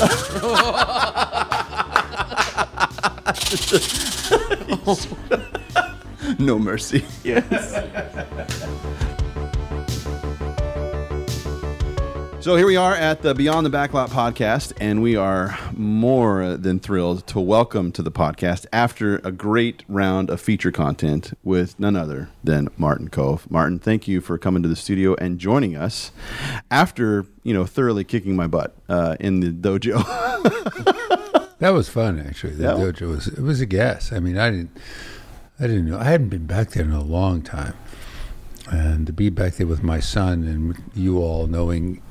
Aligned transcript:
no 6.38 6.58
mercy. 6.58 7.04
So 12.50 12.56
here 12.56 12.66
we 12.66 12.74
are 12.74 12.96
at 12.96 13.22
the 13.22 13.32
Beyond 13.32 13.64
the 13.64 13.70
Backlot 13.70 14.08
podcast, 14.08 14.72
and 14.80 15.00
we 15.00 15.14
are 15.14 15.56
more 15.72 16.56
than 16.56 16.80
thrilled 16.80 17.24
to 17.28 17.38
welcome 17.38 17.92
to 17.92 18.02
the 18.02 18.10
podcast 18.10 18.66
after 18.72 19.18
a 19.18 19.30
great 19.30 19.84
round 19.86 20.30
of 20.30 20.40
feature 20.40 20.72
content 20.72 21.32
with 21.44 21.78
none 21.78 21.94
other 21.94 22.28
than 22.42 22.66
Martin 22.76 23.08
Kove. 23.08 23.48
Martin, 23.48 23.78
thank 23.78 24.08
you 24.08 24.20
for 24.20 24.36
coming 24.36 24.64
to 24.64 24.68
the 24.68 24.74
studio 24.74 25.14
and 25.20 25.38
joining 25.38 25.76
us 25.76 26.10
after 26.72 27.24
you 27.44 27.54
know 27.54 27.66
thoroughly 27.66 28.02
kicking 28.02 28.34
my 28.34 28.48
butt 28.48 28.74
uh, 28.88 29.14
in 29.20 29.38
the 29.38 29.52
dojo. 29.52 30.02
That 31.60 31.70
was 31.70 31.88
fun, 31.88 32.18
actually. 32.18 32.54
The 32.54 32.64
Yeah. 32.64 32.70
dojo 32.70 33.10
was 33.10 33.28
it 33.28 33.38
was 33.38 33.60
a 33.60 33.66
gas. 33.66 34.10
I 34.12 34.18
mean, 34.18 34.36
I 34.36 34.50
didn't, 34.50 34.76
I 35.60 35.68
didn't 35.68 35.86
know. 35.88 36.00
I 36.00 36.04
hadn't 36.04 36.30
been 36.30 36.46
back 36.46 36.70
there 36.70 36.82
in 36.82 36.90
a 36.90 37.00
long 37.00 37.42
time, 37.42 37.74
and 38.68 39.06
to 39.06 39.12
be 39.12 39.28
back 39.30 39.54
there 39.54 39.68
with 39.68 39.84
my 39.84 40.00
son 40.00 40.42
and 40.42 40.82
you 40.96 41.18
all 41.18 41.46
knowing 41.46 42.02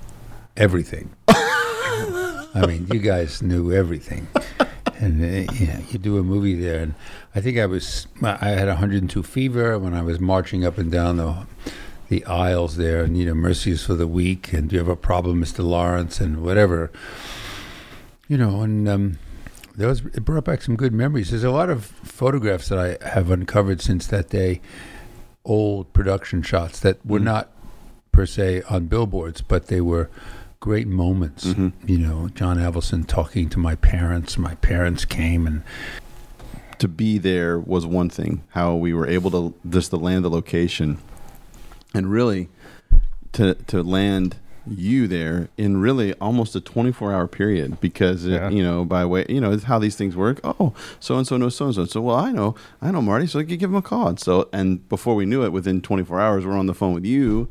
everything. 0.60 1.10
I 1.28 2.66
mean, 2.68 2.88
you 2.92 3.00
guys 3.00 3.42
knew 3.42 3.72
everything, 3.72 4.28
and 5.00 5.24
uh, 5.24 5.52
you 5.54 5.68
know, 5.68 5.80
you 5.90 5.98
do 5.98 6.18
a 6.18 6.24
movie 6.24 6.56
there, 6.56 6.82
and 6.82 6.94
I 7.34 7.42
think 7.42 7.58
I 7.58 7.66
was 7.66 8.08
I 8.22 8.50
had 8.50 8.68
102 8.68 9.24
fever 9.24 9.80
when 9.80 9.94
I 9.94 10.02
was 10.02 10.20
marching 10.20 10.66
up 10.66 10.78
and 10.78 10.92
down 10.92 11.18
the 11.18 11.48
the 12.10 12.26
aisles 12.26 12.76
there, 12.76 13.04
and 13.04 13.18
you 13.18 13.26
know, 13.26 13.34
mercy 13.34 13.72
is 13.72 13.84
for 13.84 13.96
the 13.96 14.08
weak, 14.08 14.54
and 14.54 14.70
do 14.70 14.76
you 14.76 14.80
have 14.80 14.88
a 14.88 14.96
problem, 14.96 15.42
Mr. 15.42 15.64
Lawrence, 15.64 16.20
and 16.20 16.44
whatever 16.44 16.92
you 18.30 18.38
know, 18.38 18.62
and 18.62 18.88
um, 18.88 19.20
there 19.76 19.90
was 19.90 20.06
it 20.06 20.24
brought 20.24 20.46
back 20.46 20.62
some 20.62 20.78
good 20.78 20.94
memories. 20.94 21.32
There's 21.32 21.44
a 21.44 21.52
lot 21.52 21.70
of 21.70 21.86
photographs 21.86 22.70
that 22.70 22.80
I 22.80 23.10
have 23.10 23.32
uncovered 23.32 23.82
since 23.82 24.08
that 24.08 24.30
day, 24.30 24.62
old 25.44 25.92
production 25.92 26.44
shots 26.44 26.80
that 26.82 27.04
were 27.06 27.20
not 27.20 27.50
per 28.12 28.26
se 28.26 28.62
on 28.70 28.86
billboards, 28.86 29.42
but 29.42 29.68
they 29.68 29.82
were 29.82 30.10
great 30.60 30.88
moments. 30.88 31.46
Mm-hmm. 31.46 31.88
You 31.88 31.98
know, 31.98 32.30
John 32.30 32.58
Avildsen 32.58 33.08
talking 33.08 33.50
to 33.50 33.60
my 33.60 33.76
parents. 33.76 34.38
My 34.38 34.56
parents 34.56 35.06
came 35.06 35.48
and 35.48 35.64
to 36.80 36.88
be 36.88 37.18
there 37.18 37.60
was 37.60 37.86
one 37.86 38.10
thing. 38.10 38.44
How 38.50 38.76
we 38.76 38.94
were 38.94 39.08
able 39.08 39.32
to 39.32 39.54
just 39.70 39.92
to 39.92 39.98
land 39.98 40.26
the 40.26 40.30
location, 40.30 41.00
and 41.94 42.12
really 42.12 42.50
to 43.34 43.56
to 43.56 43.84
land 43.84 44.38
you 44.68 45.08
there 45.08 45.50
in 45.58 45.78
really 45.78 46.14
almost 46.16 46.56
a 46.56 46.62
24 46.62 47.12
hour 47.12 47.28
period 47.28 47.80
because 47.82 48.26
it, 48.26 48.34
Yeah. 48.34 48.50
you 48.50 48.62
know 48.62 48.86
by 48.86 49.04
way 49.04 49.26
you 49.28 49.42
know 49.42 49.52
it's 49.52 49.64
how 49.64 49.80
these 49.80 49.96
things 49.96 50.16
work 50.16 50.40
oh 50.44 50.76
so 51.00 51.16
and 51.18 51.26
so 51.26 51.38
knows 51.38 51.56
so 51.56 51.68
and 51.68 51.76
so 51.76 51.86
so 51.86 52.02
well 52.02 52.18
i 52.18 52.32
know 52.32 52.54
i 52.80 52.92
know 52.92 53.02
marty 53.02 53.26
so 53.26 53.40
you 53.40 53.58
give 53.58 53.72
him 53.72 53.78
a 53.78 53.82
call 53.82 54.10
and 54.10 54.20
so 54.20 54.48
and 54.54 54.88
before 54.88 55.16
we 55.16 55.26
knew 55.26 55.44
it 55.44 55.52
within 55.52 55.82
24 55.82 56.20
hours 56.20 56.46
we're 56.46 56.52
on 56.58 56.68
the 56.68 56.76
phone 56.76 56.94
with 56.94 57.06
you 57.06 57.50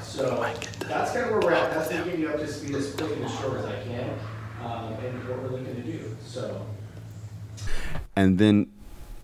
So 0.00 0.54
that's 0.80 1.12
kind 1.12 1.24
of 1.26 1.30
where 1.30 1.40
we're 1.40 1.52
at. 1.52 1.70
That's 1.72 1.88
to 1.88 2.04
get 2.04 2.18
you 2.18 2.28
up 2.28 2.38
to 2.38 2.46
speed 2.46 2.74
as 2.74 2.94
quick 2.94 3.12
and 3.16 3.24
as 3.24 3.38
short 3.38 3.58
as 3.60 3.64
I 3.66 3.82
can, 3.84 4.10
um, 4.62 4.92
and 4.94 5.28
what 5.28 5.38
we're 5.42 5.48
looking 5.48 5.74
to 5.76 5.82
do. 5.82 6.16
So. 6.26 6.66
And 8.16 8.38
then 8.38 8.70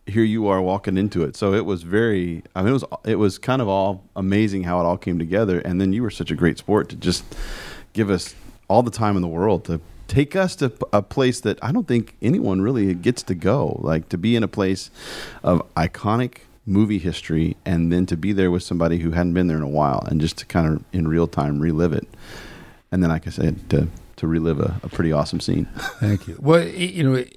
here 0.07 0.23
you 0.25 0.47
are 0.47 0.63
walking 0.63 0.97
into 0.97 1.25
it. 1.25 1.35
So 1.37 1.53
it 1.53 1.65
was 1.65 1.83
very 1.83 2.43
i 2.55 2.61
mean 2.63 2.71
it 2.71 2.73
was 2.73 2.85
it 3.05 3.17
was 3.17 3.39
kind 3.39 3.61
of 3.61 3.69
all 3.69 4.05
amazing 4.15 4.63
how 4.65 4.79
it 4.81 4.85
all 4.85 4.97
came 4.99 5.19
together. 5.19 5.59
And 5.61 5.81
then 5.81 5.93
you 5.93 6.03
were 6.03 6.11
such 6.11 6.31
a 6.31 6.35
great 6.37 6.59
sport 6.59 6.89
to 6.91 6.97
just 6.97 7.25
give 7.93 8.11
us 8.11 8.35
all 8.69 8.83
the 8.83 8.91
time 8.91 9.17
in 9.17 9.23
the 9.23 9.29
world 9.29 9.65
to 9.65 9.81
take 10.09 10.37
us 10.37 10.55
to 10.57 10.73
a 10.93 11.03
place 11.03 11.41
that 11.41 11.59
i 11.65 11.73
don't 11.73 11.89
think 11.89 12.15
anyone 12.23 12.63
really 12.63 12.95
gets 12.95 13.23
to 13.25 13.35
go. 13.35 13.79
Like 13.83 14.09
to 14.11 14.19
be 14.19 14.37
in 14.37 14.43
a 14.45 14.49
place 14.49 14.91
of 15.43 15.63
iconic 15.75 16.39
movie 16.65 16.99
history 16.99 17.57
and 17.65 17.93
then 17.93 18.07
to 18.07 18.17
be 18.17 18.33
there 18.33 18.51
with 18.51 18.63
somebody 18.63 18.99
who 18.99 19.11
hadn't 19.13 19.35
been 19.35 19.47
there 19.49 19.57
in 19.57 19.63
a 19.63 19.69
while 19.69 20.05
and 20.09 20.21
just 20.21 20.37
to 20.39 20.47
kind 20.47 20.67
of 20.73 20.85
in 20.93 21.09
real 21.09 21.27
time 21.27 21.59
relive 21.61 21.93
it. 21.93 22.07
And 22.93 23.03
then 23.03 23.11
like 23.11 23.27
i 23.27 23.31
said 23.31 23.69
to 23.71 23.89
to 24.17 24.27
relive 24.29 24.61
a, 24.61 24.81
a 24.85 24.89
pretty 24.89 25.13
awesome 25.13 25.41
scene. 25.41 25.67
Thank 26.01 26.27
you. 26.29 26.37
Well, 26.41 26.65
you 26.67 27.03
know, 27.03 27.15
it- 27.15 27.37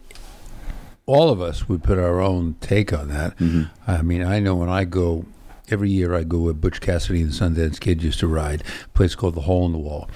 all 1.09 1.29
of 1.29 1.41
us 1.41 1.67
would 1.67 1.83
put 1.83 1.97
our 1.97 2.19
own 2.19 2.55
take 2.61 2.93
on 2.93 3.07
that. 3.09 3.35
Mm-hmm. 3.37 3.63
I 3.89 4.01
mean, 4.01 4.23
I 4.23 4.39
know 4.39 4.55
when 4.55 4.69
I 4.69 4.83
go 4.83 5.25
every 5.69 5.89
year, 5.89 6.13
I 6.13 6.23
go 6.23 6.39
where 6.39 6.53
Butch 6.53 6.81
Cassidy 6.81 7.21
and 7.21 7.31
Sundance 7.31 7.79
Kid 7.79 8.03
used 8.03 8.19
to 8.19 8.27
ride. 8.27 8.63
A 8.85 8.89
place 8.89 9.15
called 9.15 9.35
the 9.35 9.41
Hole 9.41 9.65
in 9.65 9.71
the 9.71 9.79
Wall, 9.79 10.09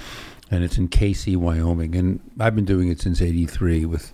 and 0.52 0.64
it's 0.64 0.78
in 0.78 0.90
Kaycee, 0.90 1.36
Wyoming. 1.36 1.96
And 1.96 2.20
I've 2.40 2.56
been 2.56 2.66
doing 2.66 2.90
it 2.90 3.02
since 3.02 3.22
'83 3.22 3.86
with 3.86 4.14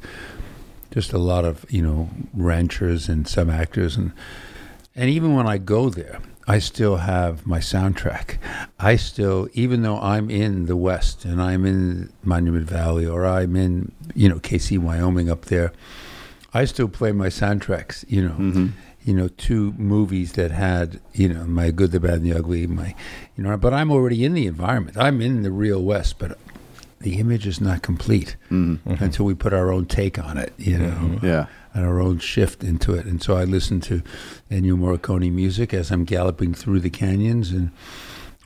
just 0.91 1.13
a 1.13 1.17
lot 1.17 1.45
of 1.45 1.65
you 1.69 1.81
know 1.81 2.09
ranchers 2.33 3.09
and 3.09 3.27
some 3.27 3.49
actors 3.49 3.95
and 3.95 4.11
and 4.95 5.09
even 5.09 5.33
when 5.33 5.47
I 5.47 5.59
go 5.59 5.89
there, 5.89 6.19
I 6.47 6.59
still 6.59 6.97
have 6.97 7.45
my 7.45 7.59
soundtrack. 7.59 8.37
I 8.79 8.95
still, 8.95 9.47
even 9.53 9.81
though 9.81 9.99
I'm 9.99 10.29
in 10.29 10.65
the 10.65 10.75
West 10.75 11.23
and 11.23 11.41
I'm 11.41 11.65
in 11.65 12.11
Monument 12.23 12.67
Valley 12.67 13.05
or 13.05 13.25
I'm 13.25 13.55
in, 13.55 13.91
you 14.15 14.27
know, 14.27 14.39
Kaycee, 14.39 14.79
Wyoming 14.79 15.29
up 15.29 15.45
there, 15.45 15.71
I 16.53 16.65
still 16.65 16.87
play 16.87 17.11
my 17.11 17.27
soundtracks, 17.27 18.05
you 18.07 18.23
know, 18.23 18.35
mm-hmm. 18.35 18.67
you 19.03 19.13
know, 19.13 19.27
to 19.27 19.73
movies 19.73 20.33
that 20.33 20.51
had, 20.51 20.99
you 21.13 21.29
know, 21.29 21.45
my 21.45 21.71
good, 21.71 21.91
the 21.91 21.99
bad, 21.99 22.15
and 22.15 22.25
the 22.25 22.33
ugly, 22.33 22.65
my, 22.67 22.95
you 23.37 23.43
know, 23.43 23.55
but 23.57 23.73
I'm 23.73 23.91
already 23.91 24.25
in 24.25 24.33
the 24.33 24.47
environment. 24.47 24.97
I'm 24.97 25.21
in 25.21 25.43
the 25.43 25.51
real 25.51 25.81
West, 25.83 26.17
but 26.17 26.37
the 26.99 27.17
image 27.19 27.47
is 27.47 27.61
not 27.61 27.81
complete 27.81 28.35
mm-hmm. 28.45 28.89
Mm-hmm. 28.89 29.03
until 29.03 29.25
we 29.25 29.33
put 29.33 29.53
our 29.53 29.71
own 29.71 29.85
take 29.85 30.19
on 30.19 30.37
it, 30.37 30.53
you 30.57 30.77
know 30.77 31.19
yeah. 31.23 31.47
and 31.73 31.85
our 31.85 31.99
own 31.99 32.19
shift 32.19 32.63
into 32.63 32.93
it. 32.93 33.05
And 33.05 33.21
so 33.21 33.37
I 33.37 33.45
listen 33.45 33.79
to 33.81 34.01
Ennio 34.51 34.77
Morricone 34.77 35.31
music 35.31 35.73
as 35.73 35.91
I'm 35.91 36.03
galloping 36.03 36.53
through 36.53 36.81
the 36.81 36.89
canyons, 36.89 37.51
and 37.51 37.71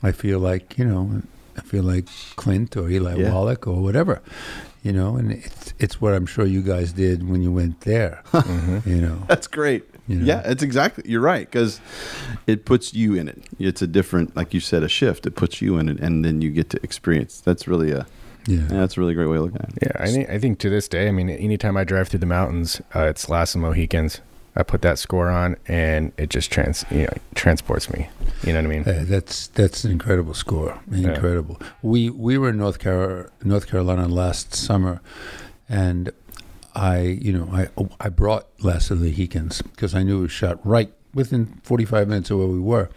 I 0.02 0.12
feel 0.12 0.38
like 0.38 0.78
you 0.78 0.84
know, 0.84 1.22
I 1.56 1.60
feel 1.62 1.82
like 1.82 2.06
Clint 2.36 2.76
or 2.76 2.88
Eli 2.88 3.16
Yeah. 3.16 3.32
Wallach 3.32 3.66
or 3.66 3.82
whatever, 3.82 4.22
you 4.84 4.92
know. 4.92 5.16
And 5.16 5.32
it's 5.32 5.74
it's 5.80 6.00
what 6.00 6.14
I'm 6.14 6.26
sure 6.26 6.46
you 6.46 6.62
guys 6.62 6.92
did 6.92 7.28
when 7.28 7.42
you 7.42 7.50
went 7.50 7.80
there, 7.80 8.22
you 8.86 9.00
know. 9.00 9.24
That's 9.26 9.48
great. 9.48 9.84
You 10.06 10.16
know? 10.16 10.24
Yeah, 10.24 10.42
it's 10.44 10.62
exactly. 10.62 11.02
You're 11.06 11.20
right 11.22 11.50
because 11.50 11.80
it 12.46 12.64
puts 12.64 12.94
you 12.94 13.14
in 13.14 13.26
it. 13.26 13.42
It's 13.58 13.82
a 13.82 13.86
different, 13.88 14.36
like 14.36 14.54
you 14.54 14.60
said, 14.60 14.84
a 14.84 14.88
shift. 14.88 15.26
It 15.26 15.34
puts 15.34 15.60
you 15.60 15.78
in 15.78 15.88
it, 15.88 15.98
and 15.98 16.24
then 16.24 16.42
you 16.42 16.50
get 16.50 16.70
to 16.70 16.80
experience. 16.84 17.40
That's 17.40 17.66
really 17.66 17.90
a. 17.90 18.06
Yeah. 18.46 18.58
Yeah, 18.58 18.66
that's 18.80 18.98
a 18.98 19.00
really 19.00 19.14
great 19.14 19.26
way 19.26 19.38
of 19.38 19.44
looking 19.44 19.60
at 19.62 19.70
it. 19.70 19.78
Yeah, 19.80 20.02
I 20.02 20.08
think, 20.08 20.28
I 20.28 20.38
think 20.38 20.58
to 20.58 20.68
this 20.68 20.86
day, 20.86 21.08
I 21.08 21.12
mean, 21.12 21.30
anytime 21.30 21.78
I 21.78 21.84
drive 21.84 22.08
through 22.08 22.20
the 22.20 22.26
mountains, 22.26 22.78
uh, 22.94 23.04
it's 23.04 23.30
Last 23.30 23.54
of 23.54 23.62
Mohicans. 23.62 24.20
I 24.56 24.62
put 24.62 24.82
that 24.82 24.98
score 24.98 25.28
on, 25.30 25.56
and 25.66 26.12
it 26.16 26.30
just 26.30 26.50
trans, 26.50 26.84
you 26.90 27.02
know, 27.02 27.12
transports 27.34 27.90
me. 27.90 28.08
You 28.44 28.52
know 28.52 28.60
what 28.60 28.64
I 28.66 28.68
mean? 28.68 28.82
Uh, 28.88 29.04
that's 29.06 29.48
that's 29.48 29.84
an 29.84 29.90
incredible 29.90 30.34
score. 30.34 30.78
Incredible. 30.92 31.60
We 31.82 32.10
we 32.10 32.38
were 32.38 32.50
in 32.50 32.58
North 32.58 32.78
Carolina, 32.78 33.30
North 33.42 33.66
Carolina 33.66 34.06
last 34.06 34.54
summer, 34.54 35.00
and 35.68 36.12
I 36.74 37.00
you 37.00 37.32
know 37.32 37.48
I 37.52 37.68
I 38.00 38.08
brought 38.08 38.46
Last 38.62 38.90
of 38.90 39.00
the 39.00 39.06
Mohicans 39.10 39.62
because 39.62 39.94
I 39.94 40.02
knew 40.02 40.18
it 40.18 40.22
was 40.22 40.32
shot 40.32 40.64
right 40.64 40.92
within 41.14 41.60
45 41.62 42.08
minutes 42.08 42.30
of 42.30 42.38
where 42.38 42.46
we 42.48 42.60
were, 42.60 42.90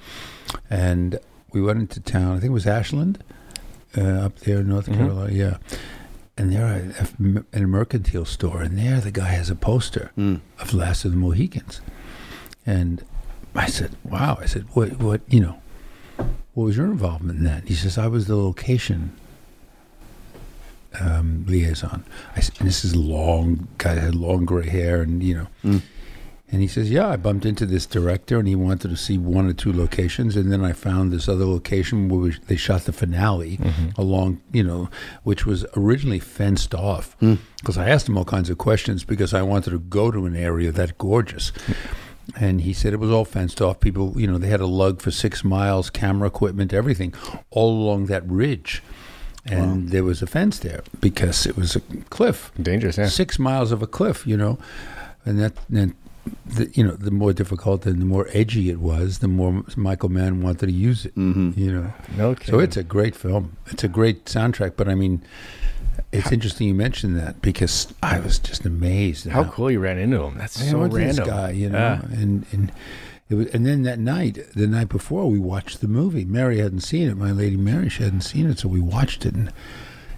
and 0.69 1.19
we 1.53 1.62
went 1.62 1.79
into 1.79 2.00
town. 2.00 2.35
I 2.35 2.39
think 2.39 2.50
it 2.51 2.53
was 2.53 2.68
Ashland, 2.68 3.24
uh, 3.97 4.01
up 4.01 4.39
there 4.39 4.59
in 4.59 4.69
North 4.69 4.88
Carolina. 4.88 5.31
Yeah. 5.34 5.57
And 6.40 6.52
there, 6.52 6.66
I, 6.66 7.06
in 7.20 7.64
a 7.64 7.68
mercantile 7.68 8.25
store, 8.25 8.62
and 8.62 8.78
there 8.78 9.00
the 9.02 9.12
guy 9.12 9.30
has 9.30 9.50
a 9.50 9.56
poster 9.56 10.12
Mm. 10.18 10.42
of 10.59 10.74
Last 10.74 11.03
of 11.06 11.12
the 11.12 11.18
Mohicans, 11.18 11.81
and 12.66 13.03
I 13.56 13.66
said, 13.68 13.92
"Wow!" 14.03 14.38
I 14.39 14.45
said, 14.45 14.66
"What? 14.74 15.00
What? 15.00 15.22
You 15.28 15.39
know, 15.39 15.62
what 16.54 16.66
was 16.66 16.78
your 16.78 16.86
involvement 16.86 17.39
in 17.39 17.45
that?" 17.45 17.68
He 17.68 17.74
says, 17.74 17.98
"I 17.98 18.06
was 18.07 18.28
the 18.28 18.36
location 18.36 19.13
um, 21.00 21.44
liaison." 21.48 22.04
I 22.36 22.42
said, 22.42 22.56
"This 22.62 22.86
is 22.86 22.95
long 22.95 23.68
guy 23.80 23.95
had 23.95 24.13
long 24.16 24.45
gray 24.45 24.69
hair, 24.69 25.01
and 25.01 25.24
you 25.24 25.34
know." 25.36 25.48
Mm. 25.66 25.81
And 26.50 26.62
he 26.62 26.68
says, 26.68 26.90
"Yeah, 26.90 27.10
I 27.10 27.18
bumped 27.18 27.46
into 27.46 27.66
this 27.66 27.86
director, 27.86 28.40
and 28.40 28.48
he 28.48 28.56
wanted 28.56 28.90
to 28.90 28.96
see 28.96 29.18
one 29.18 29.48
or 29.48 29.54
two 29.54 29.74
locations, 29.74 30.38
and 30.38 30.52
then 30.52 30.64
I 30.64 30.72
found 30.72 31.12
this 31.12 31.28
other 31.28 31.46
location 31.46 32.08
where 32.08 32.20
we, 32.20 32.36
they 32.48 32.56
shot 32.56 32.86
the 32.86 32.94
finale 32.94 33.58
mm-hmm. 33.58 34.00
along, 34.00 34.42
you 34.54 34.64
know, 34.64 34.90
which 35.24 35.46
was 35.46 35.66
originally 35.76 36.20
fenced 36.20 36.74
off. 36.74 37.18
Hmm. 37.20 37.36
Because 37.60 37.78
I 37.78 37.90
asked 37.90 38.08
him 38.08 38.18
all 38.18 38.26
kinds 38.26 38.50
of 38.50 38.58
questions 38.58 39.04
because 39.04 39.34
I 39.34 39.42
wanted 39.42 39.72
to 39.72 39.80
go 39.80 40.10
to 40.10 40.26
an 40.26 40.36
area 40.36 40.72
that 40.72 40.98
gorgeous." 40.98 41.52
And 42.36 42.62
he 42.62 42.74
said 42.74 42.94
it 42.94 43.00
was 43.00 43.12
all 43.12 43.26
fenced 43.26 43.62
off. 43.62 43.80
People, 43.80 44.20
you 44.20 44.28
know, 44.28 44.38
they 44.38 44.50
had 44.50 44.60
a 44.60 44.68
lug 44.68 45.02
for 45.02 45.12
six 45.12 45.46
miles, 45.46 45.90
camera 45.90 46.28
equipment, 46.28 46.74
everything, 46.74 47.14
all 47.52 47.72
along 47.72 48.08
that 48.08 48.28
ridge. 48.30 48.84
And 49.46 49.92
there 49.92 50.04
was 50.04 50.22
a 50.22 50.28
fence 50.28 50.60
there 50.60 50.84
because 51.00 51.46
it 51.46 51.56
was 51.56 51.78
a 51.78 51.80
cliff 52.10 52.52
Dangerous, 52.62 52.98
yeah. 52.98 53.08
six 53.08 53.40
miles 53.40 53.72
of 53.72 53.82
a 53.82 53.88
cliff, 53.88 54.28
you 54.28 54.36
know, 54.36 54.60
and 55.26 55.40
that 55.40 55.54
then 55.70 55.96
the, 56.45 56.69
you 56.74 56.83
know, 56.83 56.91
the 56.94 57.12
more 57.12 57.33
difficult 57.33 57.85
and 57.85 58.01
the 58.01 58.06
more 58.06 58.27
edgy 58.33 58.69
it 58.69 58.79
was, 58.79 59.19
the 59.19 59.27
more 59.27 59.63
Michael 59.75 60.09
Mann 60.09 60.41
wanted 60.41 60.68
to 60.68 60.71
use 60.71 61.06
it. 61.06 61.13
hmm 61.13 61.51
You 61.56 61.71
know, 61.74 61.94
No 62.18 62.35
so 62.45 62.59
it's 62.59 62.77
a 62.77 62.83
great 62.83 63.15
film. 63.15 63.57
It's 63.68 63.83
a 63.83 63.88
great 63.88 64.25
soundtrack. 64.25 64.74
But 64.77 64.88
I 64.89 64.95
mean, 64.95 65.21
it's 66.12 66.31
interesting 66.31 66.68
you 66.68 66.74
mentioned 66.74 67.18
that 67.18 67.41
because 67.41 67.94
I 68.03 68.19
was 68.19 68.39
just 68.39 68.65
amazed. 68.65 69.25
at 69.27 69.33
how 69.33 69.45
cool 69.45 69.69
you 69.71 69.79
ran 69.79 69.97
into 69.97 70.21
him. 70.24 70.38
That's 70.38 70.59
Man, 70.59 70.69
so 70.71 70.77
random. 70.79 71.01
this 71.01 71.19
guy, 71.19 71.51
you 71.51 71.69
know, 71.69 71.77
Yeah. 71.77 72.01
and 72.21 72.45
and 72.51 72.71
it 73.29 73.35
was, 73.35 73.47
and 73.47 73.65
then 73.65 73.83
that 73.83 74.00
night, 74.00 74.38
the 74.56 74.68
night 74.68 74.88
before, 74.89 75.29
we 75.29 75.38
watched 75.39 75.81
the 75.81 75.88
movie. 75.89 76.24
Mary 76.24 76.59
hadn't 76.59 76.79
seen 76.81 77.09
it. 77.09 77.18
My 77.18 77.31
lady 77.31 77.57
Mary, 77.57 77.89
she 77.89 78.03
hadn't 78.03 78.21
seen 78.21 78.50
it, 78.50 78.59
so 78.59 78.69
we 78.69 78.79
watched 78.79 79.25
it, 79.25 79.33
and 79.35 79.51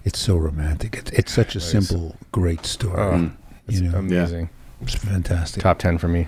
it's 0.06 0.19
so 0.19 0.38
romantic. 0.38 0.95
It's 0.95 1.11
it's 1.11 1.31
such 1.33 1.56
a 1.56 1.59
Nice. 1.59 1.69
simple, 1.71 2.15
great 2.31 2.65
story. 2.67 3.00
Oh, 3.01 3.31
it's 3.67 3.79
you 3.81 3.89
know, 3.89 3.97
amazing. 3.97 4.50
It's 4.81 4.96
fantastic. 4.96 5.62
Top 5.62 5.80
ten 5.80 5.98
for 5.98 6.08
me. 6.08 6.28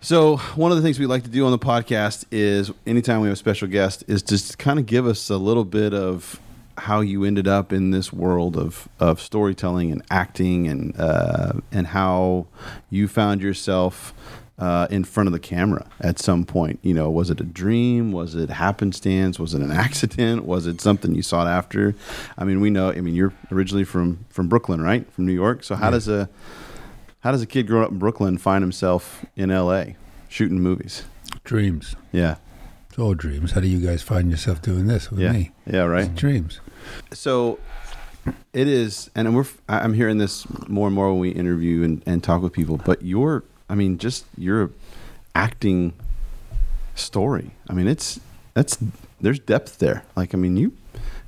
So 0.00 0.36
one 0.56 0.70
of 0.72 0.76
the 0.76 0.82
things 0.82 0.98
we 0.98 1.06
like 1.06 1.22
to 1.24 1.30
do 1.30 1.44
on 1.46 1.52
the 1.52 1.58
podcast 1.58 2.24
is 2.30 2.70
anytime 2.86 3.20
we 3.20 3.28
have 3.28 3.34
a 3.34 3.36
special 3.36 3.68
guest 3.68 4.04
is 4.08 4.22
just 4.22 4.58
kind 4.58 4.78
of 4.78 4.86
give 4.86 5.06
us 5.06 5.30
a 5.30 5.36
little 5.36 5.64
bit 5.64 5.94
of 5.94 6.40
how 6.78 7.00
you 7.00 7.24
ended 7.24 7.46
up 7.46 7.72
in 7.72 7.90
this 7.90 8.12
world 8.12 8.56
of, 8.56 8.88
of 8.98 9.20
storytelling 9.20 9.92
and 9.92 10.02
acting 10.10 10.66
and 10.68 10.98
uh, 10.98 11.52
and 11.70 11.88
how 11.88 12.46
you 12.90 13.06
found 13.08 13.40
yourself 13.42 14.12
uh, 14.58 14.86
in 14.90 15.02
front 15.04 15.26
of 15.26 15.32
the 15.32 15.38
camera 15.38 15.86
at 16.00 16.18
some 16.18 16.44
point. 16.44 16.78
You 16.82 16.94
know, 16.94 17.10
was 17.10 17.30
it 17.30 17.40
a 17.40 17.44
dream? 17.44 18.10
Was 18.12 18.34
it 18.34 18.48
happenstance? 18.50 19.38
Was 19.38 19.54
it 19.54 19.62
an 19.62 19.70
accident? 19.72 20.44
Was 20.44 20.66
it 20.66 20.80
something 20.80 21.14
you 21.14 21.22
sought 21.22 21.46
after? 21.46 21.94
I 22.38 22.44
mean, 22.44 22.60
we 22.60 22.70
know. 22.70 22.90
I 22.90 23.00
mean, 23.00 23.14
you're 23.14 23.32
originally 23.50 23.84
from 23.84 24.24
from 24.30 24.48
Brooklyn, 24.48 24.80
right? 24.82 25.10
From 25.12 25.26
New 25.26 25.32
York. 25.32 25.64
So 25.64 25.74
how 25.74 25.86
Yeah. 25.86 25.90
does 25.90 26.08
a 26.08 26.28
how 27.22 27.32
does 27.32 27.42
a 27.42 27.46
kid 27.46 27.66
grow 27.66 27.82
up 27.82 27.90
in 27.90 27.98
Brooklyn 27.98 28.38
find 28.38 28.62
himself 28.62 29.24
in 29.36 29.50
L.A. 29.50 29.96
shooting 30.28 30.60
movies? 30.60 31.04
Dreams. 31.44 31.96
Yeah, 32.12 32.36
It's 32.90 32.98
all 32.98 33.14
dreams. 33.14 33.52
How 33.52 33.60
do 33.60 33.66
you 33.68 33.84
guys 33.84 34.02
find 34.02 34.30
yourself 34.30 34.60
doing 34.62 34.86
this 34.86 35.10
with 35.10 35.20
yeah, 35.20 35.32
me? 35.32 35.50
yeah. 35.66 35.82
Right. 35.84 36.06
It's 36.10 36.20
dreams. 36.20 36.60
So 37.12 37.58
it 38.52 38.68
is, 38.68 39.10
and 39.14 39.34
we're. 39.34 39.46
I'm 39.68 39.94
hearing 39.94 40.18
this 40.18 40.46
more 40.68 40.86
and 40.86 40.94
more 40.94 41.10
when 41.10 41.18
we 41.20 41.30
interview 41.30 41.82
and, 41.82 42.02
and 42.06 42.22
talk 42.22 42.42
with 42.42 42.52
people. 42.52 42.76
But 42.76 43.02
your, 43.02 43.44
I 43.68 43.74
mean, 43.74 43.98
just 43.98 44.26
your 44.36 44.70
acting 45.34 45.92
story. 46.94 47.52
I 47.68 47.72
mean, 47.72 47.88
it's 47.88 48.20
that's 48.54 48.78
there's 49.20 49.38
depth 49.40 49.78
there. 49.78 50.04
Like, 50.14 50.34
I 50.34 50.36
mean, 50.38 50.56
you 50.56 50.72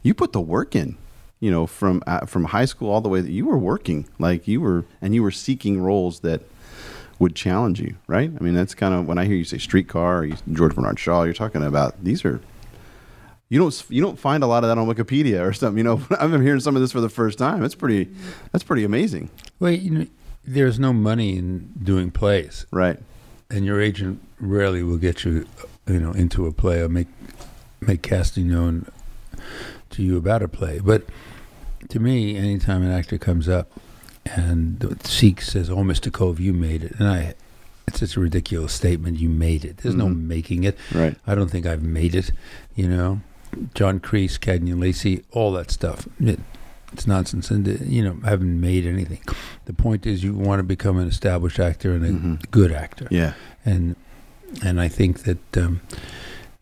you 0.02 0.14
put 0.14 0.32
the 0.32 0.40
work 0.40 0.76
in. 0.76 0.96
You 1.44 1.50
know, 1.50 1.66
from 1.66 2.02
uh, 2.06 2.24
from 2.26 2.44
high 2.44 2.64
school 2.64 2.90
all 2.90 3.02
the 3.02 3.08
way 3.10 3.20
that 3.20 3.30
you 3.30 3.44
were 3.44 3.58
working, 3.58 4.06
like 4.18 4.48
you 4.48 4.60
were, 4.62 4.84
and 5.02 5.14
you 5.14 5.22
were 5.22 5.30
seeking 5.30 5.80
roles 5.80 6.20
that 6.20 6.40
would 7.18 7.34
challenge 7.36 7.80
you, 7.80 7.96
right? 8.06 8.30
I 8.38 8.42
mean, 8.42 8.54
that's 8.54 8.74
kind 8.74 8.94
of 8.94 9.06
when 9.06 9.18
I 9.18 9.26
hear 9.26 9.36
you 9.36 9.44
say 9.44 9.58
streetcar 9.58 10.18
or 10.20 10.24
you, 10.24 10.36
George 10.52 10.74
Bernard 10.74 10.98
Shaw, 10.98 11.24
you're 11.24 11.34
talking 11.34 11.62
about 11.62 12.02
these 12.02 12.24
are 12.24 12.40
you 13.50 13.58
don't 13.58 13.84
you 13.90 14.00
don't 14.00 14.18
find 14.18 14.42
a 14.42 14.46
lot 14.46 14.64
of 14.64 14.68
that 14.70 14.78
on 14.78 14.86
Wikipedia 14.88 15.46
or 15.46 15.52
something. 15.52 15.76
You 15.78 15.84
know, 15.84 16.02
I'm 16.18 16.42
hearing 16.42 16.60
some 16.60 16.76
of 16.76 16.82
this 16.82 16.92
for 16.92 17.02
the 17.02 17.10
first 17.10 17.36
time. 17.38 17.62
It's 17.62 17.74
pretty 17.74 18.08
that's 18.52 18.64
pretty 18.64 18.84
amazing, 18.84 19.28
Well, 19.60 19.72
you 19.72 19.90
know, 19.90 20.06
there's 20.44 20.78
no 20.78 20.92
money 20.94 21.36
in 21.36 21.72
doing 21.82 22.10
plays, 22.10 22.66
right? 22.70 22.98
and 23.50 23.66
your 23.66 23.80
agent 23.80 24.20
rarely 24.40 24.82
will 24.82 24.96
get 24.96 25.24
you, 25.24 25.46
you 25.86 26.00
know, 26.00 26.12
into 26.12 26.46
a 26.46 26.52
play 26.52 26.80
or 26.80 26.88
make 26.88 27.08
make 27.80 28.00
casting 28.02 28.48
known 28.48 28.86
to 29.90 30.02
you 30.02 30.16
about 30.16 30.42
a 30.42 30.48
play. 30.48 30.80
But 30.82 31.04
to 31.88 32.00
me, 32.00 32.36
anytime 32.36 32.82
an 32.82 32.90
actor 32.90 33.18
comes 33.18 33.48
up 33.48 33.70
and 34.26 34.98
seeks 35.04 35.48
says, 35.48 35.70
"Oh, 35.70 35.78
Mr. 35.78 36.10
Kove, 36.10 36.38
you 36.40 36.52
made 36.52 36.82
it," 36.84 36.94
and 36.98 37.08
I, 37.08 37.34
it's 37.86 38.00
just 38.00 38.16
a 38.16 38.20
ridiculous 38.20 38.72
statement. 38.72 39.18
You 39.18 39.28
made 39.28 39.64
it. 39.64 39.78
There's 39.78 39.94
no 39.94 40.06
Mhm. 40.06 40.22
making 40.26 40.64
it. 40.64 40.76
Right. 40.94 41.16
I 41.26 41.34
don't 41.34 41.50
think 41.50 41.66
I've 41.66 41.82
made 41.82 42.14
it. 42.14 42.32
You 42.74 42.88
know, 42.88 43.20
John 43.74 44.00
Kreese, 44.00 44.38
Cagney 44.38 44.78
Lacey, 44.78 45.22
all 45.32 45.52
that 45.52 45.70
stuff. 45.70 46.08
It, 46.20 46.40
it's 46.92 47.06
nonsense, 47.06 47.50
and 47.50 47.68
uh, 47.68 47.72
you 47.84 48.02
know, 48.02 48.16
I 48.24 48.30
haven't 48.30 48.60
made 48.60 48.86
anything. 48.86 49.20
The 49.66 49.72
point 49.74 50.06
is, 50.06 50.22
you 50.24 50.32
want 50.34 50.60
to 50.60 50.64
become 50.64 50.96
an 50.98 51.06
established 51.08 51.58
actor 51.60 51.92
and 51.92 52.04
a 52.04 52.10
Mhm. 52.10 52.50
good 52.50 52.72
actor, 52.72 53.06
Yeah. 53.10 53.34
and 53.64 53.96
and 54.62 54.80
I 54.80 54.88
think 54.88 55.24
that 55.24 55.56
um, 55.58 55.80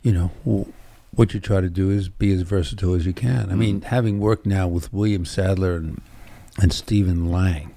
you 0.02 0.12
know 0.12 0.30
w- 0.44 0.72
what 1.14 1.34
you 1.34 1.40
try 1.40 1.60
to 1.60 1.68
do 1.70 1.90
is 1.90 2.08
be 2.08 2.32
as 2.32 2.42
versatile 2.42 2.94
as 2.94 3.04
you 3.06 3.12
can. 3.12 3.50
I 3.50 3.54
mean, 3.54 3.80
Mhm. 3.80 3.84
having 3.84 4.18
worked 4.18 4.46
now 4.46 4.66
with 4.68 4.92
William 4.92 5.24
Sadler 5.24 5.76
and 5.76 6.00
and 6.58 6.70
Stephen 6.70 7.30
Lang, 7.32 7.70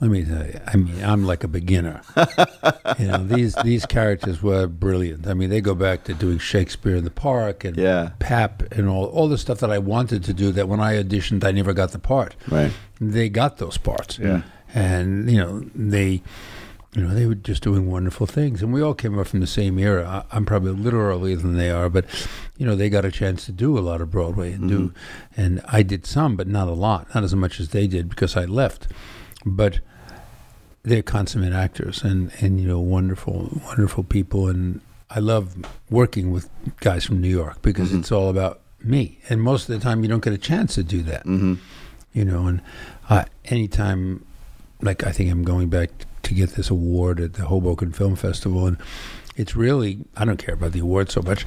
let 0.00 0.08
me 0.08 0.24
tell 0.24 0.46
you, 0.46 0.60
I 0.72 0.76
mean, 0.76 1.02
I'm 1.02 1.24
like 1.24 1.42
a 1.42 1.48
beginner. 1.48 2.02
you 2.98 3.06
know, 3.08 3.24
these 3.24 3.56
these 3.64 3.84
characters 3.84 4.40
were 4.40 4.68
brilliant. 4.68 5.26
I 5.26 5.34
mean, 5.34 5.50
they 5.50 5.60
go 5.60 5.74
back 5.74 6.04
to 6.04 6.14
doing 6.14 6.38
Shakespeare 6.38 6.94
in 6.94 7.02
the 7.02 7.10
Park 7.10 7.64
and 7.64 7.76
Yeah. 7.76 8.10
Papp 8.20 8.70
and 8.78 8.88
all 8.88 9.06
all 9.06 9.28
the 9.28 9.38
stuff 9.38 9.58
that 9.58 9.72
I 9.72 9.78
wanted 9.78 10.22
to 10.24 10.32
do. 10.32 10.52
That 10.52 10.68
when 10.68 10.78
I 10.78 11.02
auditioned, 11.02 11.42
I 11.44 11.50
never 11.50 11.72
got 11.72 11.90
the 11.90 11.98
part. 11.98 12.36
Right. 12.48 12.70
They 13.00 13.28
got 13.28 13.58
those 13.58 13.76
parts. 13.76 14.18
Yeah. 14.20 14.42
and 14.74 15.28
you 15.30 15.38
know 15.38 15.64
they. 15.74 16.22
You 16.94 17.02
know, 17.02 17.14
they 17.14 17.24
were 17.26 17.34
just 17.34 17.62
doing 17.62 17.90
wonderful 17.90 18.26
things. 18.26 18.62
And 18.62 18.70
we 18.72 18.82
all 18.82 18.92
came 18.92 19.18
up 19.18 19.26
from 19.28 19.40
the 19.40 19.46
same 19.46 19.78
era. 19.78 20.24
I, 20.30 20.36
I'm 20.36 20.44
probably 20.44 20.70
a 20.72 20.74
little 20.74 21.00
earlier 21.00 21.36
than 21.36 21.56
they 21.56 21.70
are, 21.70 21.88
but, 21.88 22.04
you 22.58 22.66
know, 22.66 22.76
they 22.76 22.90
got 22.90 23.06
a 23.06 23.10
chance 23.10 23.46
to 23.46 23.52
do 23.52 23.78
a 23.78 23.80
lot 23.80 24.02
of 24.02 24.10
Broadway 24.10 24.52
and 24.52 24.68
do. 24.68 24.92
And 25.34 25.62
I 25.66 25.82
did 25.82 26.04
some, 26.04 26.36
but 26.36 26.46
not 26.46 26.68
a 26.68 26.72
lot, 26.72 27.14
not 27.14 27.24
as 27.24 27.34
much 27.34 27.60
as 27.60 27.70
they 27.70 27.86
did 27.86 28.10
because 28.10 28.36
I 28.36 28.44
left. 28.44 28.88
But 29.46 29.80
they're 30.82 31.02
consummate 31.02 31.54
actors 31.54 32.02
and, 32.02 32.30
and, 32.40 32.60
you 32.60 32.68
know, 32.68 32.80
wonderful, 32.80 33.58
wonderful 33.64 34.04
people. 34.04 34.48
And 34.48 34.82
I 35.08 35.20
love 35.20 35.54
working 35.88 36.30
with 36.30 36.50
guys 36.80 37.04
from 37.04 37.22
New 37.22 37.28
York 37.30 37.62
because 37.62 37.94
it's 37.94 38.12
all 38.12 38.28
about 38.28 38.60
me. 38.82 39.18
And 39.30 39.40
most 39.40 39.66
of 39.68 39.74
the 39.74 39.82
time, 39.82 40.02
you 40.02 40.08
don't 40.08 40.22
get 40.22 40.32
a 40.34 40.38
chance 40.38 40.74
to 40.74 40.82
do 40.82 41.02
that 41.04 41.24
Mm-hmm. 41.24 41.54
you 42.12 42.24
know 42.26 42.46
and 42.48 42.60
uh, 43.08 43.24
anytime 43.46 44.26
like 44.82 45.06
i 45.06 45.12
think 45.12 45.30
i'm 45.30 45.44
going 45.44 45.68
back 45.68 45.90
to 46.32 46.40
get 46.40 46.50
this 46.56 46.70
award 46.70 47.20
at 47.20 47.34
the 47.34 47.44
hoboken 47.46 47.92
film 47.92 48.16
festival 48.16 48.66
and 48.66 48.76
it's 49.36 49.54
really 49.56 49.98
i 50.16 50.24
don't 50.24 50.38
care 50.38 50.54
about 50.54 50.72
the 50.72 50.80
award 50.80 51.10
so 51.10 51.22
much 51.22 51.44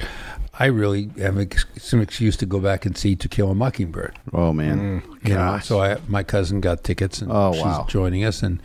i 0.58 0.66
really 0.66 1.10
have 1.18 1.38
ex- 1.38 1.66
some 1.76 2.00
excuse 2.00 2.36
to 2.36 2.46
go 2.46 2.58
back 2.60 2.84
and 2.86 2.96
see 2.96 3.14
to 3.16 3.28
kill 3.28 3.50
a 3.50 3.54
mockingbird 3.54 4.18
Oh 4.32 4.52
man. 4.52 5.00
Mm. 5.02 5.28
you 5.28 5.34
know 5.34 5.58
so 5.62 5.80
I, 5.80 5.98
my 6.08 6.22
cousin 6.22 6.60
got 6.60 6.84
tickets 6.84 7.20
and 7.22 7.30
Oh, 7.32 7.52
she's 7.52 7.62
wow. 7.64 7.86
joining 7.88 8.24
us 8.24 8.42
and 8.42 8.60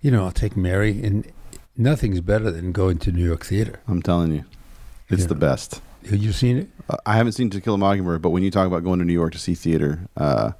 you 0.00 0.10
know 0.10 0.24
i'll 0.24 0.32
take 0.32 0.56
mary 0.56 1.02
and 1.02 1.26
nothing's 1.76 2.20
better 2.20 2.50
than 2.50 2.72
going 2.72 2.98
to 2.98 3.12
new 3.12 3.24
york 3.24 3.44
theater 3.44 3.80
I'm 3.88 4.02
telling 4.02 4.32
you, 4.32 4.44
it's 5.08 5.22
Yeah. 5.22 5.28
the 5.28 5.34
best. 5.34 5.80
Have 6.08 6.22
you 6.22 6.32
seen 6.32 6.58
it 6.58 6.68
Uh, 6.88 6.96
I 7.06 7.16
haven't 7.16 7.32
seen 7.32 7.50
To 7.50 7.60
Kill 7.60 7.74
a 7.74 7.78
Mockingbird, 7.78 8.22
but 8.22 8.30
when 8.30 8.42
you 8.42 8.50
talk 8.50 8.66
about 8.66 8.82
going 8.84 8.98
to 8.98 9.04
New 9.04 9.12
York 9.12 9.32
to 9.32 9.38
see 9.38 9.54
theater, 9.54 10.08
uh, 10.16 10.52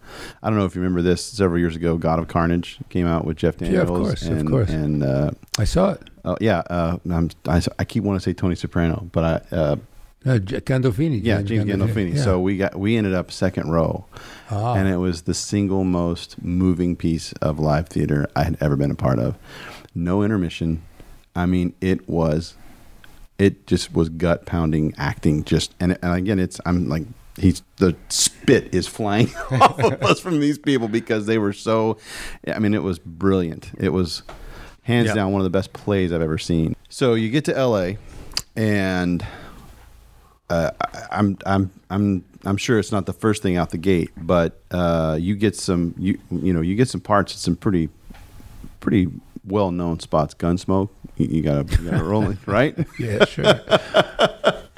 I 0.43 0.49
don't 0.49 0.59
know 0.59 0.65
if 0.65 0.75
you 0.77 0.81
remember 0.81 1.03
this. 1.03 1.25
Several 1.25 1.59
years 1.59 1.75
ago, 1.75 1.97
God 1.97 2.19
of 2.19 2.29
Carnage 2.29 2.79
came 2.89 3.07
out 3.07 3.25
with 3.25 3.37
Jeff 3.37 3.57
Daniels. 3.57 3.75
Yeah, 3.75 3.83
of 3.83 3.89
course, 3.89 4.23
of 4.23 4.39
and, 4.39 4.49
course. 4.49 4.71
And 4.71 5.03
uh, 5.03 5.31
i 5.59 5.65
saw 5.65 5.93
it 5.93 6.11
oh 6.25 6.37
yeah, 6.41 6.59
uh, 6.71 6.99
I'm, 7.11 7.31
I, 7.47 7.63
I 7.79 7.85
keep 7.85 8.05
wanting 8.05 8.21
to 8.21 8.25
say 8.25 8.33
Tony 8.33 8.55
Soprano, 8.55 9.09
but 9.13 9.25
I 9.25 9.57
uh, 9.57 9.77
uh, 10.27 10.39
Gandolfini 10.39 11.21
yeah 11.23 11.43
James 11.43 11.65
Gandolfini. 11.65 12.15
Yeah. 12.15 12.23
So 12.23 12.41
we 12.41 12.57
got 12.57 12.77
we 12.77 12.97
ended 12.97 13.15
up 13.15 13.31
second 13.31 13.71
row, 13.71 14.05
ah. 14.51 14.75
and 14.75 14.89
it 14.89 14.97
was 14.97 15.23
the 15.23 15.35
single 15.35 15.85
most 15.85 16.43
moving 16.43 16.97
piece 16.97 17.33
of 17.41 17.59
live 17.59 17.89
theater 17.89 18.29
I 18.37 18.45
had 18.45 18.57
ever 18.61 18.77
been 18.77 18.91
a 18.91 18.97
part 18.97 19.19
of. 19.19 19.37
No 19.95 20.23
intermission. 20.23 20.83
I 21.35 21.47
mean, 21.47 21.75
it 21.81 22.09
was, 22.09 22.55
it 23.41 23.67
just 23.67 23.93
was 23.95 24.09
gut 24.11 24.45
pounding 24.47 24.95
acting. 24.99 25.43
Just 25.45 25.75
and, 25.81 25.99
and 26.03 26.15
again, 26.15 26.39
it's 26.39 26.61
I'm 26.67 26.89
like 26.89 27.05
he's 27.39 27.63
the 27.79 27.97
spit 28.11 28.75
is 28.75 28.87
flying 28.87 29.35
off 29.53 29.79
of 29.81 30.03
us 30.03 30.21
from 30.21 30.41
these 30.41 30.59
people 30.59 30.89
because 30.89 31.27
they 31.27 31.39
were 31.39 31.53
so. 31.53 31.97
I 32.47 32.59
mean, 32.59 32.75
it 32.75 32.83
was 32.83 32.99
brilliant. 32.99 33.71
It 33.79 33.93
was 33.93 34.23
hands 34.83 35.09
Yeah. 35.09 35.15
down 35.15 35.33
one 35.33 35.41
of 35.41 35.45
the 35.45 35.51
best 35.59 35.73
plays 35.73 36.13
I've 36.13 36.23
ever 36.23 36.39
seen. 36.39 36.77
So 36.89 37.15
you 37.15 37.31
get 37.31 37.45
to 37.47 37.57
L.A. 37.57 37.97
and 38.57 39.25
uh, 40.51 40.71
I'm 41.11 41.39
I'm 41.47 41.71
I'm 41.89 42.25
I'm 42.45 42.57
sure 42.57 42.79
it's 42.79 42.91
not 42.93 43.07
the 43.07 43.13
first 43.13 43.43
thing 43.43 43.57
out 43.57 43.71
the 43.71 43.79
gate, 43.79 44.11
but 44.17 44.61
uh, 44.71 45.17
you 45.21 45.35
get 45.37 45.57
some 45.57 45.95
you 45.97 46.19
you 46.31 46.53
know 46.53 46.61
you 46.61 46.75
get 46.75 46.89
some 46.89 47.01
parts 47.01 47.33
at 47.33 47.39
some 47.39 47.57
pretty 47.57 47.89
pretty 48.81 49.09
well 49.51 49.71
known 49.71 50.01
spots. 50.01 50.35
Gunsmoke, 50.35 50.91
you, 51.17 51.27
you 51.27 51.35
you 51.37 51.43
gotta 51.43 52.05
roll 52.05 52.31
it, 52.31 52.39
right? 52.47 52.77
Yeah, 52.99 53.25
sure. 53.25 53.61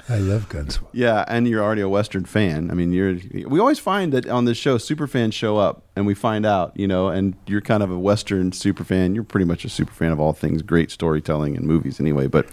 I 0.09 0.19
love 0.19 0.49
Gunsmoke. 0.49 0.89
Yeah, 0.93 1.25
and 1.29 1.47
you're 1.47 1.63
already 1.63 1.81
a 1.81 1.89
Western 1.89 2.25
fan. 2.25 2.71
I 2.71 2.75
mean, 2.75 2.93
you're. 2.93 3.17
We 3.47 3.61
always 3.61 3.79
find 3.79 4.13
that 4.13 4.29
on 4.29 4.45
this 4.45 4.59
show, 4.59 4.77
super 4.79 5.07
fans 5.07 5.35
show 5.35 5.59
up, 5.59 5.85
and 5.97 6.07
we 6.07 6.15
find 6.15 6.45
out, 6.45 6.77
you 6.77 6.89
know, 6.89 7.09
and 7.09 7.35
you're 7.47 7.61
kind 7.61 7.83
of 7.83 7.91
a 7.91 7.99
Western 7.99 8.53
super 8.53 8.85
fan. 8.85 9.15
You're 9.15 9.25
pretty 9.25 9.47
much 9.47 9.65
a 9.65 9.69
super 9.69 9.93
fan 9.93 10.11
of 10.11 10.21
all 10.21 10.33
things 10.33 10.61
great 10.63 10.91
storytelling 10.91 11.57
and 11.57 11.65
movies, 11.65 12.01
anyway. 12.01 12.27
But 12.27 12.47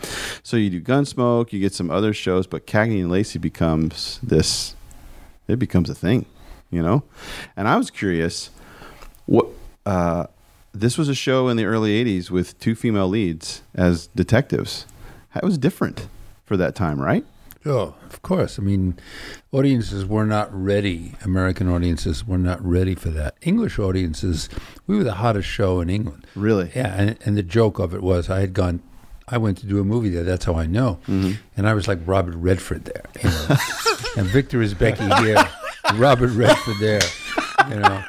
so 0.44 0.58
you 0.58 0.70
do 0.70 0.80
Gunsmoke, 0.80 1.52
you 1.52 1.60
get 1.60 1.74
some 1.74 1.90
other 1.90 2.14
shows, 2.14 2.46
but 2.46 2.68
Cagney 2.68 3.00
and 3.02 3.12
Lacey 3.12 3.40
becomes 3.40 4.20
this. 4.22 4.76
It 5.48 5.58
becomes 5.58 5.90
a 5.90 5.96
thing, 5.96 6.28
you 6.70 6.84
know. 6.84 7.04
And 7.58 7.68
I 7.68 7.78
was 7.78 7.90
curious, 7.90 8.52
what 9.26 9.48
uh, 9.86 10.28
this 10.74 10.98
was 10.98 11.10
a 11.10 11.16
show 11.16 11.48
in 11.48 11.58
the 11.58 11.66
early 11.66 12.04
'80s 12.04 12.30
with 12.30 12.60
two 12.60 12.76
female 12.76 13.08
leads 13.08 13.62
as 13.76 14.08
detectives. 14.08 14.86
That 15.34 15.44
was 15.44 15.58
different 15.58 16.08
for 16.46 16.58
that 16.58 16.76
time, 16.76 17.00
right? 17.00 17.26
Oh, 17.66 17.94
of 18.06 18.22
course. 18.22 18.58
I 18.58 18.62
mean, 18.62 18.98
audiences 19.52 20.06
were 20.06 20.26
not 20.26 20.50
ready. 20.52 21.14
American 21.24 21.70
audiences 21.70 22.26
were 22.26 22.38
not 22.38 22.64
ready 22.66 22.96
for 22.96 23.10
that. 23.10 23.36
English 23.42 23.78
audiences, 23.78 24.48
we 24.88 24.98
were 24.98 25.04
the 25.04 25.16
hottest 25.16 25.48
show 25.48 25.82
in 25.82 25.90
England. 25.90 26.26
Really? 26.36 26.72
Yeah, 26.74 26.96
and, 26.96 27.18
and 27.26 27.38
the 27.38 27.44
joke 27.44 27.78
of 27.78 27.94
it 27.94 28.02
was 28.02 28.30
I 28.30 28.40
had 28.40 28.54
gone, 28.54 28.82
I 29.28 29.38
went 29.38 29.58
to 29.60 29.66
do 29.66 29.80
a 29.80 29.84
movie 29.84 30.10
there. 30.10 30.24
That's 30.24 30.46
how 30.46 30.56
I 30.56 30.68
know. 30.68 31.00
Mm-hmm. 31.08 31.34
And 31.58 31.68
I 31.68 31.74
was 31.74 31.88
like 31.88 32.00
Robert 32.06 32.36
Redford 32.36 32.86
there, 32.86 33.04
you 33.22 33.30
know. 33.30 33.56
and 34.18 34.28
Victor 34.28 34.60
Isbecki 34.60 35.20
here, 35.24 35.38
Robert 35.96 36.32
Redford 36.32 36.78
there, 36.80 37.02
you 37.70 37.76
know. 37.76 38.04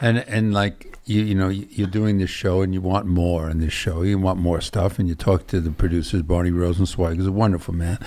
And 0.00 0.18
and 0.18 0.54
like 0.54 0.96
you 1.08 1.22
you 1.22 1.34
know 1.34 1.48
you- 1.48 1.66
you're 1.70 1.86
doing 2.00 2.18
this 2.18 2.30
show 2.30 2.60
and 2.62 2.72
you 2.74 2.80
want 2.80 3.06
more 3.06 3.48
in 3.50 3.58
this 3.60 3.72
show. 3.72 4.02
You 4.02 4.18
want 4.18 4.38
more 4.38 4.60
stuff, 4.60 4.98
and 4.98 5.08
you 5.08 5.14
talk 5.14 5.46
to 5.48 5.60
the 5.60 5.70
producers. 5.70 6.22
Barney 6.22 6.50
Rosenzweig 6.50 7.18
is 7.18 7.26
a 7.26 7.32
wonderful 7.32 7.74
man, 7.74 7.98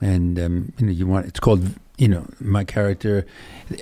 and 0.00 0.38
um, 0.38 0.72
you 0.78 0.86
know 0.86 0.92
you 0.92 1.06
want. 1.06 1.26
It's 1.26 1.40
called 1.40 1.68
you 1.98 2.08
know 2.08 2.26
my 2.40 2.64
character. 2.64 3.26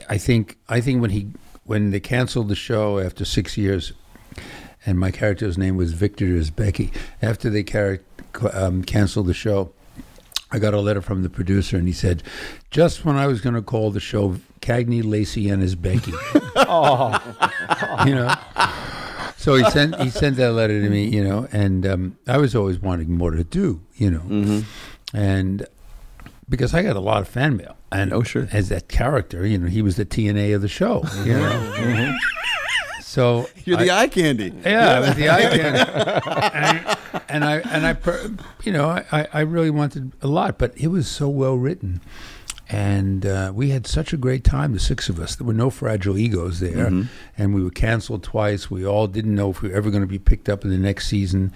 I 0.08 0.18
think 0.18 0.56
I 0.68 0.80
think 0.80 1.00
when 1.02 1.10
he 1.10 1.28
when 1.64 1.90
they 1.90 2.00
canceled 2.00 2.48
the 2.48 2.56
show 2.56 2.98
after 2.98 3.24
six 3.24 3.56
years, 3.58 3.92
and 4.86 4.98
my 4.98 5.10
character's 5.10 5.58
name 5.58 5.76
was 5.76 5.92
Victor 5.92 6.24
Isbecki. 6.26 6.90
After 7.20 7.50
they 7.50 7.62
car- 7.62 8.00
um, 8.52 8.82
canceled 8.82 9.26
the 9.26 9.34
show, 9.34 9.70
I 10.50 10.58
got 10.58 10.72
a 10.74 10.80
letter 10.80 11.02
from 11.02 11.22
the 11.22 11.28
producer, 11.30 11.76
and 11.76 11.86
he 11.86 11.92
said, 11.94 12.22
"Just 12.70 13.04
when 13.04 13.16
I 13.16 13.26
was 13.26 13.40
going 13.42 13.54
to 13.54 13.62
call 13.62 13.90
the 13.90 14.00
show 14.00 14.38
Cagney, 14.68 15.02
Lacey, 15.04 15.48
and 15.48 15.62
Isbecki." 15.62 16.12
oh, 16.56 18.04
you 18.06 18.14
know. 18.14 18.34
So 19.36 19.54
he 19.54 19.64
sent 19.70 19.98
he 20.00 20.10
sent 20.10 20.36
that 20.36 20.52
letter 20.52 20.80
to 20.82 20.90
me, 20.90 21.04
you 21.06 21.24
know, 21.24 21.48
and 21.52 21.86
um, 21.86 22.18
I 22.26 22.36
was 22.38 22.54
always 22.54 22.78
wanting 22.80 23.10
more 23.16 23.30
to 23.30 23.44
do, 23.44 23.80
you 23.96 24.10
know, 24.10 24.62
and 25.14 25.66
because 26.48 26.74
I 26.74 26.82
got 26.82 26.96
a 26.96 27.00
lot 27.00 27.20
of 27.22 27.28
fan 27.28 27.56
mail, 27.56 27.76
and 27.92 28.12
Oh, 28.12 28.22
sure. 28.22 28.48
as 28.52 28.68
that 28.70 28.88
character, 28.88 29.46
you 29.46 29.56
know, 29.58 29.66
he 29.68 29.80
was 29.82 29.96
the 29.96 30.04
TNA 30.04 30.54
of 30.54 30.62
the 30.62 30.68
show, 30.68 31.04
you 31.24 31.34
know. 31.34 32.16
So 33.02 33.48
You're 33.64 33.78
the 33.78 33.90
eye 33.90 34.06
candy. 34.08 34.52
yeah, 34.64 35.00
with 35.00 35.16
the 35.16 35.30
eye 35.30 35.40
candy. 35.56 35.78
and, 36.52 36.98
and 37.28 37.44
I 37.44 37.54
and 37.72 37.86
I, 37.86 37.96
you 38.64 38.72
know, 38.72 38.86
I, 39.10 39.26
I 39.32 39.40
really 39.40 39.70
wanted 39.70 40.12
a 40.20 40.26
lot, 40.28 40.58
but 40.58 40.72
it 40.76 40.88
was 40.88 41.08
so 41.08 41.26
well 41.28 41.56
written, 41.56 42.00
and 42.70 43.24
uh, 43.24 43.52
we 43.54 43.70
had 43.70 43.86
such 43.86 44.12
a 44.12 44.16
great 44.16 44.44
time. 44.44 44.72
The 44.72 44.80
six 44.80 45.08
of 45.08 45.18
us. 45.18 45.36
There 45.36 45.46
were 45.46 45.54
no 45.54 45.70
fragile 45.70 46.18
egos 46.18 46.60
there, 46.60 46.90
and 47.36 47.54
we 47.54 47.62
were 47.62 47.70
canceled 47.70 48.22
twice. 48.22 48.70
We 48.70 48.84
all 48.86 49.06
didn't 49.06 49.34
know 49.34 49.50
if 49.50 49.62
we 49.62 49.70
were 49.70 49.74
ever 49.76 49.90
going 49.90 50.02
to 50.02 50.08
be 50.08 50.18
picked 50.18 50.48
up 50.48 50.64
in 50.64 50.70
the 50.70 50.78
next 50.78 51.08
season, 51.08 51.52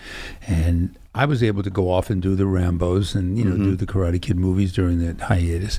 and 0.46 0.96
I 1.14 1.26
was 1.26 1.42
able 1.42 1.62
to 1.62 1.70
go 1.70 1.90
off 1.90 2.08
and 2.08 2.22
do 2.22 2.34
the 2.34 2.46
Rambo's 2.46 3.14
and 3.14 3.36
you 3.36 3.44
know 3.44 3.56
do 3.56 3.76
the 3.76 3.86
Karate 3.86 4.20
Kid 4.20 4.38
movies 4.38 4.72
during 4.72 4.98
the 4.98 5.24
hiatus, 5.24 5.78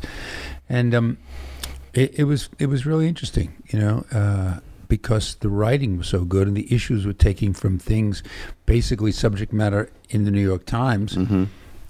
and 0.70 0.94
um, 0.94 1.18
it, 1.94 2.20
it 2.20 2.24
was 2.26 2.50
it 2.60 2.68
was 2.68 2.86
really 2.86 3.08
interesting, 3.08 3.54
you 3.68 3.80
know, 3.80 4.06
uh, 4.12 4.60
because 4.88 5.36
the 5.36 5.50
writing 5.50 5.98
was 5.98 6.08
so 6.08 6.24
good 6.26 6.48
and 6.48 6.56
the 6.56 6.72
issues 6.74 7.06
were 7.06 7.14
taking 7.14 7.54
from 7.54 7.80
things, 7.80 8.22
basically 8.68 9.12
subject 9.12 9.52
matter 9.52 9.90
in 10.10 10.26
the 10.26 10.32
New 10.32 10.42
York 10.42 10.66
Times, 10.68 11.16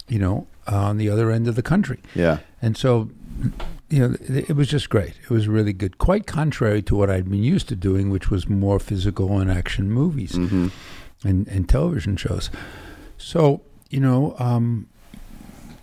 you 0.08 0.20
know, 0.20 0.48
on 0.68 0.98
the 0.98 1.10
other 1.10 1.32
end 1.32 1.48
of 1.48 1.56
the 1.56 1.64
country, 1.64 2.00
Yeah. 2.16 2.40
and 2.62 2.78
so. 2.78 3.10
You 3.90 4.00
know, 4.08 4.16
it 4.22 4.50
it 4.50 4.56
was 4.56 4.68
just 4.70 4.90
great. 4.90 5.14
It 5.24 5.30
was 5.30 5.48
really 5.48 5.74
good. 5.74 5.98
Quite 6.00 6.26
contrary 6.26 6.82
to 6.84 6.96
what 6.96 7.10
I'd 7.12 7.30
been 7.30 7.44
used 7.44 7.68
to 7.70 7.76
doing, 7.76 8.10
which 8.10 8.32
was 8.32 8.48
more 8.50 8.80
physical 8.80 9.40
and 9.40 9.52
action 9.52 9.92
movies 9.92 10.32
Mm-hmm. 10.34 10.68
and, 11.24 11.48
and 11.48 11.70
television 11.70 12.16
shows. 12.18 12.50
So, 13.18 13.62
you 13.92 14.00
know, 14.00 14.36
um, 14.40 14.88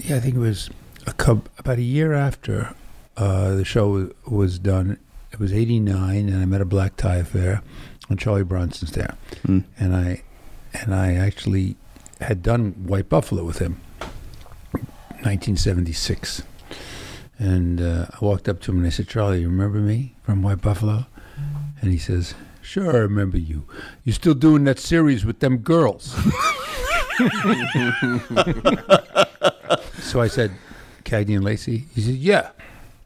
yeah, 0.01 0.17
I 0.17 0.21
think 0.21 0.35
it 0.35 0.39
was 0.41 0.71
a 1.07 1.13
cou- 1.13 1.43
about 1.59 1.79
a 1.79 1.83
year 1.83 2.13
after 2.13 2.75
uh, 3.17 3.55
the 3.55 3.65
show 3.65 3.89
wa- 3.91 4.13
was 4.37 4.59
done. 4.59 4.99
It 5.33 5.39
was 5.39 5.53
'89, 5.53 6.29
and 6.29 6.43
I 6.43 6.47
met 6.47 6.61
a 6.61 6.65
black 6.65 6.97
tie 6.97 7.17
affair, 7.19 7.63
and 8.09 8.19
Charlie 8.19 8.43
Bronson's 8.45 8.93
there, 8.93 9.17
Mm. 9.47 9.65
and 9.79 9.95
I 9.95 10.23
and 10.73 10.95
I 10.95 11.15
actually 11.15 11.77
had 12.21 12.43
done 12.43 12.73
White 12.87 13.09
Buffalo 13.09 13.45
with 13.45 13.59
him, 13.59 13.81
1976. 15.23 16.43
And 17.39 17.81
uh, 17.81 18.07
I 18.11 18.25
walked 18.25 18.49
up 18.49 18.61
to 18.62 18.71
him 18.71 18.79
and 18.79 18.87
I 18.87 18.91
said, 18.91 19.09
"Charlie, 19.09 19.41
you 19.41 19.49
remember 19.49 19.79
me 19.79 20.15
from 20.23 20.43
White 20.43 20.61
Buffalo?" 20.61 21.07
And 21.81 21.91
he 21.91 21.99
says, 21.99 22.35
"Sure, 22.61 22.93
I 22.95 22.99
remember 22.99 23.39
you. 23.39 23.65
You're 24.05 24.15
still 24.15 24.35
doing 24.35 24.65
that 24.65 24.79
series 24.79 25.25
with 25.25 25.41
them 25.41 25.59
girls?" 25.59 26.11
so 30.03 30.21
I 30.21 30.29
said, 30.29 30.53
"Cagney 31.05 31.35
and 31.37 31.45
Lacey." 31.45 31.87
He 31.95 32.03
said, 32.03 32.15
"Yeah, 32.15 32.50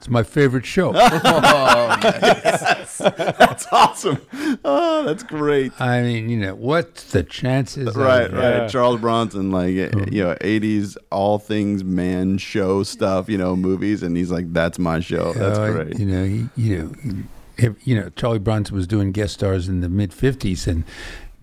it's 0.05 0.11
my 0.11 0.23
favorite 0.23 0.67
show." 0.67 0.93
That's 2.99 3.67
awesome. 3.73 4.21
Oh, 4.65 5.05
that's 5.05 5.23
great. 5.23 5.73
I 5.81 6.03
mean, 6.03 6.29
you 6.29 6.37
know, 6.39 6.55
what's 6.55 7.11
the 7.13 7.23
chances? 7.23 7.89
of 7.89 7.97
Right, 7.97 8.31
that? 8.31 8.61
right. 8.61 8.71
Charles 8.71 9.01
Bronson, 9.01 9.51
like 9.51 9.71
you 9.75 9.89
know, 9.91 10.35
'80s 10.41 10.97
all 11.11 11.39
things 11.39 11.85
man 11.85 12.39
show 12.39 12.83
stuff, 12.83 13.29
you 13.29 13.39
know, 13.39 13.57
movies, 13.57 14.03
and 14.03 14.17
he's 14.17 14.31
like, 14.31 14.53
"That's 14.53 14.79
my 14.79 15.01
show." 15.01 15.33
That's 15.33 15.59
Uh, 15.59 15.73
great. 15.73 15.99
You 15.99 16.07
know, 16.07 16.25
he, 16.25 16.49
you 16.57 16.79
know, 16.79 16.93
if, 17.57 17.87
you 17.87 17.99
know, 18.01 18.11
Charlie 18.17 18.39
Bronson 18.39 18.75
was 18.77 18.87
doing 18.87 19.13
guest 19.13 19.35
stars 19.35 19.69
in 19.69 19.81
the 19.81 19.89
mid 19.89 20.11
'50s 20.13 20.67
and 20.67 20.85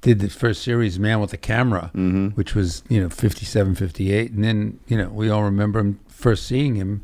did 0.02 0.20
the 0.20 0.30
first 0.30 0.64
series, 0.64 0.98
Man 1.00 1.20
with 1.20 1.32
the 1.32 1.38
Camera, 1.38 1.92
Mm-hmm. 1.96 2.30
which 2.30 2.56
was 2.56 2.84
you 2.90 3.02
know 3.02 3.10
'57, 3.10 3.76
'58, 3.76 4.32
and 4.32 4.44
then 4.44 4.80
you 4.88 4.98
know 4.98 5.10
we 5.10 5.30
all 5.30 5.44
remember 5.44 5.80
him 5.80 6.00
first 6.22 6.46
seeing 6.46 6.76
him 6.76 7.04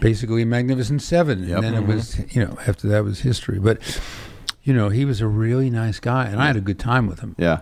basically 0.00 0.42
in 0.42 0.48
Magnificent 0.48 1.02
Seven, 1.02 1.46
Yep. 1.48 1.56
and 1.58 1.64
then 1.64 1.74
it 1.74 1.86
was 1.86 2.18
you 2.34 2.44
know 2.44 2.56
after 2.66 2.88
that 2.88 3.04
was 3.04 3.20
history. 3.20 3.58
But 3.58 3.78
you 4.62 4.72
know, 4.74 4.88
he 4.90 5.04
was 5.04 5.20
a 5.20 5.26
really 5.26 5.70
nice 5.70 5.98
guy, 6.00 6.26
and 6.26 6.40
I 6.40 6.46
had 6.46 6.56
a 6.56 6.60
good 6.60 6.78
time 6.78 7.06
with 7.06 7.20
him. 7.20 7.34
Yeah, 7.38 7.60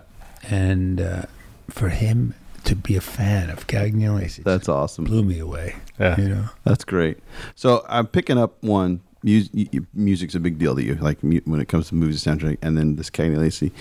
And 0.49 0.99
uh, 1.01 1.21
for 1.69 1.89
him 1.89 2.33
to 2.65 2.75
be 2.75 2.95
a 2.97 3.01
fan 3.01 3.49
of 3.49 3.65
Cagney 3.67 4.05
and 4.05 4.15
Lacey, 4.17 4.43
that's 4.43 4.67
awesome. 4.69 5.05
blew 5.05 5.23
me 5.23 5.39
away. 5.39 5.75
Yeah. 5.99 6.19
You 6.19 6.29
know. 6.29 6.45
That's 6.65 6.83
great. 6.83 7.17
So 7.55 7.85
I'm 7.89 8.07
picking 8.07 8.37
up 8.37 8.61
one. 8.61 9.01
Mus- 9.23 9.49
y- 9.53 9.67
y- 9.73 9.79
music's 9.95 10.35
a 10.35 10.39
big 10.39 10.59
deal 10.59 10.75
to 10.75 10.83
you, 10.83 10.95
like 10.95 11.17
when 11.21 11.59
it 11.59 11.67
comes 11.67 11.87
to 11.89 11.95
movies 11.95 12.23
soundtrack, 12.23 12.57
and 12.61 12.77
then 12.77 12.97
this 12.97 13.09
Cagney 13.09 13.33
and 13.33 13.41
Lacey. 13.41 13.71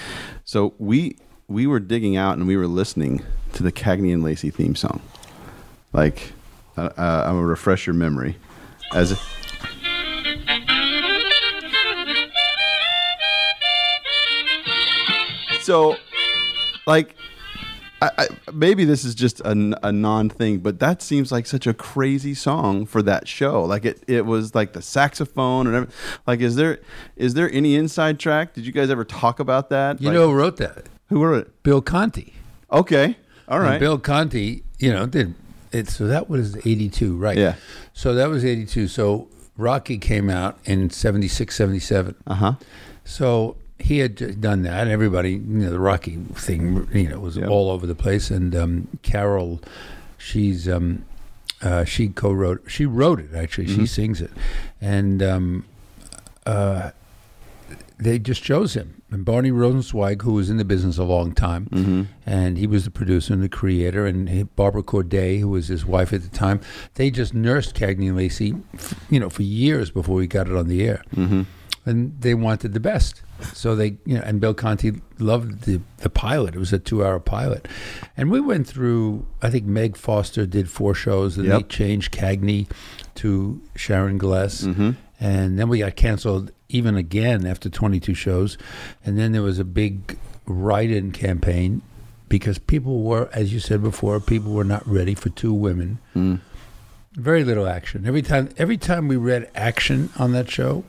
So 0.45 0.73
we 0.79 1.17
we 1.49 1.67
were 1.67 1.79
digging 1.81 2.17
out 2.17 2.39
and 2.39 2.47
we 2.47 2.57
were 2.57 2.67
listening 2.67 3.23
to 3.53 3.63
the 3.63 3.71
Cagney 3.73 4.13
and 4.15 4.23
Lacey 4.23 4.51
theme 4.51 4.75
song. 4.75 5.01
Like, 5.93 6.33
uh, 6.77 6.91
I'm 7.27 7.35
gonna 7.35 7.47
refresh 7.47 7.87
your 7.87 7.95
memory. 7.95 8.37
As 8.95 9.13
a, 9.13 9.17
so, 15.63 15.97
like, 16.87 17.15
I, 18.03 18.11
I, 18.19 18.29
maybe 18.53 18.85
this 18.85 19.05
is 19.05 19.15
just 19.15 19.41
a 19.45 19.55
non 19.55 20.29
thing, 20.29 20.59
but 20.59 20.79
that 20.81 21.01
seems 21.01 21.33
like 21.33 21.47
such 21.47 21.67
a 21.67 21.73
crazy 21.75 22.35
song 22.35 22.85
for 22.87 23.03
that 23.03 23.27
show. 23.27 23.65
Like 23.65 23.85
it, 23.87 24.03
it 24.07 24.27
was 24.27 24.55
like 24.55 24.75
the 24.75 24.83
saxophone 24.83 25.67
and 25.67 25.75
everything. 25.75 25.97
Like, 26.27 26.41
is 26.41 26.57
there 26.57 26.79
is 27.17 27.33
there 27.35 27.51
any 27.51 27.75
inside 27.75 28.19
track? 28.21 28.53
Did 28.53 28.67
you 28.67 28.73
guys 28.73 28.91
ever 28.91 29.05
talk 29.05 29.41
about 29.41 29.71
that? 29.71 30.01
You 30.01 30.09
Like, 30.09 30.15
know 30.15 30.29
who 30.31 30.35
wrote 30.35 30.59
that? 30.59 30.87
who 31.09 31.25
wrote 31.25 31.47
it? 31.47 31.63
Bill 31.63 31.81
Conti. 31.81 32.35
Okay, 32.71 33.17
all 33.49 33.61
right. 33.61 33.73
And. 33.73 33.81
Bill 33.81 33.99
Conti, 33.99 34.63
you 34.79 34.93
know, 34.93 35.07
did 35.07 35.35
it. 35.73 35.89
So 35.89 36.07
that 36.07 36.29
was 36.29 36.57
82, 36.67 37.17
right? 37.17 37.37
Yeah. 37.37 37.55
So 37.93 38.15
that 38.15 38.29
was 38.29 38.45
82. 38.45 38.89
So 38.89 39.29
Rocky 39.57 39.99
came 39.99 40.29
out 40.31 40.59
in 40.65 40.91
76, 40.91 41.55
77. 41.55 42.15
Uh 42.27 42.35
huh. 42.35 42.53
So 43.05 43.57
he 43.79 43.99
had 43.99 44.41
done 44.41 44.63
that, 44.63 44.83
and 44.83 44.91
everybody, 44.91 45.33
you 45.33 45.39
know, 45.39 45.71
the 45.71 45.79
Rocky 45.79 46.17
thing, 46.35 46.89
you 46.93 47.09
know, 47.09 47.21
was 47.21 47.37
Yep. 47.37 47.49
all 47.49 47.71
over 47.71 47.87
the 47.87 47.95
place. 47.95 48.31
And 48.31 48.55
um, 48.57 48.89
Carol, 49.03 49.61
she's 50.19 50.69
um, 50.69 51.05
uh, 51.63 51.85
she 51.85 52.09
co-wrote, 52.09 52.65
she 52.69 52.85
wrote 52.87 53.21
it 53.21 53.35
actually. 53.35 53.67
Mm-hmm. 53.67 53.81
She 53.83 53.87
sings 53.87 54.21
it, 54.21 54.31
and 54.81 55.23
um, 55.23 55.65
uh, 56.47 56.91
they 57.99 58.19
just 58.19 58.43
chose 58.43 58.75
him. 58.75 59.03
And 59.11 59.25
Barney 59.25 59.51
Rosenzweig, 59.51 60.23
who 60.23 60.33
was 60.35 60.51
in 60.51 60.57
the 60.57 60.65
business 60.65 60.99
a 60.99 61.05
long 61.05 61.33
time, 61.33 61.67
Mm-hmm. 61.73 62.03
and 62.27 62.59
he 62.59 62.67
was 62.67 62.85
the 62.85 62.91
producer 62.91 63.33
and 63.33 63.43
the 63.43 63.49
creator, 63.49 64.05
and 64.07 64.55
Barbara 64.57 64.83
Corday, 64.83 65.39
who 65.39 65.49
was 65.49 65.69
his 65.69 65.85
wife 65.87 66.13
at 66.13 66.23
the 66.23 66.29
time, 66.29 66.61
they 66.95 67.11
just 67.11 67.33
nursed 67.33 67.75
Cagney 67.75 68.09
and 68.09 68.17
Lacey, 68.17 68.55
you 69.11 69.21
know, 69.21 69.31
for 69.31 69.43
years 69.43 69.91
before 69.91 70.17
we 70.17 70.27
got 70.27 70.49
it 70.49 70.57
on 70.57 70.69
the 70.69 70.87
air 70.87 71.03
Mm-hmm. 71.15 71.43
and 71.87 72.21
they 72.21 72.35
wanted 72.35 72.73
the 72.75 72.81
best. 72.81 73.23
So 73.53 73.77
they, 73.77 73.99
you 74.07 74.17
know, 74.17 74.23
and 74.23 74.41
Bill 74.41 74.55
Conti 74.55 74.93
loved 75.19 75.65
the 75.65 75.81
the 75.99 76.09
pilot. 76.09 76.55
It 76.55 76.59
was 76.59 76.73
a 76.73 76.79
two 76.79 77.05
hour 77.05 77.21
pilot, 77.21 77.69
and 78.17 78.31
we 78.31 78.41
went 78.41 78.67
through. 78.67 79.27
I 79.43 79.51
think 79.51 79.67
Meg 79.67 79.95
Foster 79.97 80.47
did 80.47 80.71
four 80.71 80.95
shows, 80.95 81.37
and 81.37 81.47
they 81.51 81.63
changed 81.65 82.15
Cagney 82.15 82.67
to 83.17 83.61
Sharon 83.75 84.17
Gless, 84.19 84.63
Mm-hmm. 84.63 84.91
and 85.21 85.59
then 85.59 85.69
we 85.69 85.81
got 85.81 85.97
canceled 85.97 86.51
even 86.69 86.97
again 86.97 87.47
after 87.47 87.69
22 87.69 88.15
shows, 88.15 88.59
and 89.05 89.19
then 89.19 89.33
there 89.33 89.43
was 89.43 89.59
a 89.59 89.65
big 89.65 90.19
write-in 90.47 91.13
campaign 91.13 91.83
because 92.29 92.59
people 92.59 93.03
were, 93.03 93.29
as 93.33 93.53
you 93.53 93.61
said 93.61 93.83
before, 93.83 94.19
people 94.21 94.53
were 94.53 94.65
not 94.65 94.87
ready 94.87 95.15
for 95.15 95.29
two 95.31 95.53
women. 95.53 95.99
Mm. 96.15 96.41
Very 97.13 97.45
little 97.45 97.67
action. 97.67 98.07
Every 98.07 98.23
time, 98.23 98.51
every 98.59 98.77
time 98.77 99.09
we 99.09 99.17
read 99.17 99.51
action 99.55 100.11
on 100.19 100.33
that 100.33 100.51
show, 100.51 100.85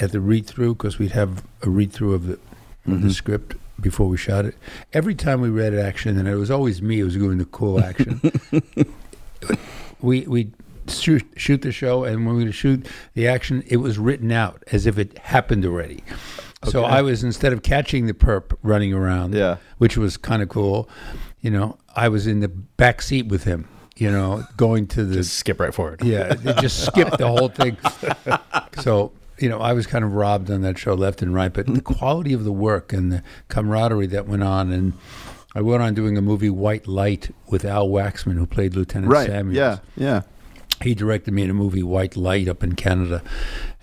at 0.00 0.10
the 0.10 0.20
read-through, 0.20 0.74
because 0.74 0.98
we'd 0.98 1.12
have 1.12 1.44
a 1.62 1.70
read-through 1.70 2.14
of 2.14 2.26
the 2.26 2.38
of 2.86 3.00
the 3.00 3.12
script 3.12 3.54
before 3.80 4.08
we 4.08 4.16
shot 4.16 4.44
it. 4.44 4.56
Every 4.92 5.14
time 5.14 5.40
we 5.40 5.48
read 5.48 5.74
action, 5.74 6.18
and 6.18 6.26
it 6.26 6.34
was 6.34 6.50
always 6.50 6.82
me 6.82 6.98
who 6.98 7.04
was 7.04 7.14
doing 7.14 7.38
the 7.38 7.44
cool 7.44 7.80
action. 7.80 8.20
we 10.00 10.22
we 10.22 10.50
shoot, 10.88 11.24
shoot 11.36 11.62
the 11.62 11.72
show, 11.72 12.04
and 12.04 12.26
when 12.26 12.36
we 12.36 12.44
would 12.44 12.54
shoot 12.54 12.86
the 13.14 13.26
action, 13.28 13.62
it 13.66 13.76
was 13.78 13.98
written 13.98 14.30
out 14.32 14.62
as 14.72 14.86
if 14.86 14.98
it 14.98 15.18
happened 15.18 15.64
already. 15.64 16.02
So 16.64 16.84
I 16.84 17.02
was 17.02 17.24
instead 17.24 17.52
of 17.52 17.62
catching 17.62 18.06
the 18.06 18.14
perp 18.14 18.56
running 18.62 18.94
around, 18.94 19.34
Yeah. 19.34 19.56
which 19.78 19.96
was 19.96 20.16
kind 20.16 20.42
of 20.42 20.48
cool. 20.48 20.88
You 21.40 21.50
know, 21.50 21.76
I 21.96 22.08
was 22.08 22.26
in 22.28 22.38
the 22.40 22.48
back 22.48 23.02
seat 23.02 23.26
with 23.26 23.44
him. 23.44 23.66
You 23.96 24.10
know, 24.10 24.44
going 24.56 24.86
to 24.88 25.04
the 25.04 25.16
Just 25.16 25.34
skip 25.34 25.60
right 25.60 25.72
forward. 25.74 26.02
yeah, 26.02 26.32
they 26.34 26.54
just 26.54 26.84
skip 26.86 27.16
the 27.18 27.28
whole 27.28 27.48
thing. 27.48 27.76
So, 28.80 29.12
you 29.38 29.48
know, 29.48 29.58
I 29.58 29.72
was 29.74 29.86
kind 29.86 30.04
of 30.04 30.14
robbed 30.14 30.50
on 30.50 30.62
that 30.62 30.78
show 30.78 30.94
left 30.94 31.20
and 31.22 31.34
right, 31.34 31.52
but 31.52 31.66
the 31.66 31.80
quality 31.82 32.32
of 32.32 32.44
the 32.44 32.52
work 32.52 32.92
and 32.92 33.12
the 33.12 33.22
camaraderie 33.48 34.06
that 34.08 34.26
went 34.26 34.42
on. 34.42 34.72
And 34.72 34.94
I 35.54 35.60
went 35.60 35.82
on 35.82 35.94
doing 35.94 36.16
a 36.16 36.22
movie, 36.22 36.48
White 36.50 36.88
Light, 36.88 37.34
with 37.48 37.64
Al 37.64 37.88
Waxman, 37.88 38.34
who 38.38 38.46
played 38.46 38.74
Lieutenant 38.74 39.12
Right. 39.12 39.26
Samuels. 39.26 39.56
Yeah. 39.56 39.78
Yeah. 39.96 40.22
He 40.82 40.94
directed 40.94 41.32
me 41.32 41.42
in 41.42 41.50
a 41.50 41.54
movie, 41.54 41.82
White 41.82 42.16
Light, 42.16 42.48
up 42.48 42.62
in 42.62 42.74
Canada. 42.74 43.22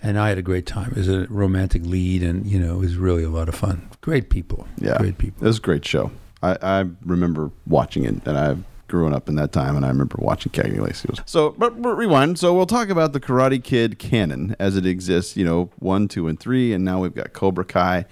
And 0.02 0.18
I 0.18 0.28
had 0.28 0.38
a 0.38 0.42
great 0.42 0.66
time. 0.66 0.92
It 0.92 0.96
was 0.96 1.08
a 1.08 1.26
romantic 1.28 1.84
lead, 1.84 2.22
and, 2.22 2.46
you 2.46 2.58
know, 2.58 2.74
it 2.74 2.78
was 2.78 2.96
really 2.96 3.24
a 3.24 3.30
lot 3.30 3.48
of 3.48 3.54
fun. 3.54 3.88
Great 4.00 4.30
people. 4.30 4.66
Yeah. 4.78 4.98
Great 4.98 5.18
people. 5.18 5.44
It 5.44 5.46
was 5.46 5.58
a 5.58 5.62
great 5.62 5.84
show. 5.84 6.10
I, 6.42 6.56
I 6.62 6.84
remember 7.04 7.50
watching 7.66 8.04
it, 8.04 8.26
and 8.26 8.38
I 8.38 8.56
growing 8.88 9.14
up 9.14 9.28
in 9.28 9.36
that 9.36 9.52
time, 9.52 9.76
and 9.76 9.86
I 9.86 9.88
remember 9.88 10.16
watching 10.18 10.52
Cagney 10.52 10.80
Lacey. 10.80 11.08
So, 11.24 11.50
but, 11.50 11.80
but 11.80 11.94
rewind. 11.94 12.38
So 12.38 12.52
we'll 12.54 12.66
talk 12.66 12.88
about 12.88 13.12
the 13.12 13.20
Karate 13.20 13.62
Kid 13.62 13.98
canon 13.98 14.56
as 14.58 14.76
it 14.76 14.84
exists. 14.84 15.36
You 15.36 15.44
know, 15.44 15.70
one, 15.78 16.08
two, 16.08 16.28
and 16.28 16.38
three, 16.38 16.72
and 16.72 16.84
now 16.84 17.00
we've 17.00 17.14
got 17.14 17.32
Cobra 17.32 17.64
Kai. 17.64 18.04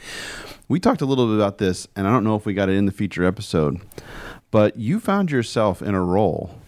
We 0.68 0.78
talked 0.78 1.00
a 1.00 1.06
little 1.06 1.26
bit 1.26 1.36
about 1.36 1.58
this, 1.58 1.88
and 1.96 2.06
I 2.06 2.10
don't 2.10 2.24
know 2.24 2.36
if 2.36 2.46
we 2.46 2.54
got 2.54 2.68
it 2.68 2.76
in 2.76 2.86
the 2.86 2.92
feature 2.92 3.24
episode, 3.24 3.80
but 4.50 4.76
you 4.76 5.00
found 5.00 5.30
yourself 5.30 5.82
in 5.82 5.94
a 5.94 6.02
role 6.02 6.60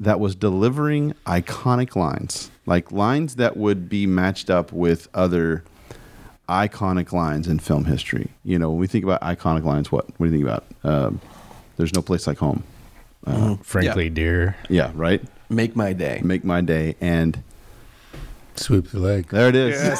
that 0.00 0.18
was 0.18 0.34
delivering 0.34 1.14
iconic 1.26 1.94
lines, 1.94 2.50
like 2.66 2.90
lines 2.90 3.36
that 3.36 3.56
would 3.56 3.88
be 3.88 4.06
matched 4.06 4.50
up 4.50 4.72
with 4.72 5.08
other 5.14 5.62
iconic 6.48 7.12
lines 7.12 7.46
in 7.46 7.58
film 7.60 7.84
history. 7.84 8.28
You 8.42 8.58
know, 8.58 8.70
when 8.70 8.80
we 8.80 8.86
think 8.86 9.04
about 9.04 9.20
iconic 9.20 9.64
lines, 9.64 9.92
what 9.92 10.06
what 10.18 10.30
do 10.30 10.36
you 10.36 10.42
think 10.44 10.44
about? 10.44 10.64
Um, 10.82 11.20
There's 11.76 11.94
no 11.94 12.02
place 12.02 12.26
like 12.26 12.38
home. 12.38 12.64
Uh, 13.26 13.56
Frankly, 13.62 14.08
dear. 14.08 14.56
yeah, 14.70 14.90
right. 14.94 15.22
Make 15.50 15.76
my 15.76 15.92
day. 15.92 16.20
Make 16.24 16.42
my 16.44 16.62
day, 16.62 16.96
and 17.00 17.42
Sweep 18.56 18.88
the 18.88 18.98
leg. 18.98 19.28
there 19.28 19.48
it 19.48 19.56
is. 19.56 19.76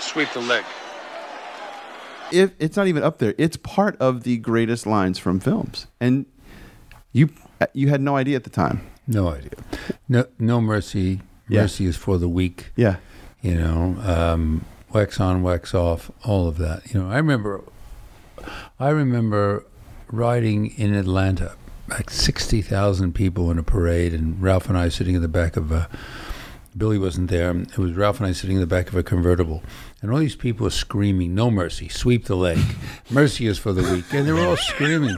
Sweep 0.00 0.28
the 0.32 0.40
leg. 0.40 0.64
if 2.32 2.52
it's 2.58 2.76
not 2.76 2.86
even 2.86 3.02
up 3.02 3.18
there, 3.18 3.34
it's 3.38 3.56
part 3.56 3.96
of 4.00 4.22
the 4.22 4.38
greatest 4.38 4.86
lines 4.86 5.18
from 5.18 5.40
films, 5.40 5.86
and 6.00 6.26
you 7.16 7.30
you 7.72 7.88
had 7.88 8.00
no 8.00 8.16
idea 8.16 8.36
at 8.36 8.44
the 8.44 8.50
time. 8.50 8.86
No 9.06 9.28
idea. 9.28 9.52
No, 10.08 10.26
no 10.38 10.60
mercy. 10.60 11.20
Yeah. 11.48 11.62
Mercy 11.62 11.86
is 11.86 11.96
for 11.96 12.18
the 12.18 12.28
weak. 12.28 12.72
Yeah, 12.76 12.96
you 13.40 13.54
know, 13.54 13.96
um, 14.02 14.64
wax 14.92 15.20
on, 15.20 15.42
wax 15.42 15.74
off, 15.74 16.10
all 16.24 16.48
of 16.48 16.58
that. 16.58 16.92
You 16.92 17.00
know, 17.00 17.10
I 17.10 17.16
remember, 17.16 17.62
I 18.80 18.88
remember 18.90 19.64
riding 20.10 20.66
in 20.76 20.92
Atlanta, 20.92 21.54
like 21.88 22.10
sixty 22.10 22.62
thousand 22.62 23.14
people 23.14 23.50
in 23.50 23.58
a 23.58 23.62
parade, 23.62 24.12
and 24.12 24.42
Ralph 24.42 24.68
and 24.68 24.76
I 24.76 24.88
sitting 24.88 25.14
in 25.14 25.22
the 25.22 25.28
back 25.28 25.56
of 25.56 25.72
a. 25.72 25.88
Billy 26.76 26.98
wasn't 26.98 27.30
there. 27.30 27.56
It 27.56 27.78
was 27.78 27.92
Ralph 27.92 28.20
and 28.20 28.26
I 28.26 28.32
sitting 28.32 28.56
in 28.56 28.60
the 28.60 28.66
back 28.66 28.88
of 28.88 28.96
a 28.96 29.02
convertible, 29.02 29.62
and 30.02 30.10
all 30.12 30.18
these 30.18 30.36
people 30.36 30.66
are 30.66 30.70
screaming, 30.70 31.34
"No 31.34 31.50
mercy! 31.50 31.88
Sweep 31.88 32.26
the 32.26 32.36
leg! 32.36 32.58
Mercy 33.10 33.46
is 33.46 33.58
for 33.58 33.72
the 33.72 33.82
weak!" 33.92 34.04
And 34.12 34.26
they're 34.26 34.38
all 34.38 34.56
screaming. 34.56 35.16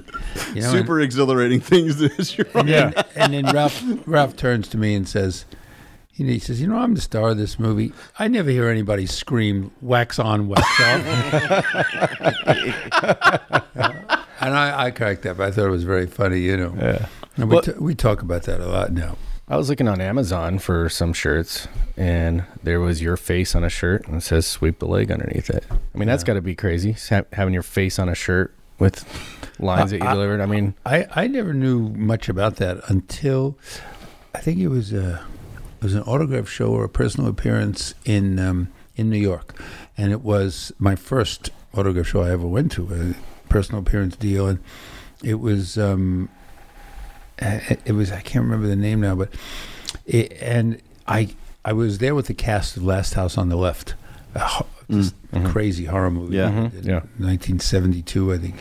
You 0.55 0.63
know, 0.63 0.69
and- 0.71 0.79
super 0.79 1.01
exhilarating 1.01 1.61
things. 1.61 1.99
This 1.99 2.37
year. 2.39 2.47
and 2.55 2.69
then, 2.69 2.95
and 3.17 3.35
then 3.35 3.47
Ralph 3.55 3.83
Ralph 4.07 4.37
turns 4.37 4.69
to 4.69 4.79
me 4.79 4.95
and 4.95 5.09
says, 5.09 5.45
you 6.15 6.25
know, 6.27 6.33
he 6.33 6.39
says, 6.39 6.61
"You 6.61 6.67
know, 6.69 6.79
I'm 6.79 6.95
the 6.95 7.01
star 7.01 7.31
of 7.31 7.39
this 7.39 7.59
movie. 7.59 7.93
I 8.19 8.29
never 8.29 8.51
hear 8.51 8.69
anybody 8.69 9.07
scream 9.07 9.71
wax 9.83 10.19
on, 10.19 10.49
wax 10.49 10.63
off." 10.81 11.65
and 14.41 14.55
I, 14.55 14.85
I 14.87 14.91
cracked 14.91 15.27
up. 15.27 15.41
I 15.41 15.51
thought 15.51 15.67
it 15.67 15.71
was 15.71 15.85
very 15.85 16.07
funny. 16.07 16.41
You 16.41 16.57
know, 16.57 16.75
Yeah. 16.77 17.07
and 17.37 17.49
we 17.49 17.55
Well- 17.55 17.63
t- 17.63 17.73
we 17.79 17.95
talk 17.95 18.23
about 18.23 18.45
that 18.45 18.61
a 18.61 18.67
lot 18.69 18.93
now. 18.93 19.17
I 19.51 19.57
was 19.57 19.71
looking 19.71 19.89
on 19.89 20.01
Amazon 20.01 20.59
for 20.59 20.91
some 20.91 21.15
shirts, 21.15 21.69
and 21.97 22.45
there 22.63 22.81
was 22.81 23.01
your 23.01 23.17
face 23.17 23.55
on 23.55 23.65
a 23.65 23.71
shirt, 23.71 24.07
and 24.07 24.17
it 24.17 24.21
says 24.21 24.47
"sweep 24.47 24.79
the 24.79 24.87
leg" 24.87 25.11
underneath 25.11 25.49
it. 25.49 25.65
I 25.71 25.99
mean, 25.99 26.07
that's 26.07 26.23
got 26.25 26.35
to 26.35 26.43
be 26.43 26.55
crazy 26.55 26.93
ha- 27.09 27.23
having 27.33 27.55
your 27.55 27.63
face 27.63 27.99
on 27.99 28.11
a 28.11 28.15
shirt 28.15 28.55
with 28.79 29.05
lines 29.59 29.91
that 29.91 29.99
you 30.03 30.07
I- 30.07 30.13
delivered. 30.13 30.41
I 30.43 30.47
mean, 30.47 30.75
I, 30.85 31.07
I 31.15 31.27
never 31.29 31.55
knew 31.55 31.89
much 31.89 32.29
about 32.29 32.57
that 32.57 32.79
until 32.91 33.57
I 34.35 34.39
think 34.41 34.59
it 34.59 34.69
was 34.69 34.93
a 34.93 35.25
it 35.81 35.83
was 35.85 35.95
an 35.95 36.03
autograph 36.03 36.49
show 36.49 36.69
or 36.73 36.85
a 36.85 36.89
personal 36.89 37.31
appearance 37.31 37.95
in 38.05 38.39
um, 38.39 38.69
in 38.97 39.09
New 39.09 39.19
York, 39.19 39.59
and 39.97 40.13
it 40.13 40.21
was 40.21 40.73
my 40.79 40.95
first 40.95 41.49
autograph 41.73 42.09
show 42.09 42.21
I 42.23 42.33
ever 42.33 42.47
went 42.47 42.71
to, 42.73 43.15
a 43.17 43.49
personal 43.49 43.81
appearance 43.81 44.15
deal, 44.17 44.47
and 44.47 44.59
it 45.25 45.41
was 45.41 45.79
um, 45.79 46.29
it, 47.41 47.81
it 47.87 47.93
was 47.93 48.11
I 48.13 48.21
can't 48.21 48.45
remember 48.45 48.67
the 48.67 48.77
name 48.77 49.01
now, 49.01 49.15
but 49.15 49.31
it, 50.07 50.37
and 50.41 50.81
I 51.07 51.31
I 51.65 51.73
was 51.73 51.99
there 51.99 52.15
with 52.15 52.27
the 52.27 52.35
cast 52.35 52.77
of 52.77 52.85
Last 52.85 53.15
House 53.15 53.37
on 53.39 53.49
the 53.49 53.57
Left, 53.57 53.95
a 54.35 54.41
ho- 54.41 54.67
just 54.91 55.15
crazy 55.45 55.85
horror 55.85 56.11
movie, 56.11 56.37
Yeah. 56.37 56.51
Mhm. 56.51 56.79
in 56.79 56.85
Yeah. 56.85 57.01
1972 57.19 58.33
I 58.33 58.39
think, 58.39 58.57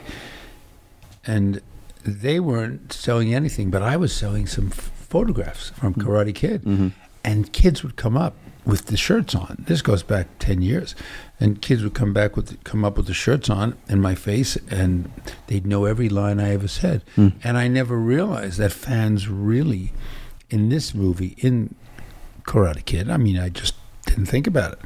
and 1.26 1.62
they 2.04 2.40
weren't 2.40 2.92
selling 2.94 3.34
anything, 3.34 3.70
but 3.70 3.82
I 3.82 3.98
was 3.98 4.14
selling 4.14 4.46
some 4.48 4.68
f- 4.68 4.92
photographs 4.96 5.70
from 5.72 5.94
Karate 5.94 6.34
Kid, 6.36 6.64
Mhm. 6.64 6.92
and 7.24 7.52
kids 7.54 7.84
would 7.84 7.96
come 7.96 8.18
up 8.18 8.36
with 8.66 8.88
the 8.88 8.98
shirts 8.98 9.34
on. 9.36 9.64
This 9.68 9.82
goes 9.82 10.04
back 10.04 10.28
ten 10.40 10.62
years, 10.62 10.96
and 11.40 11.62
kids 11.62 11.84
would 11.84 11.94
come 11.94 12.14
back 12.14 12.36
with 12.36 12.64
come 12.64 12.84
up 12.84 12.98
with 12.98 13.08
the 13.08 13.14
shirts 13.14 13.50
on 13.50 13.78
in 13.88 14.02
my 14.02 14.16
face, 14.16 14.58
and 14.70 15.12
they'd 15.48 15.66
know 15.66 15.86
every 15.86 16.10
line 16.10 16.40
I 16.40 16.54
ever 16.54 16.68
said. 16.68 17.04
Hmm. 17.16 17.30
And 17.44 17.58
I 17.58 17.68
never 17.68 17.98
realized 17.98 18.58
that 18.60 18.72
fans 18.72 19.28
really, 19.28 19.92
in 20.50 20.70
this 20.70 20.94
movie, 20.94 21.36
in 21.38 21.76
Karate 22.44 22.86
Kid, 22.86 23.10
I 23.10 23.18
mean, 23.18 23.38
I 23.38 23.50
just 23.50 23.76
didn't 24.06 24.28
think 24.28 24.48
about 24.48 24.74
it. 24.74 24.80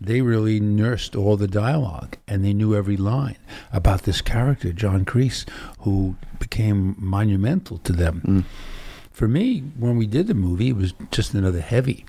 They 0.00 0.20
really 0.20 0.60
nursed 0.60 1.14
all 1.16 1.36
the 1.36 1.48
dialogue, 1.48 2.16
and 2.26 2.44
they 2.44 2.52
knew 2.52 2.74
every 2.74 2.96
line 2.96 3.38
about 3.72 4.02
this 4.02 4.20
character, 4.20 4.72
John 4.72 5.04
Kreese, 5.04 5.48
who 5.80 6.16
became 6.38 6.96
monumental 6.98 7.78
to 7.78 7.92
them. 7.92 8.20
Hmm. 8.20 8.40
For 9.12 9.28
me, 9.28 9.60
when 9.78 9.96
we 9.96 10.06
did 10.06 10.26
the 10.26 10.34
movie, 10.34 10.70
it 10.70 10.76
was 10.76 10.92
just 11.12 11.34
another 11.34 11.60
heavy. 11.60 12.04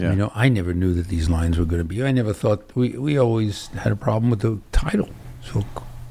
Yeah. 0.00 0.10
You 0.10 0.16
know, 0.16 0.32
I 0.34 0.48
never 0.48 0.72
knew 0.74 0.94
that 0.94 1.08
these 1.08 1.28
lines 1.28 1.58
were 1.58 1.64
going 1.64 1.80
to 1.80 1.84
be. 1.84 2.02
I 2.02 2.12
never 2.12 2.32
thought 2.32 2.70
we 2.74 2.90
we 2.90 3.18
always 3.18 3.68
had 3.68 3.92
a 3.92 3.96
problem 3.96 4.30
with 4.30 4.40
the 4.40 4.60
title. 4.72 5.08
So 5.42 5.64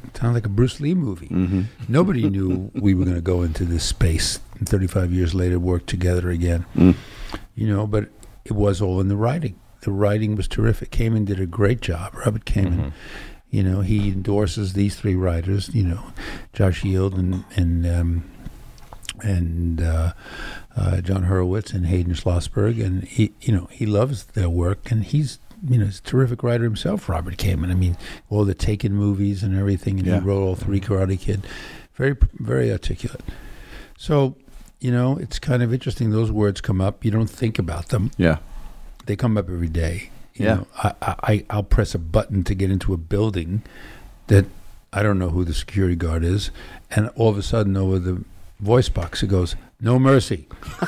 it 0.04 0.18
sounded 0.18 0.34
like 0.36 0.46
a 0.46 0.50
Bruce 0.50 0.80
Lee 0.80 0.94
movie. 0.96 1.28
Mm-hmm. 1.28 1.62
Nobody 1.88 2.30
knew 2.30 2.72
we 2.76 2.94
were 2.94 3.06
going 3.06 3.16
to 3.16 3.22
go 3.22 3.42
into 3.42 3.66
this 3.66 3.84
space. 3.84 4.40
And 4.58 4.68
35 4.68 5.12
years 5.14 5.34
later, 5.34 5.60
work 5.60 5.86
together 5.86 6.30
again. 6.30 6.66
Mm. 6.76 6.96
You 7.56 7.68
know, 7.68 7.88
but 7.88 8.10
it 8.46 8.54
was 8.54 8.82
all 8.82 9.00
in 9.00 9.08
the 9.08 9.16
writing. 9.16 9.60
The 9.82 9.92
writing 9.92 10.36
was 10.36 10.48
terrific. 10.48 10.92
Kamen 10.92 11.26
did 11.26 11.40
a 11.40 11.46
great 11.46 11.82
job. 11.82 12.14
Robert 12.16 12.46
Kamen. 12.46 12.92
You 13.50 13.64
know, 13.64 13.82
he 13.82 14.10
endorses 14.10 14.74
these 14.74 14.96
three 14.96 15.16
writers. 15.16 15.74
You 15.74 15.84
know, 15.84 16.04
Josh 16.54 16.82
Heald 16.82 17.16
and 17.16 17.46
and 17.56 17.88
um, 17.88 18.32
and 19.24 19.82
uh, 19.82 20.14
uh, 20.76 21.02
Jon 21.02 21.24
Hurwitz 21.26 21.74
and 21.74 21.86
Hayden 21.88 22.14
Schlossberg, 22.14 22.84
and 22.84 23.04
he, 23.04 23.34
you 23.42 23.54
know, 23.54 23.68
he 23.72 23.86
loves 23.86 24.24
their 24.26 24.50
work, 24.50 24.92
and 24.92 25.04
he's, 25.04 25.40
you 25.68 25.78
know, 25.78 25.86
he's 25.86 26.00
a 26.00 26.04
terrific 26.04 26.44
writer 26.44 26.64
himself. 26.64 27.10
Robert 27.10 27.38
Kamen. 27.38 27.72
I 27.72 27.76
mean, 27.76 27.98
all 28.30 28.46
the 28.46 28.54
Taken 28.54 28.94
movies 28.94 29.44
and 29.44 29.58
everything, 29.58 30.00
and 30.00 30.08
Yeah. 30.08 30.20
he 30.20 30.26
wrote 30.26 30.42
all 30.42 30.56
three 30.56 30.80
Karate 30.80 31.20
Kid. 31.20 31.46
Very, 31.96 32.16
very 32.34 32.72
articulate. 32.72 33.22
So, 33.98 34.36
you 34.80 34.92
know, 34.92 35.18
it's 35.18 35.40
kind 35.40 35.62
of 35.62 35.74
interesting. 35.74 36.12
Those 36.12 36.32
words 36.32 36.62
come 36.62 36.80
up. 36.80 37.04
You 37.04 37.12
don't 37.12 37.30
think 37.30 37.60
about 37.60 37.90
them. 37.90 38.12
Yeah. 38.18 38.38
They 39.06 39.16
come 39.18 39.38
up 39.38 39.50
every 39.50 39.68
day. 39.68 40.10
You 40.36 40.46
Yeah. 40.46 40.54
know, 40.56 40.68
I, 40.78 40.94
I, 41.02 41.46
I'll 41.50 41.64
press 41.64 41.94
a 41.94 42.00
button 42.00 42.44
to 42.46 42.56
get 42.56 42.72
into 42.72 42.94
a 42.94 42.98
building 42.98 43.62
that 44.28 44.46
I 44.94 45.04
don't 45.04 45.20
know 45.20 45.30
who 45.30 45.44
the 45.44 45.54
security 45.54 45.96
guard 45.96 46.24
is, 46.24 46.50
and 46.90 47.10
all 47.16 47.30
of 47.30 47.38
a 47.38 47.44
sudden 47.44 47.76
over 47.76 48.00
the 48.00 48.24
voice 48.60 48.90
box 48.90 49.24
it 49.24 49.28
goes, 49.28 49.56
"No 49.80 50.00
mercy." 50.00 50.48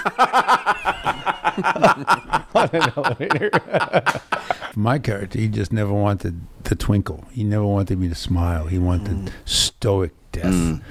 My 4.76 5.00
character, 5.00 5.40
he 5.40 5.48
just 5.48 5.74
never 5.74 5.92
wanted 5.92 6.42
the 6.64 6.76
twinkle. 6.76 7.26
He 7.32 7.44
never 7.44 7.66
wanted 7.66 8.00
me 8.00 8.08
to 8.08 8.16
smile. 8.16 8.68
He 8.68 8.80
wanted 8.80 9.18
mm. 9.18 9.32
stoic 9.46 10.12
death. 10.32 10.46
Mm. 10.46 10.82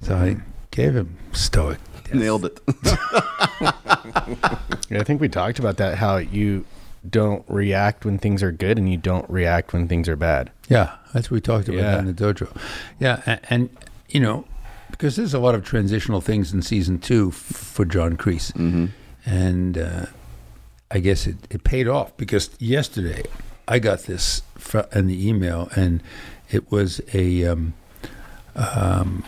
So 0.00 0.16
I 0.16 0.38
gave 0.70 0.96
him 0.96 1.16
stoic 1.32 1.78
death. 2.04 2.14
Nailed 2.14 2.46
it. 2.46 2.60
Yeah, 4.90 4.98
I 4.98 5.04
think 5.04 5.20
we 5.20 5.28
talked 5.28 5.60
about 5.60 5.76
that. 5.76 5.98
How 5.98 6.16
you 6.16 6.64
don't 7.08 7.44
react 7.48 8.04
when 8.04 8.18
things 8.18 8.42
are 8.42 8.50
good, 8.50 8.76
and 8.76 8.90
you 8.90 8.96
don't 8.96 9.30
react 9.30 9.72
when 9.72 9.86
things 9.86 10.08
are 10.08 10.16
bad. 10.16 10.50
Yeah, 10.68 10.96
that's 11.14 11.30
what 11.30 11.36
we 11.36 11.40
talked 11.40 11.68
about 11.68 11.78
Yeah. 11.78 12.00
in 12.00 12.06
the 12.06 12.12
dojo. 12.12 12.48
Yeah, 12.98 13.22
and, 13.24 13.40
and 13.48 13.70
you 14.08 14.18
know, 14.18 14.46
because 14.90 15.16
there's 15.16 15.34
a 15.34 15.38
lot 15.38 15.54
of 15.54 15.64
transitional 15.64 16.20
things 16.20 16.52
in 16.52 16.62
season 16.62 16.98
two 16.98 17.28
f- 17.28 17.34
for 17.34 17.84
John 17.84 18.16
Kreese, 18.16 18.52
Mm-hmm. 18.52 18.86
and 19.26 19.78
uh, 19.78 20.06
I 20.90 20.98
guess 21.00 21.26
it, 21.26 21.36
it 21.50 21.64
paid 21.64 21.88
off 21.88 22.16
because 22.16 22.50
yesterday 22.58 23.22
I 23.68 23.78
got 23.78 24.00
this 24.04 24.42
fr- 24.56 24.80
in 24.92 25.06
the 25.06 25.28
email, 25.28 25.68
and 25.76 26.02
it 26.50 26.70
was 26.70 27.00
a 27.14 27.44
um, 27.46 27.74
um, 28.54 29.24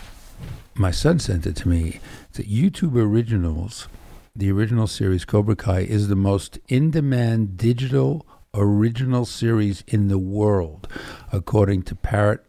my 0.75 0.91
son 0.91 1.19
sent 1.19 1.45
it 1.45 1.55
to 1.57 1.69
me. 1.69 1.99
That 2.33 2.49
YouTube 2.49 2.95
Originals, 2.95 3.87
the 4.35 4.51
original 4.51 4.87
series 4.87 5.23
Cobra 5.25 5.55
Kai, 5.55 5.81
is 5.81 6.07
the 6.07 6.15
most 6.15 6.57
in-demand 6.67 7.57
digital 7.57 8.25
original 8.55 9.25
series 9.25 9.83
in 9.87 10.07
the 10.09 10.17
world, 10.17 10.87
according 11.31 11.83
to 11.83 11.95
Parrot 11.95 12.43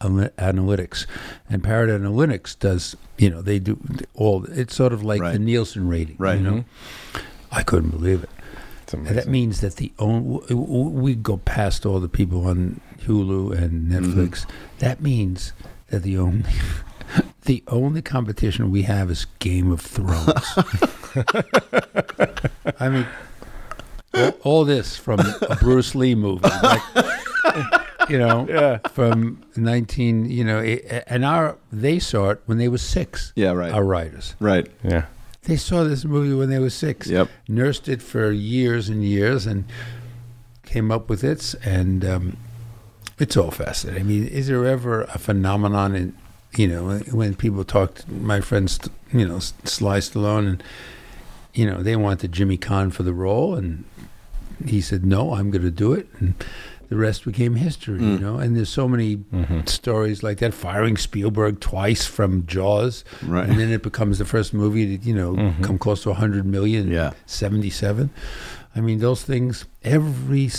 Analytics. 0.00 1.06
And 1.48 1.62
Parrot 1.62 1.90
Analytics 1.90 2.58
does, 2.58 2.96
you 3.18 3.30
know, 3.30 3.42
they 3.42 3.58
do 3.58 3.78
all. 4.14 4.44
It's 4.46 4.74
sort 4.74 4.92
of 4.92 5.04
like 5.04 5.20
the 5.20 5.38
Nielsen 5.38 5.88
rating, 5.88 6.16
Right. 6.18 6.38
You 6.38 6.44
know, 6.44 6.64
mm-hmm. 7.12 7.20
I 7.52 7.62
couldn't 7.62 7.90
believe 7.90 8.24
it. 8.24 8.30
That 8.86 9.28
means 9.28 9.60
that 9.60 9.76
the 9.76 9.92
only 10.00 10.52
we 10.52 11.14
go 11.14 11.36
past 11.36 11.86
all 11.86 12.00
the 12.00 12.08
people 12.08 12.46
on 12.46 12.80
Hulu 13.02 13.56
and 13.56 13.88
mm-hmm. 13.88 13.92
Netflix. 13.92 14.46
That 14.78 15.00
means 15.00 15.52
that 15.90 16.02
the 16.02 16.18
only 16.18 16.50
the 17.42 17.62
only 17.68 18.02
competition 18.02 18.70
we 18.70 18.82
have 18.82 19.10
is 19.10 19.26
Game 19.38 19.70
of 19.70 19.80
Thrones. 19.80 20.32
I 22.80 22.88
mean, 22.88 23.06
all, 24.14 24.30
all 24.42 24.64
this 24.64 24.96
from 24.96 25.20
a 25.20 25.56
Bruce 25.60 25.94
Lee 25.94 26.14
movie, 26.14 26.48
like, 26.62 26.82
you 28.08 28.18
know, 28.18 28.46
Yeah. 28.48 28.78
from 28.92 29.42
nineteen, 29.56 30.30
you 30.30 30.44
know, 30.44 30.60
and 31.06 31.24
our 31.24 31.56
they 31.72 31.98
saw 31.98 32.30
it 32.30 32.40
when 32.46 32.58
they 32.58 32.68
were 32.68 32.78
six. 32.78 33.32
Yeah, 33.36 33.52
right. 33.52 33.72
Our 33.72 33.84
writers, 33.84 34.34
Right. 34.40 34.66
Yeah. 34.82 35.06
they 35.42 35.56
saw 35.56 35.84
this 35.84 36.04
movie 36.04 36.34
when 36.34 36.50
they 36.50 36.58
were 36.58 36.70
six 36.70 37.06
Yep. 37.08 37.28
nursed 37.48 37.88
it 37.88 38.02
for 38.02 38.30
years 38.30 38.88
and 38.88 39.04
years 39.04 39.46
and 39.46 39.64
came 40.64 40.90
up 40.92 41.08
with 41.10 41.24
it 41.24 41.54
and 41.64 42.04
um, 42.04 42.36
it's 43.18 43.36
all 43.36 43.50
fascinating. 43.50 44.02
I 44.02 44.06
mean, 44.06 44.26
is 44.28 44.46
there 44.46 44.64
ever 44.64 45.02
a 45.02 45.18
phenomenon 45.18 45.94
in 45.94 46.14
you 46.56 46.66
know 46.68 46.84
when- 46.86 47.00
when 47.12 47.34
people 47.34 47.64
talk 47.64 47.94
to 47.96 48.10
my 48.12 48.40
friends, 48.40 48.78
you 49.12 49.26
know, 49.26 49.38
Sly 49.64 49.98
Stallone 49.98 50.46
and 50.48 50.62
you 51.54 51.66
know 51.68 51.82
they 51.82 51.96
wanted 51.96 52.32
Jimmy 52.32 52.56
Caan 52.58 52.92
for 52.92 53.02
the 53.02 53.12
role 53.12 53.54
and 53.56 53.84
he 54.64 54.80
said 54.80 55.04
no, 55.06 55.34
I'm 55.34 55.50
going 55.50 55.62
to 55.64 55.70
do 55.70 55.92
it 55.92 56.06
and 56.18 56.34
the 56.90 56.96
rest 56.96 57.24
became 57.24 57.54
history, 57.54 58.00
you 58.00 58.18
mm. 58.18 58.20
know. 58.20 58.36
And 58.36 58.56
there's 58.56 58.68
so 58.68 58.86
many 58.88 59.16
mm-hmm. 59.16 59.60
stories 59.66 60.22
like 60.22 60.38
that. 60.38 60.52
Firing 60.52 60.96
Spielberg 60.96 61.60
twice 61.60 62.04
from 62.04 62.44
Jaws, 62.46 63.04
Right. 63.22 63.48
and 63.48 63.58
then 63.58 63.70
it 63.70 63.82
becomes 63.82 64.18
the 64.18 64.24
first 64.24 64.52
movie 64.52 64.98
to 64.98 65.04
you 65.06 65.14
know 65.14 65.32
mm-hmm. 65.32 65.62
come 65.62 65.78
close 65.78 66.02
to 66.02 66.10
100 66.10 66.44
million. 66.44 66.90
Yeah. 66.90 67.12
77. 67.26 68.10
I 68.74 68.80
mean, 68.80 68.98
those 68.98 69.22
things. 69.22 69.64
Every 69.82 70.50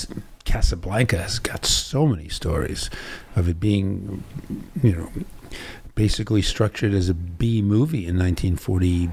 Casablanca 0.45 1.17
has 1.17 1.37
got 1.39 1.65
so 1.65 2.07
many 2.07 2.29
stories 2.29 2.89
of 3.35 3.47
it 3.47 3.59
being, 3.59 4.23
you 4.81 4.95
know, 4.95 5.11
basically 5.95 6.41
structured 6.41 6.93
as 6.93 7.09
a 7.09 7.13
B 7.13 7.61
movie 7.61 8.07
in 8.07 8.17
1940, 8.17 9.09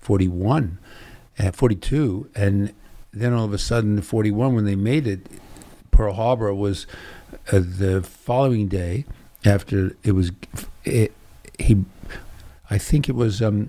41, 0.00 0.78
uh, 1.38 1.50
42, 1.50 2.30
and 2.34 2.72
then 3.12 3.32
all 3.32 3.44
of 3.44 3.52
a 3.52 3.58
sudden, 3.58 4.00
41, 4.00 4.54
when 4.54 4.64
they 4.64 4.76
made 4.76 5.06
it, 5.06 5.26
Pearl 6.00 6.14
Harbor 6.14 6.54
was 6.54 6.86
uh, 7.52 7.60
the 7.60 8.02
following 8.02 8.68
day 8.68 9.04
after 9.44 9.94
it 10.02 10.12
was 10.12 10.32
it, 10.82 11.12
he 11.58 11.84
I 12.70 12.78
think 12.78 13.06
it 13.06 13.14
was 13.14 13.42
um 13.42 13.68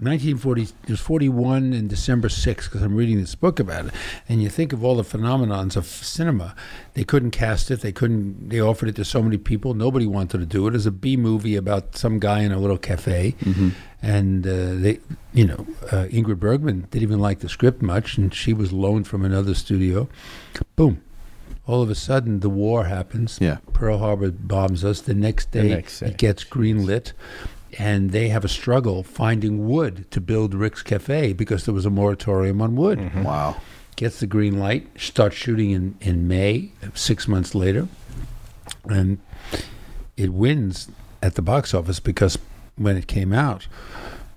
1940 0.00 0.62
it 0.62 0.88
was 0.88 1.00
41 1.00 1.74
and 1.74 1.90
December 1.90 2.28
6th 2.28 2.64
because 2.64 2.80
I'm 2.80 2.94
reading 2.94 3.20
this 3.20 3.34
book 3.34 3.60
about 3.60 3.88
it. 3.88 3.94
And 4.26 4.42
you 4.42 4.48
think 4.48 4.72
of 4.72 4.82
all 4.82 4.94
the 4.96 5.02
phenomenons 5.02 5.76
of 5.76 5.84
cinema. 5.84 6.54
They 6.94 7.04
couldn't 7.04 7.32
cast 7.32 7.70
it. 7.70 7.82
They 7.82 7.92
couldn't 7.92 8.48
they 8.48 8.62
offered 8.62 8.88
it 8.88 8.96
to 8.96 9.04
so 9.04 9.22
many 9.22 9.36
people. 9.36 9.74
Nobody 9.74 10.06
wanted 10.06 10.38
to 10.38 10.46
do 10.46 10.66
it. 10.66 10.74
As 10.74 10.86
a 10.86 10.90
B 10.90 11.18
movie 11.18 11.56
about 11.56 11.94
some 11.94 12.18
guy 12.18 12.40
in 12.40 12.52
a 12.52 12.58
little 12.58 12.78
cafe. 12.78 13.34
And 14.00 14.46
uh, 14.46 14.76
they 14.76 15.00
you 15.34 15.46
know 15.46 15.66
uh, 15.92 16.06
Ingrid 16.06 16.38
Bergman 16.38 16.86
didn't 16.90 17.02
even 17.02 17.18
like 17.18 17.40
the 17.40 17.50
script 17.50 17.82
much 17.82 18.16
and 18.16 18.32
she 18.32 18.54
was 18.54 18.72
loaned 18.72 19.06
from 19.06 19.26
another 19.26 19.52
studio. 19.52 20.08
Boom 20.74 21.02
all 21.68 21.82
of 21.82 21.90
a 21.90 21.94
sudden 21.94 22.40
the 22.40 22.48
war 22.50 22.86
happens 22.86 23.38
Yeah. 23.40 23.58
Pearl 23.72 23.98
Harbor 23.98 24.30
bombs 24.32 24.84
us 24.84 25.00
the 25.02 25.14
next 25.14 25.52
The 25.52 25.62
day 25.62 25.68
next 25.68 26.00
day. 26.00 26.06
it 26.08 26.16
gets 26.16 26.42
greenlit 26.42 27.12
and 27.78 28.10
they 28.10 28.30
have 28.30 28.44
a 28.44 28.48
struggle 28.48 29.02
finding 29.04 29.68
wood 29.68 30.10
to 30.10 30.20
build 30.20 30.54
Rick's 30.54 30.82
Cafe 30.82 31.34
because 31.34 31.64
there 31.66 31.74
was 31.74 31.84
a 31.86 31.90
moratorium 31.90 32.60
on 32.62 32.74
wood. 32.74 32.98
Mm-hmm. 32.98 33.22
Wow. 33.22 33.60
Gets 33.96 34.20
the 34.20 34.26
green 34.26 34.58
light, 34.58 34.88
starts 34.96 35.36
shooting 35.36 35.70
in, 35.72 35.94
in 36.00 36.26
May, 36.26 36.72
six 36.94 37.28
months 37.28 37.54
later, 37.54 37.86
and 38.88 39.18
it 40.16 40.32
wins 40.32 40.88
at 41.22 41.34
the 41.34 41.42
box 41.42 41.74
office 41.74 42.00
because 42.00 42.38
when 42.76 42.96
it 42.96 43.06
came 43.06 43.32
out, 43.32 43.66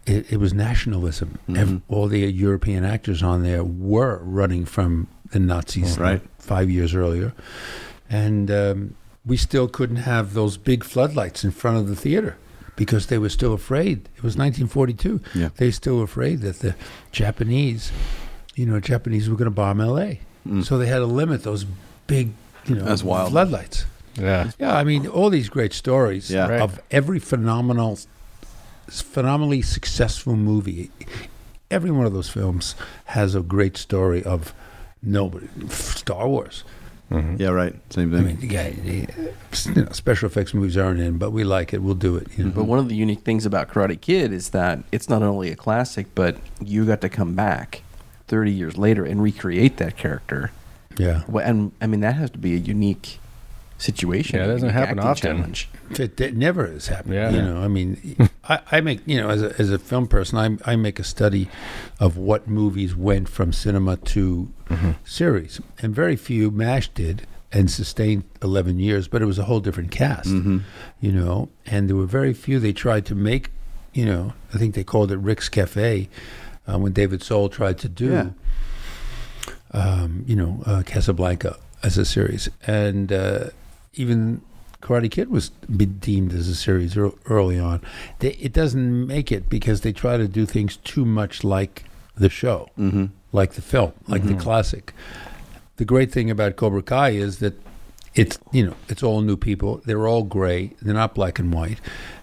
it, 0.05 0.31
it 0.31 0.37
was 0.37 0.51
nationalism. 0.53 1.37
Ev- 1.55 1.81
all 1.87 2.07
the 2.07 2.19
European 2.31 2.83
actors 2.83 3.21
on 3.23 3.43
there 3.43 3.63
were 3.63 4.19
running 4.23 4.65
from 4.65 5.07
the 5.31 5.39
Nazis 5.39 5.97
Right. 5.97 6.21
five 6.39 6.69
years 6.69 6.93
earlier. 6.95 7.33
And 8.09 8.51
um, 8.51 8.95
we 9.25 9.37
still 9.37 9.67
couldn't 9.67 9.97
have 9.97 10.33
those 10.33 10.57
big 10.57 10.83
floodlights 10.83 11.43
in 11.43 11.51
front 11.51 11.77
of 11.77 11.87
the 11.87 11.95
theater 11.95 12.37
because 12.75 13.07
they 13.07 13.17
were 13.17 13.29
still 13.29 13.53
afraid. 13.53 14.09
It 14.17 14.23
was 14.23 14.35
1942. 14.37 15.21
Yeah. 15.35 15.49
They 15.55 15.67
were 15.67 15.71
still 15.71 16.01
afraid 16.01 16.41
that 16.41 16.59
the 16.59 16.75
Japanese, 17.11 17.91
you 18.55 18.65
know, 18.65 18.79
Japanese 18.79 19.29
were 19.29 19.35
going 19.35 19.45
to 19.45 19.51
bomb 19.51 19.79
L.A. 19.81 20.19
So 20.63 20.77
they 20.79 20.87
had 20.87 20.97
to 20.99 21.05
limit 21.05 21.43
those 21.43 21.65
big, 22.07 22.31
you 22.65 22.75
know, 22.75 22.83
That's 22.83 23.03
wild. 23.03 23.29
floodlights. 23.31 23.85
Yeah. 24.19 24.49
Yeah, 24.59 24.75
I 24.75 24.83
mean, 24.83 25.05
all 25.07 25.29
these 25.29 25.49
great 25.49 25.71
stories 25.71 26.31
Yeah. 26.31 26.47
Right. 26.47 26.61
of 26.61 26.81
every 26.89 27.19
phenomenal, 27.19 27.99
phenomenally 28.87 29.61
successful 29.61 30.35
movie. 30.35 30.89
Every 31.69 31.91
one 31.91 32.05
of 32.05 32.13
those 32.13 32.29
films 32.29 32.75
has 33.05 33.35
a 33.35 33.41
great 33.41 33.77
story 33.77 34.23
of 34.23 34.53
nobody. 35.01 35.47
Star 35.69 36.27
Wars. 36.27 36.63
Mm-hmm. 37.11 37.41
Yeah, 37.41 37.49
right. 37.49 37.75
Same 37.91 38.09
thing. 38.09 38.19
I 38.19 38.23
thing. 38.33 38.39
mean, 38.39 38.51
yeah, 38.51 38.69
the- 38.69 39.33
you 39.75 39.83
know, 39.83 39.91
special 39.91 40.27
effects 40.27 40.53
movies 40.53 40.77
aren't 40.77 41.01
in, 41.01 41.17
but 41.17 41.31
we 41.31 41.43
like 41.43 41.73
it. 41.73 41.81
We'll 41.81 41.93
do 41.93 42.15
it. 42.15 42.27
You 42.29 42.35
mm-hmm. 42.35 42.43
know? 42.49 42.51
But 42.55 42.63
one 42.65 42.79
of 42.79 42.87
the 42.87 42.95
unique 42.95 43.21
things 43.21 43.45
about 43.45 43.67
Karate 43.67 43.99
Kid 43.99 44.31
is 44.31 44.49
that 44.51 44.79
it's 44.91 45.09
not 45.09 45.21
only 45.21 45.51
a 45.51 45.55
classic, 45.55 46.07
but 46.15 46.37
you 46.61 46.85
got 46.85 47.01
to 47.01 47.09
come 47.09 47.35
back 47.35 47.83
30 48.27 48.51
years 48.51 48.77
later 48.77 49.03
and 49.03 49.21
recreate 49.21 49.75
that 49.77 49.97
character. 49.97 50.51
yeah, 50.97 51.23
And 51.43 51.73
I 51.81 51.87
mean, 51.87 51.99
that 51.99 52.15
has 52.15 52.29
to 52.31 52.37
be 52.37 52.53
a 52.55 52.59
unique 52.59 53.19
situation. 53.81 54.37
Yeah, 54.39 54.45
it 54.45 54.47
doesn't 54.47 54.69
happen 54.69 54.99
often. 54.99 55.37
Challenge. 55.37 55.69
it, 55.91 56.21
it 56.21 56.35
never 56.37 56.67
has 56.67 56.87
happened. 56.87 57.15
Yeah. 57.15 57.31
You 57.31 57.41
know, 57.41 57.57
I 57.61 57.67
mean, 57.67 58.29
I, 58.47 58.59
I 58.71 58.81
make 58.81 59.01
you 59.05 59.17
know 59.19 59.29
as 59.29 59.41
a, 59.41 59.55
as 59.59 59.71
a 59.71 59.79
film 59.79 60.07
person, 60.07 60.37
I 60.65 60.71
I 60.71 60.75
make 60.75 60.99
a 60.99 61.03
study 61.03 61.49
of 61.99 62.15
what 62.17 62.47
movies 62.47 62.95
went 62.95 63.27
from 63.27 63.51
cinema 63.51 63.97
to 63.97 64.51
series, 65.03 65.59
and 65.81 65.93
very 65.95 66.15
few. 66.15 66.51
Mash 66.51 66.87
did 66.89 67.25
and 67.51 67.69
sustained 67.69 68.23
eleven 68.41 68.79
years, 68.79 69.07
but 69.07 69.21
it 69.21 69.25
was 69.25 69.39
a 69.39 69.43
whole 69.43 69.59
different 69.59 69.91
cast. 69.91 70.29
You 70.29 71.11
know, 71.11 71.49
and 71.65 71.89
there 71.89 71.95
were 71.97 72.05
very 72.05 72.33
few. 72.33 72.59
They 72.59 72.73
tried 72.73 73.05
to 73.07 73.15
make, 73.15 73.49
you 73.93 74.05
know, 74.05 74.33
I 74.53 74.57
think 74.57 74.75
they 74.75 74.83
called 74.83 75.11
it 75.11 75.17
Rick's 75.17 75.49
Cafe 75.49 76.07
uh, 76.67 76.77
when 76.79 76.93
David 76.93 77.21
Soul 77.23 77.49
tried 77.49 77.77
to 77.79 77.89
do. 77.89 78.11
Yeah. 78.11 78.29
um, 79.73 80.23
you 80.27 80.35
know, 80.35 80.61
uh, 80.65 80.83
Casablanca 80.85 81.57
as 81.83 81.97
a 81.97 82.05
series, 82.05 82.47
and 82.67 83.11
uh, 83.11 83.49
even 83.93 84.41
Karate 84.81 85.11
Kid 85.11 85.29
was 85.29 85.49
deemed 85.99 86.33
as 86.33 86.47
a 86.47 86.55
series 86.55 86.97
early 86.97 87.59
on. 87.59 87.81
They, 88.19 88.31
it 88.33 88.53
doesn't 88.53 89.05
make 89.07 89.31
it 89.31 89.47
because 89.49 89.81
they 89.81 89.91
try 89.93 90.17
to 90.17 90.27
do 90.27 90.45
things 90.45 90.77
too 90.77 91.05
much 91.05 91.43
like 91.43 91.83
the 92.15 92.29
show, 92.29 92.69
Mm-hmm. 92.79 93.05
like 93.31 93.53
the 93.53 93.61
film, 93.61 93.93
like 94.07 94.23
the 94.25 94.35
classic. 94.35 94.93
The 95.77 95.85
great 95.85 96.11
thing 96.11 96.29
about 96.29 96.55
Cobra 96.55 96.81
Kai 96.83 97.09
is 97.11 97.39
that 97.39 97.53
it's 98.13 98.37
you 98.51 98.65
know 98.65 98.75
it's 98.89 99.01
all 99.03 99.21
new 99.21 99.37
people. 99.37 99.81
They're 99.85 100.07
all 100.07 100.23
gray. 100.23 100.73
They're 100.81 100.93
not 100.93 101.15
black 101.15 101.39
and 101.39 101.53
white, 101.53 101.79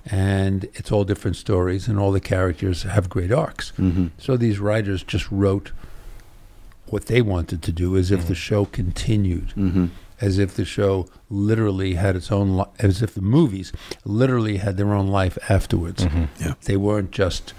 and 0.07 0.65
it's 0.75 0.93
all 0.93 1.05
different 1.05 1.37
stories. 1.37 1.89
And 1.89 1.99
all 1.99 2.13
the 2.13 2.21
characters 2.21 2.83
have 2.83 3.09
great 3.09 3.33
arcs. 3.33 3.73
Mm-hmm. 3.79 4.09
So 4.19 4.37
these 4.37 4.59
writers 4.61 5.03
just 5.03 5.31
wrote 5.33 5.73
what 6.87 7.07
they 7.07 7.23
wanted 7.23 7.63
to 7.63 7.73
do, 7.73 7.97
as 7.97 8.11
if 8.11 8.27
the 8.29 8.35
show 8.35 8.65
continued, 8.67 9.49
Mm-hmm. 9.57 9.87
As 10.21 10.39
if 10.39 10.55
the 10.55 10.65
show 10.65 11.07
literally 11.31 11.95
had 11.95 12.17
its 12.17 12.31
own, 12.33 12.57
li- 12.57 12.65
as 12.79 13.03
if 13.03 13.15
the 13.15 13.21
movies 13.21 13.73
literally 14.05 14.57
had 14.59 14.77
their 14.77 14.93
own 14.93 15.09
life 15.09 15.39
afterwards. 15.49 16.07
Yeah. 16.41 16.55
They 16.65 16.77
weren't 16.77 17.11
just 17.13 17.55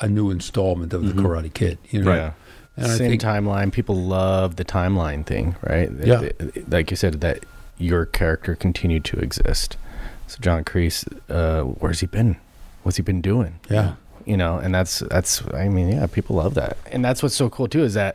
a 0.00 0.08
new 0.08 0.30
installment 0.30 0.92
of 0.94 1.02
Mhm. 1.02 1.16
the 1.16 1.22
Karate 1.22 1.52
Kid. 1.52 1.78
You 1.90 2.02
know? 2.02 2.14
Yeah. 2.14 2.30
And 2.76 2.86
I 2.86 2.96
Same 2.96 3.10
think 3.10 3.22
timeline. 3.22 3.72
People 3.72 3.96
love 3.96 4.56
the 4.56 4.64
timeline 4.64 5.26
thing, 5.26 5.56
right? 5.62 5.90
Yeah. 6.04 6.20
Th- 6.20 6.38
th- 6.38 6.66
Like 6.68 6.90
you 6.90 6.96
said, 6.96 7.20
that 7.20 7.44
your 7.76 8.06
character 8.06 8.54
continued 8.54 9.04
to 9.06 9.18
exist. 9.18 9.76
So 10.28 10.38
John 10.40 10.62
Kreese, 10.64 11.04
uh, 11.28 11.62
where's 11.62 12.00
he 12.00 12.06
been? 12.06 12.36
What's 12.84 12.96
he 12.96 13.02
been 13.02 13.20
doing? 13.20 13.58
Yeah. 13.68 13.94
You 14.24 14.36
know, 14.36 14.58
and 14.58 14.74
that's 14.74 15.00
that's. 15.10 15.42
I 15.54 15.68
mean, 15.68 15.88
yeah, 15.88 16.06
people 16.06 16.36
love 16.36 16.54
that, 16.54 16.76
and 16.92 17.02
that's 17.04 17.22
what's 17.22 17.34
so 17.34 17.48
cool 17.48 17.66
too 17.66 17.82
is 17.82 17.94
that, 17.94 18.14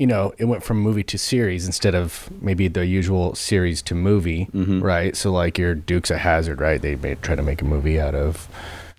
you 0.00 0.06
know, 0.06 0.32
it 0.38 0.46
went 0.46 0.64
from 0.64 0.78
movie 0.80 1.04
to 1.04 1.18
series 1.18 1.66
instead 1.66 1.94
of 1.94 2.30
maybe 2.40 2.66
the 2.68 2.86
usual 2.86 3.34
series 3.34 3.82
to 3.82 3.94
movie, 3.94 4.48
Mhm. 4.54 4.82
right? 4.82 5.14
So 5.14 5.30
like 5.30 5.58
your 5.58 5.74
Dukes 5.74 6.10
of 6.10 6.16
Hazzard, 6.18 6.60
right? 6.60 6.80
They 6.80 6.96
made 6.96 7.20
try 7.22 7.34
to 7.36 7.42
make 7.42 7.60
a 7.60 7.66
movie 7.66 8.00
out 8.00 8.14
of 8.14 8.48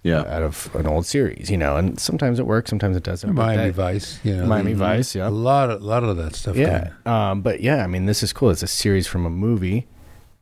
Yeah. 0.03 0.21
out 0.21 0.41
of 0.43 0.69
an 0.73 0.87
old 0.87 1.05
series, 1.05 1.49
you 1.51 1.57
know, 1.57 1.75
and 1.77 1.99
sometimes 1.99 2.39
it 2.39 2.45
works, 2.47 2.69
sometimes 2.69 2.95
it 2.97 3.03
doesn't. 3.03 3.33
Miami 3.35 3.65
that- 3.71 3.75
Vice. 3.75 4.19
You 4.23 4.35
know, 4.37 4.45
Miami 4.47 4.73
the- 4.73 4.79
Vice, 4.79 5.13
yeah. 5.15 5.27
A 5.27 5.29
lot 5.29 5.69
of, 5.69 5.81
lot 5.83 6.03
of 6.03 6.17
that 6.17 6.35
stuff. 6.35 6.55
Yeah. 6.55 6.89
Um, 7.05 7.41
but 7.41 7.61
yeah, 7.61 7.83
I 7.83 7.87
mean, 7.87 8.05
this 8.07 8.23
is 8.23 8.31
cool. 8.33 8.49
It's 8.51 8.63
a 8.63 8.67
series 8.67 9.05
from 9.07 9.25
a 9.25 9.29
movie, 9.29 9.87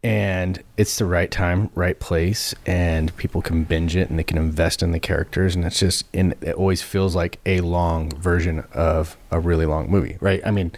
and 0.04 0.64
it's 0.78 0.98
the 0.98 1.06
right 1.06 1.30
time, 1.30 1.70
right 1.76 2.00
place, 2.00 2.56
and 2.66 3.16
people 3.18 3.42
can 3.42 3.64
binge 3.64 3.96
it 3.96 4.10
and 4.10 4.18
they 4.18 4.24
can 4.24 4.38
invest 4.38 4.82
in 4.82 4.92
the 4.92 5.00
characters, 5.00 5.56
and 5.56 5.66
it's 5.66 5.80
just, 5.80 6.06
and 6.14 6.36
it 6.42 6.56
always 6.56 6.82
feels 6.82 7.16
like 7.16 7.40
a 7.46 7.62
long 7.62 8.10
version 8.12 8.64
of 8.74 9.18
a 9.32 9.40
really 9.40 9.66
long 9.66 9.90
movie, 9.90 10.18
right? 10.22 10.42
I 10.46 10.52
mean, 10.52 10.72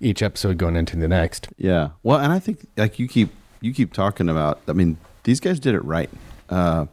each 0.00 0.22
episode 0.22 0.58
going 0.58 0.76
into 0.76 0.96
the 0.96 1.08
next. 1.08 1.48
Yeah. 1.56 1.90
Well, 2.02 2.18
and 2.18 2.32
I 2.32 2.38
think 2.38 2.66
like 2.76 2.98
you 2.98 3.08
keep 3.08 3.30
you 3.60 3.72
keep 3.72 3.92
talking 3.92 4.28
about. 4.28 4.60
I 4.68 4.72
mean, 4.72 4.98
these 5.24 5.40
guys 5.40 5.58
did 5.58 5.74
it 5.74 5.84
right. 5.84 6.10
Uh, 6.48 6.86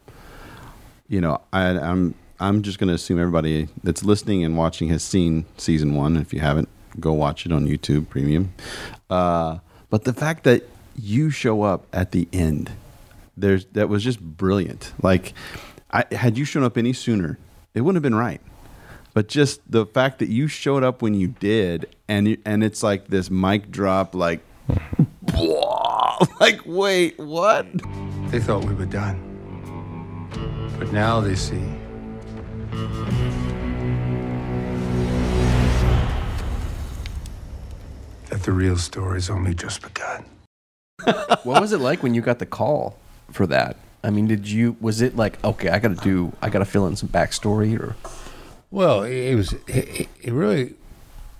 you 1.08 1.20
know, 1.20 1.40
I, 1.52 1.66
I'm 1.66 2.14
I'm 2.40 2.62
just 2.62 2.78
going 2.78 2.88
to 2.88 2.94
assume 2.94 3.20
everybody 3.20 3.68
that's 3.82 4.02
listening 4.04 4.44
and 4.44 4.56
watching 4.56 4.88
has 4.88 5.02
seen 5.02 5.44
season 5.56 5.94
one. 5.94 6.16
If 6.16 6.32
you 6.32 6.40
haven't, 6.40 6.68
go 6.98 7.12
watch 7.12 7.46
it 7.46 7.52
on 7.52 7.66
YouTube 7.66 8.08
Premium. 8.08 8.52
Uh, 9.08 9.58
but 9.90 10.04
the 10.04 10.12
fact 10.12 10.44
that 10.44 10.64
you 10.96 11.30
show 11.30 11.62
up 11.62 11.86
at 11.92 12.12
the 12.12 12.28
end, 12.32 12.70
there's 13.36 13.64
that 13.72 13.88
was 13.88 14.04
just 14.04 14.20
brilliant. 14.20 14.92
Like, 15.02 15.32
I 15.90 16.04
had 16.12 16.38
you 16.38 16.44
shown 16.44 16.62
up 16.62 16.76
any 16.76 16.92
sooner, 16.92 17.38
it 17.74 17.80
wouldn't 17.80 17.96
have 17.96 18.02
been 18.02 18.14
right. 18.14 18.40
But 19.12 19.28
just 19.28 19.60
the 19.70 19.86
fact 19.86 20.18
that 20.18 20.28
you 20.28 20.48
showed 20.48 20.82
up 20.82 21.00
when 21.00 21.14
you 21.14 21.28
did, 21.28 21.94
and 22.08 22.28
you, 22.28 22.38
and 22.44 22.64
it's 22.64 22.82
like 22.82 23.06
this 23.08 23.30
mic 23.30 23.70
drop, 23.70 24.14
like, 24.14 24.40
like 26.40 26.60
wait, 26.66 27.18
what? 27.18 27.66
They 28.30 28.40
thought 28.40 28.64
we 28.64 28.74
were 28.74 28.86
done. 28.86 29.30
But 30.78 30.92
now 30.92 31.20
they 31.20 31.36
see. 31.36 31.62
That 38.30 38.42
the 38.42 38.52
real 38.52 38.76
story's 38.76 39.30
only 39.30 39.54
just 39.54 39.80
begun. 39.80 40.24
What 41.04 41.60
was 41.60 41.72
it 41.72 41.78
like 41.78 42.02
when 42.02 42.14
you 42.14 42.20
got 42.20 42.38
the 42.38 42.46
call 42.46 42.98
for 43.30 43.46
that? 43.46 43.76
I 44.02 44.10
mean, 44.10 44.26
did 44.26 44.48
you? 44.48 44.76
Was 44.80 45.00
it 45.00 45.16
like 45.16 45.42
okay? 45.42 45.70
I 45.70 45.78
got 45.78 45.96
to 45.96 46.04
do. 46.04 46.32
I 46.42 46.50
got 46.50 46.58
to 46.60 46.64
fill 46.64 46.86
in 46.86 46.96
some 46.96 47.08
backstory, 47.08 47.78
or 47.78 47.96
Well, 48.70 49.02
it, 49.02 49.14
it 49.14 49.34
was 49.34 49.52
it, 49.66 50.08
it 50.22 50.32
really 50.32 50.74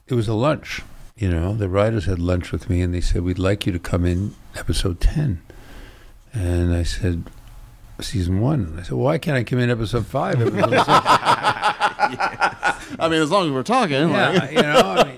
it 0.08 0.14
was 0.14 0.28
a 0.28 0.34
lunch. 0.34 0.82
You 1.16 1.30
know, 1.30 1.54
the 1.54 1.68
writers 1.68 2.06
had 2.06 2.18
lunch 2.18 2.50
with 2.52 2.68
me, 2.68 2.80
and 2.80 2.92
they 2.92 3.00
said 3.00 3.22
we'd 3.22 3.38
like 3.38 3.66
you 3.66 3.72
to 3.72 3.78
come 3.78 4.04
in 4.04 4.34
episode 4.56 5.00
ten. 5.00 5.42
And 6.32 6.74
I 6.74 6.82
said, 6.82 7.24
season 8.00 8.40
one. 8.40 8.64
And 8.64 8.80
I 8.80 8.82
said, 8.82 8.94
why 8.94 9.18
can't 9.18 9.36
I 9.36 9.44
come 9.44 9.60
in 9.60 9.70
episode 9.70 10.06
five? 10.06 10.40
Episode 10.40 10.70
six? 10.70 10.82
I 10.88 13.08
mean, 13.08 13.22
as 13.22 13.30
long 13.30 13.46
as 13.46 13.52
we're 13.52 13.62
talking, 13.62 14.08
yeah, 14.10 14.50
you 14.50 14.62
know. 14.62 14.80
I 14.80 15.04
mean, 15.04 15.16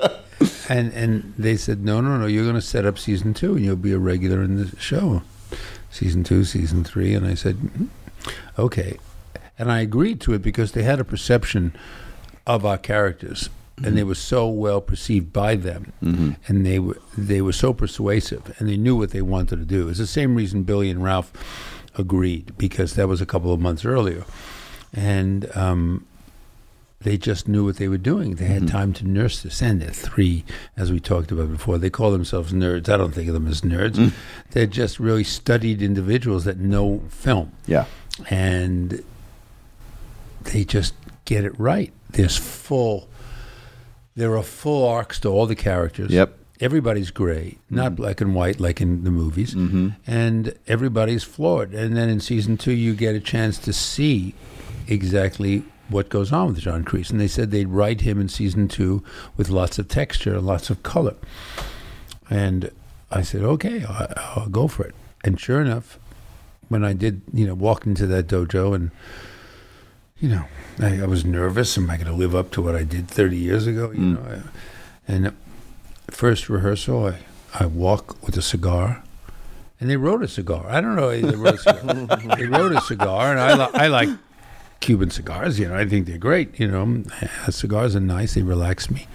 and 0.69 0.93
and 0.93 1.35
they 1.39 1.57
said, 1.57 1.85
no, 1.85 2.01
no, 2.01 2.17
no. 2.17 2.27
You're 2.27 2.45
going 2.45 2.55
to 2.57 2.61
set 2.61 2.85
up 2.85 2.99
season 2.99 3.35
two, 3.35 3.57
and 3.57 3.65
you'll 3.65 3.77
be 3.77 3.93
a 3.93 3.99
regular 3.99 4.43
in 4.43 4.57
the 4.57 4.77
show. 4.81 5.23
Season 5.91 6.25
two, 6.25 6.45
season 6.45 6.85
three, 6.85 7.15
and 7.15 7.27
I 7.27 7.35
said, 7.35 7.57
"Mm, 7.57 7.89
okay. 8.59 8.99
And 9.59 9.73
I 9.73 9.81
agreed 9.81 10.21
to 10.23 10.35
it 10.35 10.43
because 10.43 10.73
they 10.73 10.83
had 10.83 11.01
a 11.01 11.05
perception 11.05 11.73
of 12.47 12.67
our 12.67 12.77
characters, 12.77 13.49
and 13.83 13.97
they 13.97 14.05
were 14.05 14.15
so 14.15 14.49
well 14.49 14.81
perceived 14.81 15.33
by 15.33 15.55
them, 15.57 15.93
and 16.47 16.67
they 16.67 16.79
were 16.79 16.99
they 17.17 17.41
were 17.41 17.53
so 17.55 17.73
persuasive, 17.73 18.55
and 18.59 18.69
they 18.69 18.77
knew 18.77 18.97
what 18.97 19.11
they 19.11 19.23
wanted 19.23 19.57
to 19.57 19.65
do. 19.65 19.89
It's 19.89 19.99
the 19.99 20.07
same 20.07 20.35
reason 20.35 20.65
Billy 20.65 20.91
and 20.91 21.03
Ralph 21.03 21.33
agreed 21.97 22.53
because 22.59 22.95
that 22.95 23.09
was 23.09 23.21
a 23.23 23.27
couple 23.27 23.53
of 23.55 23.61
months 23.61 23.85
earlier, 23.85 24.25
and 24.93 25.49
um, 25.57 26.05
they 27.01 27.17
just 27.17 27.47
knew 27.47 27.65
what 27.65 27.77
they 27.77 27.89
were 27.89 27.99
doing. 27.99 28.37
They 28.37 28.47
had 28.47 28.63
mm-hmm. 28.63 28.77
time 28.77 28.93
to 28.95 29.07
nurse 29.07 29.43
this, 29.43 29.63
and 29.63 29.81
they're 29.81 29.91
three, 29.91 30.45
as 30.77 30.91
we 30.91 30.99
talked 30.99 31.31
about 31.31 31.51
before. 31.51 31.79
They 31.79 31.91
call 31.91 32.11
themselves 32.11 32.53
nerds. 32.53 32.89
I 32.89 32.97
don't 32.97 33.13
think 33.13 33.29
of 33.29 33.35
them 33.35 33.47
as 33.47 33.61
nerds. 33.61 33.97
Mm. 33.97 34.13
They're 34.51 34.67
just 34.67 34.99
really 34.99 35.25
studied 35.25 35.83
individuals 35.83 36.45
that 36.45 36.59
know 36.59 37.03
film 37.09 37.53
yeah, 37.67 37.85
and 38.31 39.05
they 40.45 40.65
just 40.65 40.95
get 41.27 41.45
it 41.45 41.59
right. 41.59 41.93
There's 42.11 42.37
full, 42.37 43.09
there 44.15 44.37
are 44.37 44.43
full 44.43 44.89
arcs 44.89 45.21
to 45.21 45.29
all 45.29 45.47
the 45.47 45.57
characters. 45.57 46.11
Yep. 46.11 46.39
Everybody's 46.59 47.11
gray, 47.11 47.59
not 47.69 47.93
mm-hmm. 47.93 47.95
black 47.97 48.21
and 48.23 48.35
white 48.35 48.59
like 48.59 48.81
in 48.81 49.05
the 49.05 49.11
movies, 49.11 49.55
mm-hmm. 49.55 49.91
and 50.07 50.55
everybody's 50.67 51.23
flawed. 51.23 51.75
And 51.75 51.95
then 51.95 52.09
in 52.09 52.21
season 52.21 52.57
two, 52.57 52.73
you 52.73 52.95
get 52.95 53.15
a 53.15 53.21
chance 53.21 53.59
to 53.59 53.75
see 53.75 54.35
exactly 54.89 55.65
what 55.89 56.09
goes 56.09 56.33
on 56.33 56.49
with 56.49 56.61
John 56.61 56.85
Kreese. 56.85 57.11
And 57.11 57.21
they 57.21 57.29
said 57.29 57.51
they'd 57.51 57.69
write 57.69 58.03
him 58.03 58.21
in 58.21 58.29
season 58.29 58.69
two 58.69 59.03
with 59.37 59.49
lots 59.49 59.79
of 59.79 59.89
texture 59.89 60.37
and 60.37 60.47
lots 60.47 60.71
of 60.71 60.83
color. 60.83 61.15
And 62.29 62.71
I 63.11 63.23
said, 63.23 63.43
okay, 63.43 63.85
I, 63.85 64.13
I'll 64.35 64.49
go 64.49 64.69
for 64.69 64.85
it. 64.85 64.95
And 65.25 65.41
sure 65.41 65.61
enough, 65.61 65.99
when 66.69 66.85
I 66.85 66.93
did, 66.93 67.23
you 67.33 67.47
know, 67.47 67.55
walk 67.55 67.87
into 67.87 68.07
that 68.09 68.27
dojo 68.27 68.75
and, 68.75 68.91
you 70.19 70.29
know, 70.29 70.45
I, 70.81 71.03
I 71.03 71.07
was 71.07 71.25
nervous. 71.25 71.79
Am 71.79 71.89
I 71.89 71.97
going 71.97 72.09
to 72.09 72.13
live 72.13 72.35
up 72.35 72.51
to 72.53 72.63
what 72.63 72.75
I 72.75 72.83
did 72.83 73.09
30 73.09 73.37
years 73.37 73.67
ago? 73.67 73.91
You 73.93 73.99
mm. 73.99 74.15
know, 74.15 74.43
I, 75.09 75.13
and 75.13 75.33
first 76.11 76.49
rehearsal, 76.49 77.07
I, 77.07 77.19
I 77.55 77.67
walk 77.67 78.23
with 78.25 78.37
a 78.37 78.43
cigar. 78.43 79.03
And 79.79 79.91
they 79.91 79.97
wrote 79.97 80.23
a 80.23 80.29
cigar. 80.29 80.67
I 80.69 80.81
don't 80.81 80.97
know. 80.97 81.11
They 81.11 81.37
wrote 81.37 81.55
a 81.55 81.59
cigar. 81.59 82.37
they 82.37 82.47
wrote 82.47 82.73
a 82.73 82.81
cigar, 82.81 83.31
and 83.31 83.39
I, 83.39 83.67
li- 83.67 83.75
I 83.75 83.89
like 83.89 84.09
Cuban 84.81 85.11
cigars. 85.11 85.59
You 85.59 85.69
know, 85.69 85.77
I 85.77 85.87
think 85.87 86.07
they're 86.07 86.19
great. 86.19 86.59
You 86.61 86.69
know, 86.69 87.03
Uh, 87.47 87.51
cigars 87.51 87.97
are 87.97 88.01
nice. 88.01 88.35
They 88.35 88.43
relax 88.43 88.91
me. 88.91 89.07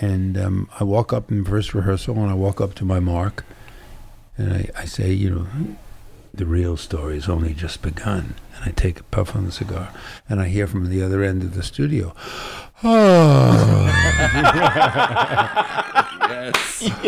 And 0.00 0.36
um, 0.38 0.68
I 0.80 0.84
walk 0.84 1.12
up 1.12 1.30
in 1.30 1.44
first 1.44 1.74
rehearsal, 1.74 2.16
and 2.16 2.30
I 2.30 2.34
walk 2.34 2.60
up 2.60 2.74
to 2.76 2.84
my 2.84 2.98
mark, 2.98 3.44
and 4.36 4.52
I, 4.52 4.68
I 4.76 4.84
say, 4.84 5.12
you 5.12 5.30
know, 5.30 5.46
the 6.34 6.46
real 6.46 6.76
story 6.76 7.14
has 7.14 7.28
only 7.28 7.54
just 7.54 7.82
begun. 7.82 8.34
And 8.56 8.64
I 8.64 8.70
take 8.72 8.98
a 9.00 9.04
puff 9.04 9.36
on 9.36 9.44
the 9.44 9.52
cigar, 9.52 9.92
and 10.28 10.40
I 10.40 10.48
hear 10.48 10.66
from 10.66 10.88
the 10.90 11.02
other 11.02 11.22
end 11.22 11.42
of 11.42 11.54
the 11.54 11.62
studio, 11.62 12.14
oh. 12.82 13.88
Yes. 16.30 16.82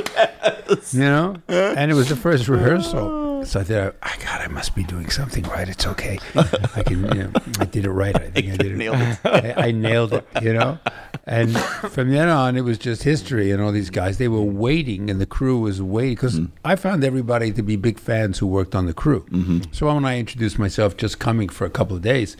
yes. 0.68 0.94
You 0.94 1.00
know? 1.00 1.36
And 1.48 1.90
it 1.90 1.94
was 1.94 2.08
the 2.10 2.16
first 2.16 2.46
rehearsal. 2.48 3.23
So 3.44 3.60
I 3.60 3.64
thought, 3.64 3.96
I 4.02 4.16
God, 4.24 4.40
I 4.40 4.48
must 4.48 4.74
be 4.74 4.84
doing 4.84 5.10
something 5.10 5.44
right. 5.44 5.68
It's 5.68 5.86
okay. 5.86 6.18
I 6.34 6.82
can, 6.82 7.04
you 7.14 7.24
know, 7.24 7.32
I 7.58 7.64
did 7.64 7.84
it 7.84 7.90
right. 7.90 8.14
I 8.14 8.30
think 8.30 8.52
I, 8.52 8.56
did 8.56 8.72
it. 8.72 8.76
nailed 8.76 9.00
it. 9.00 9.18
I, 9.24 9.66
I 9.66 9.70
nailed 9.70 10.12
it, 10.14 10.26
you 10.42 10.52
know? 10.54 10.78
And 11.26 11.56
from 11.58 12.10
then 12.10 12.28
on, 12.28 12.56
it 12.56 12.62
was 12.62 12.78
just 12.78 13.02
history. 13.02 13.50
And 13.50 13.62
all 13.62 13.72
these 13.72 13.90
guys, 13.90 14.18
they 14.18 14.28
were 14.28 14.42
waiting, 14.42 15.10
and 15.10 15.20
the 15.20 15.26
crew 15.26 15.58
was 15.58 15.80
waiting. 15.80 16.14
Because 16.14 16.38
mm-hmm. 16.38 16.54
I 16.64 16.76
found 16.76 17.04
everybody 17.04 17.52
to 17.52 17.62
be 17.62 17.76
big 17.76 17.98
fans 17.98 18.38
who 18.38 18.46
worked 18.46 18.74
on 18.74 18.86
the 18.86 18.94
crew. 18.94 19.24
Mm-hmm. 19.30 19.72
So 19.72 19.92
when 19.92 20.04
I 20.04 20.18
introduced 20.18 20.58
myself, 20.58 20.96
just 20.96 21.18
coming 21.18 21.48
for 21.48 21.64
a 21.64 21.70
couple 21.70 21.96
of 21.96 22.02
days, 22.02 22.36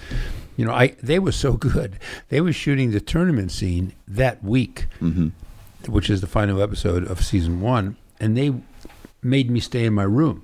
you 0.57 0.65
know, 0.65 0.73
I 0.73 0.97
they 1.03 1.19
were 1.19 1.33
so 1.33 1.53
good. 1.57 1.99
They 2.29 2.41
were 2.41 2.53
shooting 2.53 2.91
the 2.91 3.01
tournament 3.01 3.53
scene 3.53 3.93
that 4.09 4.43
week, 4.43 4.87
mm-hmm. 5.01 5.29
which 5.91 6.11
is 6.11 6.21
the 6.21 6.27
final 6.27 6.63
episode 6.63 7.05
of 7.07 7.25
season 7.25 7.61
one, 7.61 7.97
and 8.21 8.37
they 8.37 8.55
made 9.23 9.51
me 9.51 9.61
stay 9.61 9.85
in 9.85 9.95
my 9.95 10.03
room. 10.03 10.43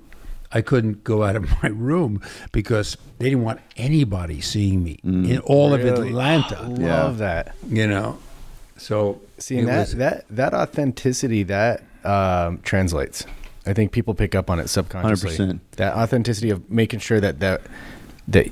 I 0.53 0.61
couldn't 0.61 1.03
go 1.03 1.23
out 1.23 1.35
of 1.35 1.49
my 1.63 1.69
room 1.69 2.21
because 2.51 2.97
they 3.19 3.29
didn't 3.29 3.43
want 3.43 3.61
anybody 3.77 4.41
seeing 4.41 4.83
me 4.83 4.99
in 5.03 5.39
all 5.39 5.73
of 5.73 5.83
Really? 5.83 6.09
Atlanta. 6.09 6.61
Love 6.67 7.19
that. 7.19 7.55
You 7.67 7.87
know, 7.87 8.17
so 8.77 9.21
seeing 9.37 9.65
that, 9.65 9.79
was- 9.79 9.95
that 9.95 10.25
that 10.29 10.53
authenticity 10.53 11.43
that 11.43 11.83
um, 12.03 12.59
translates. 12.63 13.25
I 13.65 13.73
think 13.73 13.91
people 13.91 14.15
pick 14.15 14.33
up 14.33 14.49
on 14.49 14.59
it 14.59 14.69
subconsciously. 14.69 15.37
100%. 15.37 15.59
That 15.77 15.95
authenticity 15.95 16.49
of 16.49 16.67
making 16.69 16.99
sure 16.99 17.19
that 17.19 17.39
that 17.41 17.61
that 18.27 18.47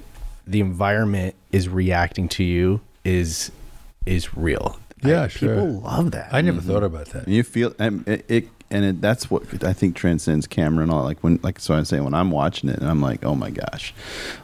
the 0.45 0.59
environment 0.59 1.33
is 1.51 1.67
reacting 1.67 2.29
to 2.29 2.43
you 2.43 2.81
is 3.03 3.51
is 4.05 4.35
real. 4.37 4.79
Yeah, 5.03 5.23
I- 5.23 5.27
sure. 5.29 5.55
People 5.55 5.81
love 5.81 6.11
that. 6.11 6.31
I 6.33 6.41
never 6.41 6.61
thought 6.61 6.83
about 6.83 7.07
that. 7.07 7.27
You 7.27 7.41
feel 7.43 7.73
and 7.79 8.07
it, 8.07 8.25
it 8.29 8.47
and 8.71 8.85
it, 8.85 9.01
that's 9.01 9.31
what 9.31 9.63
I 9.63 9.73
think 9.73 9.95
transcends 9.95 10.47
camera 10.47 10.83
and 10.83 10.91
all. 10.91 11.03
Like 11.03 11.19
when, 11.23 11.39
like 11.41 11.59
so, 11.59 11.73
I'm 11.73 11.85
saying 11.85 12.03
when 12.03 12.13
I'm 12.13 12.31
watching 12.31 12.69
it, 12.69 12.79
and 12.79 12.89
I'm 12.89 13.01
like, 13.01 13.23
oh 13.23 13.35
my 13.35 13.49
gosh, 13.49 13.93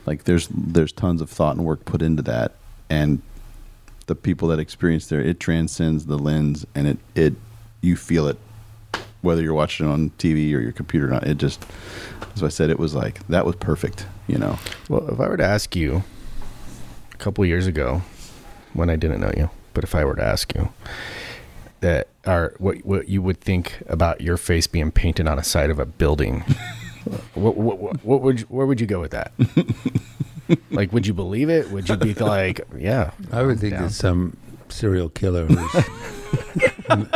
like 0.06 0.24
there's 0.24 0.48
there's 0.50 0.92
tons 0.92 1.22
of 1.22 1.30
thought 1.30 1.56
and 1.56 1.66
work 1.66 1.86
put 1.86 2.02
into 2.02 2.22
that, 2.24 2.54
and 2.90 3.22
the 4.08 4.16
people 4.16 4.48
that 4.50 4.60
experience 4.60 5.08
there, 5.08 5.22
it 5.22 5.40
transcends 5.40 6.06
the 6.06 6.18
lens, 6.18 6.66
and 6.76 6.88
it 6.88 6.98
it 7.16 7.34
you 7.82 7.96
feel 7.96 8.28
it 8.28 8.38
whether 9.22 9.42
you're 9.42 9.54
watching 9.54 9.88
it 9.88 9.92
on 9.92 10.12
TV 10.12 10.54
or 10.54 10.60
your 10.60 10.72
computer 10.72 11.08
or 11.08 11.10
not. 11.10 11.28
It 11.28 11.38
just, 11.38 11.66
as 12.36 12.44
I 12.44 12.50
said, 12.50 12.70
it 12.70 12.80
was 12.80 12.94
like 12.94 13.26
that 13.28 13.46
was 13.46 13.56
perfect. 13.56 14.06
You 14.28 14.38
know, 14.38 14.58
Well, 14.90 15.08
if 15.10 15.20
I 15.20 15.28
were 15.28 15.38
to 15.38 15.46
ask 15.46 15.76
you 15.76 16.04
a 17.14 17.18
couple 17.18 17.46
years 17.46 17.68
ago, 17.68 18.02
when 18.74 18.90
I 18.90 18.96
didn't 18.96 19.22
know 19.22 19.32
you, 19.38 19.50
but 19.74 19.84
if 19.84 19.94
I 19.94 20.04
were 20.04 20.16
to 20.16 20.24
ask 20.24 20.54
you 20.56 20.70
that, 21.82 22.08
or 22.26 22.54
what 22.58 22.78
what 22.86 23.08
you 23.10 23.22
would 23.22 23.40
think 23.40 23.82
about 23.88 24.22
your 24.22 24.38
face 24.38 24.68
being 24.68 24.92
painted 24.92 25.28
on 25.28 25.38
a 25.38 25.44
side 25.44 25.70
of 25.70 25.80
a 25.80 25.86
building, 25.86 26.40
what, 27.34 27.56
what, 27.56 27.80
what, 27.80 28.06
what 28.06 28.22
would 28.22 28.40
you, 28.42 28.46
where 28.48 28.66
would 28.66 28.82
you 28.82 28.88
go 28.88 29.00
with 29.00 29.12
that? 29.12 29.32
like, 30.72 30.92
would 30.92 31.08
you 31.08 31.14
believe 31.14 31.50
it? 31.50 31.70
Would 31.72 31.90
you 31.90 31.98
be 31.98 32.14
like, 32.16 32.62
yeah? 32.78 33.12
I 33.32 33.44
would 33.44 33.60
think 33.60 33.74
down. 33.74 33.84
that 33.84 33.92
some 33.92 34.38
serial 34.70 35.10
killer 35.10 35.46
who's 35.46 35.86
in, 36.90 37.10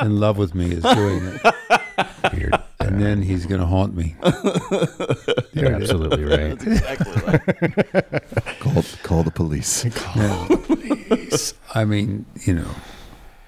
in 0.00 0.20
love 0.20 0.38
with 0.38 0.54
me 0.54 0.72
is 0.72 0.82
doing 0.82 1.24
it. 1.24 1.54
Weird. 2.32 2.54
And 2.80 3.00
then 3.00 3.22
he's 3.22 3.46
going 3.46 3.60
to 3.60 3.66
haunt 3.66 3.94
me. 3.94 4.16
You're 5.52 5.74
absolutely 5.74 6.24
right. 6.24 6.52
Exactly. 6.52 7.38
call 8.60 8.82
call 9.02 9.22
the 9.22 9.30
police. 9.30 9.84
Call 9.94 10.46
police. 10.58 11.54
I 11.74 11.84
mean, 11.84 12.26
you 12.44 12.54
know, 12.54 12.70
it, 12.70 12.91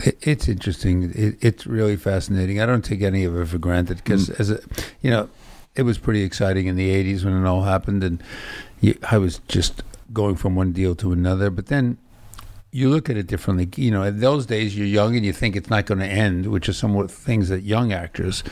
it's 0.04 0.48
interesting. 0.48 1.12
It, 1.14 1.36
it's 1.40 1.66
really 1.66 1.96
fascinating. 1.96 2.60
I 2.60 2.66
don't 2.66 2.84
take 2.84 3.02
any 3.02 3.24
of 3.24 3.36
it 3.36 3.46
for 3.46 3.58
granted 3.58 3.98
because, 3.98 4.28
mm. 4.28 4.40
as 4.40 4.50
a, 4.50 4.60
you 5.00 5.10
know, 5.10 5.28
it 5.74 5.82
was 5.82 5.98
pretty 5.98 6.22
exciting 6.22 6.66
in 6.66 6.76
the 6.76 6.90
'80s 6.90 7.24
when 7.24 7.34
it 7.34 7.46
all 7.46 7.62
happened, 7.62 8.04
and 8.04 8.22
you, 8.80 8.98
I 9.10 9.18
was 9.18 9.40
just 9.48 9.82
going 10.12 10.36
from 10.36 10.54
one 10.54 10.72
deal 10.72 10.94
to 10.96 11.12
another. 11.12 11.50
But 11.50 11.66
then 11.66 11.98
you 12.74 12.90
look 12.90 13.08
at 13.08 13.16
it 13.16 13.28
differently. 13.28 13.68
You 13.76 13.92
know, 13.92 14.02
in 14.02 14.20
those 14.20 14.46
days, 14.46 14.76
you're 14.76 14.86
young 14.86 15.16
and 15.16 15.24
you 15.24 15.32
think 15.32 15.54
it's 15.54 15.70
not 15.70 15.86
going 15.86 16.00
to 16.00 16.06
end, 16.06 16.46
which 16.46 16.68
is 16.68 16.76
some 16.76 16.96
of 16.96 17.08
the 17.08 17.14
things 17.14 17.48
that 17.48 17.62
young 17.62 17.92
actors 17.92 18.42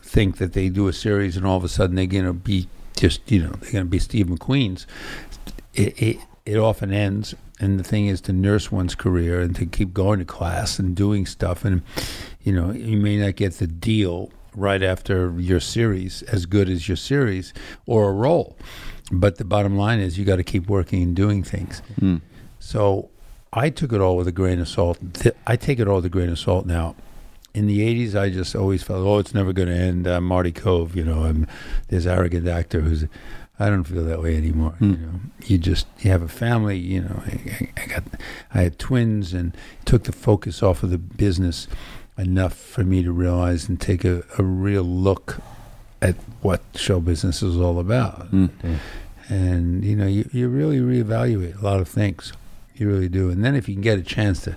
think 0.00 0.38
that 0.38 0.54
they 0.54 0.70
do 0.70 0.88
a 0.88 0.92
series 0.92 1.36
and 1.36 1.46
all 1.46 1.56
of 1.56 1.64
a 1.64 1.68
sudden 1.68 1.96
they're 1.96 2.06
going 2.06 2.24
to 2.24 2.32
be 2.32 2.68
just, 2.96 3.30
you 3.30 3.42
know, 3.42 3.50
they're 3.60 3.72
going 3.72 3.84
to 3.84 3.90
be 3.90 3.98
Steve 3.98 4.26
McQueen's. 4.26 4.86
It, 5.74 6.00
it, 6.00 6.18
it 6.46 6.56
often 6.56 6.92
ends. 6.92 7.34
And 7.60 7.78
the 7.78 7.84
thing 7.84 8.06
is 8.06 8.20
to 8.22 8.32
nurse 8.32 8.72
one's 8.72 8.94
career 8.94 9.40
and 9.40 9.54
to 9.56 9.66
keep 9.66 9.94
going 9.94 10.18
to 10.18 10.24
class 10.24 10.78
and 10.78 10.96
doing 10.96 11.24
stuff. 11.24 11.64
And, 11.64 11.82
you 12.42 12.52
know, 12.52 12.72
you 12.72 12.96
may 12.96 13.16
not 13.16 13.36
get 13.36 13.54
the 13.54 13.66
deal 13.66 14.30
right 14.56 14.82
after 14.82 15.38
your 15.38 15.60
series 15.60 16.22
as 16.22 16.46
good 16.46 16.68
as 16.68 16.88
your 16.88 16.96
series 16.96 17.52
or 17.86 18.08
a 18.08 18.12
role. 18.12 18.56
But 19.12 19.36
the 19.36 19.44
bottom 19.44 19.76
line 19.76 20.00
is 20.00 20.18
you 20.18 20.24
got 20.24 20.36
to 20.36 20.44
keep 20.44 20.68
working 20.68 21.02
and 21.02 21.14
doing 21.14 21.42
things. 21.42 21.80
Hmm. 21.98 22.16
So 22.58 23.10
I 23.52 23.70
took 23.70 23.92
it 23.92 24.00
all 24.00 24.16
with 24.16 24.26
a 24.26 24.32
grain 24.32 24.58
of 24.58 24.68
salt. 24.68 24.98
I 25.46 25.56
take 25.56 25.78
it 25.78 25.86
all 25.86 25.96
with 25.96 26.06
a 26.06 26.10
grain 26.10 26.30
of 26.30 26.38
salt 26.38 26.66
now. 26.66 26.96
In 27.52 27.68
the 27.68 27.80
'80s, 27.80 28.18
I 28.18 28.30
just 28.30 28.56
always 28.56 28.82
felt, 28.82 29.06
oh, 29.06 29.18
it's 29.18 29.32
never 29.32 29.52
going 29.52 29.68
to 29.68 29.74
end. 29.74 30.08
I'm 30.08 30.24
Marty 30.24 30.50
Kove, 30.50 30.96
you 30.96 31.04
know. 31.04 31.24
I'm 31.24 31.46
this 31.88 32.06
arrogant 32.06 32.48
actor 32.48 32.80
who's. 32.80 33.04
I 33.58 33.70
don't 33.70 33.84
feel 33.84 34.04
that 34.04 34.20
way 34.20 34.36
anymore. 34.36 34.74
You 34.80 34.94
hmm. 34.94 35.02
know, 35.02 35.20
you 35.46 35.58
just 35.58 35.86
you 36.00 36.10
have 36.10 36.22
a 36.22 36.28
family. 36.28 36.78
You 36.78 37.02
know, 37.02 37.22
I, 37.24 37.70
I 37.76 37.86
got, 37.86 38.04
I 38.52 38.62
had 38.62 38.78
twins, 38.78 39.32
and 39.32 39.56
took 39.84 40.04
the 40.04 40.12
focus 40.12 40.62
off 40.62 40.82
of 40.82 40.90
the 40.90 40.98
business 40.98 41.68
enough 42.18 42.54
for 42.54 42.84
me 42.84 43.02
to 43.02 43.12
realize 43.12 43.68
and 43.68 43.80
take 43.80 44.04
a, 44.04 44.22
a 44.38 44.42
real 44.42 44.82
look 44.84 45.40
at 46.00 46.14
what 46.42 46.62
show 46.74 47.00
business 47.00 47.42
is 47.42 47.56
all 47.56 47.78
about. 47.78 48.26
Hmm. 48.28 48.46
And 49.28 49.84
you 49.84 49.96
know, 49.96 50.06
you, 50.06 50.28
you 50.32 50.48
really 50.48 50.78
reevaluate 50.78 51.60
a 51.60 51.64
lot 51.64 51.80
of 51.80 51.88
things. 51.88 52.32
You 52.74 52.88
really 52.88 53.08
do. 53.08 53.30
And 53.30 53.44
then 53.44 53.54
if 53.54 53.68
you 53.68 53.74
can 53.74 53.82
get 53.82 53.98
a 53.98 54.02
chance 54.02 54.42
to, 54.42 54.56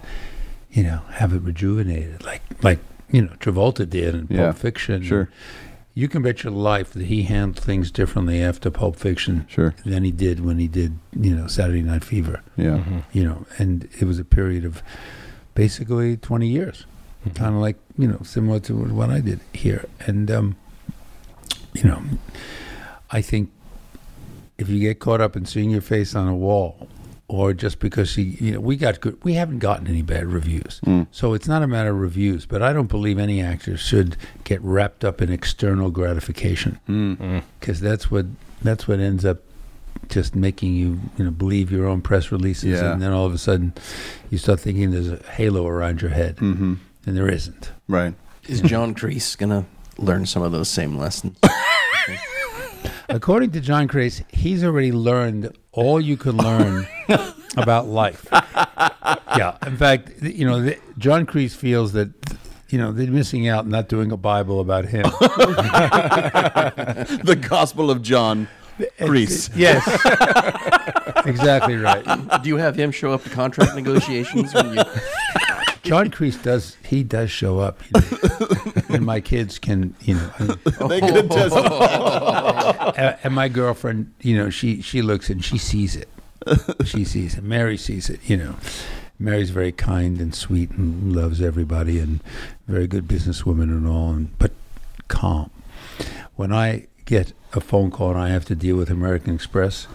you 0.71 0.83
know, 0.83 1.01
have 1.11 1.33
it 1.33 1.41
rejuvenated, 1.43 2.25
like 2.25 2.41
like 2.63 2.79
you 3.11 3.21
know 3.21 3.31
Travolta 3.39 3.89
did 3.89 4.15
in 4.15 4.27
Yeah, 4.29 4.45
Pulp 4.45 4.57
Fiction. 4.57 5.03
sure. 5.03 5.29
You 5.97 6.07
can 6.07 6.21
bet 6.21 6.43
your 6.43 6.53
life 6.53 6.91
that 6.91 7.07
he 7.07 7.23
handled 7.23 7.57
things 7.57 7.89
differently 7.89 8.39
after 8.39 8.69
Pulp 8.69 8.97
Fiction 8.97 9.47
Sure. 9.49 9.73
than 9.83 10.03
he 10.03 10.11
did 10.11 10.45
when 10.45 10.59
he 10.59 10.67
did, 10.67 10.99
you 11.19 11.35
know, 11.35 11.47
Saturday 11.47 11.81
Night 11.81 12.03
Fever. 12.03 12.43
Yeah. 12.55 12.83
You 13.11 13.23
know, 13.23 13.47
and 13.57 13.89
it 13.99 14.05
was 14.05 14.19
a 14.19 14.23
period 14.23 14.63
of 14.63 14.83
basically 15.55 16.15
20 16.15 16.47
years, 16.47 16.85
kind 17.33 17.55
of 17.55 17.61
like, 17.61 17.77
you 17.97 18.07
know, 18.07 18.19
similar 18.21 18.59
to 18.59 18.75
what 18.75 19.09
I 19.09 19.21
did 19.21 19.39
here. 19.53 19.85
And, 20.05 20.29
um, 20.29 20.55
you 21.73 21.85
know, 21.85 22.03
I 23.09 23.23
think 23.23 23.49
if 24.59 24.69
you 24.69 24.79
get 24.79 24.99
caught 24.99 25.19
up 25.19 25.35
in 25.35 25.45
seeing 25.47 25.71
your 25.71 25.81
face 25.81 26.13
on 26.13 26.27
a 26.27 26.35
wall, 26.35 26.87
or 27.29 27.53
just 27.53 27.79
because 27.79 28.17
you, 28.17 28.23
you 28.39 28.51
know, 28.53 28.59
we 28.59 28.75
got 28.77 29.01
good, 29.01 29.21
we 29.23 29.33
haven't 29.33 29.59
gotten 29.59 29.87
any 29.87 30.01
bad 30.01 30.25
reviews. 30.27 30.79
Mm. 30.85 31.07
So 31.11 31.33
it's 31.33 31.47
not 31.47 31.61
a 31.61 31.67
matter 31.67 31.89
of 31.89 31.99
reviews, 31.99 32.45
but 32.45 32.61
I 32.61 32.71
don't 32.71 32.87
believe 32.87 33.19
any 33.19 33.41
actor 33.41 33.75
should 33.77 34.15
get 34.45 34.61
wrapped 34.61 35.03
up 35.03 35.21
in 35.21 35.29
external 35.31 35.89
gratification 35.91 36.79
mm. 36.87 37.17
Mm. 37.17 37.43
because 37.59 37.81
that's 37.81 38.09
what 38.09 38.25
that's 38.61 38.87
what 38.87 38.99
ends 38.99 39.25
up 39.25 39.39
just 40.09 40.35
making 40.35 40.73
you, 40.75 40.99
you 41.17 41.25
know, 41.25 41.31
believe 41.31 41.69
your 41.71 41.85
own 41.85 42.01
press 42.01 42.31
releases, 42.31 42.79
Yeah. 42.79 42.93
and 42.93 43.01
then 43.01 43.11
all 43.11 43.25
of 43.25 43.33
a 43.33 43.37
sudden 43.37 43.73
you 44.29 44.37
start 44.37 44.59
thinking 44.61 44.91
there's 44.91 45.09
a 45.11 45.17
halo 45.31 45.67
around 45.67 46.01
your 46.01 46.11
head, 46.11 46.37
Mm-hmm. 46.37 46.75
and 47.05 47.17
there 47.17 47.27
isn't. 47.29 47.71
Right. 47.89 48.13
Is 48.47 48.61
John 48.61 48.95
Kreese 48.95 49.37
gonna 49.37 49.65
learn 49.97 50.25
some 50.25 50.43
of 50.43 50.53
those 50.53 50.69
same 50.69 50.97
lessons? 50.97 51.37
According 53.09 53.51
to 53.51 53.61
John 53.61 53.87
Kreese, 53.87 54.23
he's 54.31 54.63
already 54.63 54.91
learned 54.91 55.55
all 55.71 55.99
you 56.01 56.17
can 56.17 56.37
learn 56.37 56.87
about 57.57 57.87
life. 57.87 58.27
Yeah. 58.31 59.57
In 59.65 59.77
fact, 59.77 60.11
you 60.21 60.45
know, 60.45 60.61
th- 60.63 60.79
John 60.97 61.25
Kreese 61.25 61.55
feels 61.55 61.93
that, 61.93 62.09
you 62.69 62.77
know, 62.77 62.91
they're 62.91 63.07
missing 63.11 63.47
out 63.47 63.65
not 63.67 63.87
doing 63.87 64.11
a 64.11 64.17
Bible 64.17 64.59
about 64.59 64.85
him. 64.85 65.03
the 67.23 67.39
Gospel 67.49 67.89
of 67.89 68.01
John 68.01 68.47
Kreese. 68.99 69.49
yes. 69.55 69.85
exactly 71.25 71.75
right. 71.77 72.03
Do 72.43 72.49
you 72.49 72.57
have 72.57 72.75
him 72.75 72.91
show 72.91 73.13
up 73.13 73.23
to 73.23 73.29
contract 73.29 73.73
negotiations 73.75 74.53
when 74.53 74.73
you? 74.73 74.83
John 75.87 76.11
Kreese 76.11 76.41
does, 76.41 76.77
he 76.85 77.03
does 77.03 77.31
show 77.31 77.59
up. 77.59 77.81
You 77.85 78.01
know, 78.01 78.81
and 78.95 79.05
my 79.05 79.21
kids 79.21 79.59
can, 79.59 79.95
you 80.01 80.15
know, 80.15 80.31
I 80.39 80.43
mean, 80.43 80.57
They 80.87 81.01
could 81.01 81.25
attest. 81.25 81.55
and, 82.97 83.17
and 83.23 83.33
my 83.33 83.47
girlfriend, 83.47 84.13
you 84.21 84.37
know, 84.37 84.49
she 84.49 84.81
she 84.81 85.01
looks 85.01 85.29
and 85.29 85.43
she 85.43 85.57
sees 85.57 85.95
it. 85.95 86.09
She 86.85 87.03
sees 87.03 87.37
it. 87.37 87.43
Mary 87.43 87.77
sees 87.77 88.09
it. 88.09 88.19
You 88.29 88.37
know, 88.37 88.55
Mary's 89.19 89.49
very 89.49 89.71
kind 89.71 90.21
and 90.21 90.33
sweet 90.33 90.71
and 90.71 91.15
loves 91.15 91.41
everybody 91.41 91.99
and 91.99 92.21
very 92.67 92.87
good 92.87 93.07
businesswoman 93.07 93.63
and 93.63 93.87
all, 93.87 94.11
and 94.11 94.37
but 94.37 94.51
calm. 95.07 95.49
When 96.35 96.53
I 96.53 96.87
get 97.05 97.33
a 97.53 97.61
phone 97.61 97.89
call 97.91 98.11
and 98.11 98.19
I 98.19 98.29
have 98.29 98.45
to 98.45 98.55
deal 98.55 98.75
with 98.75 98.89
American 98.89 99.33
Express, 99.33 99.87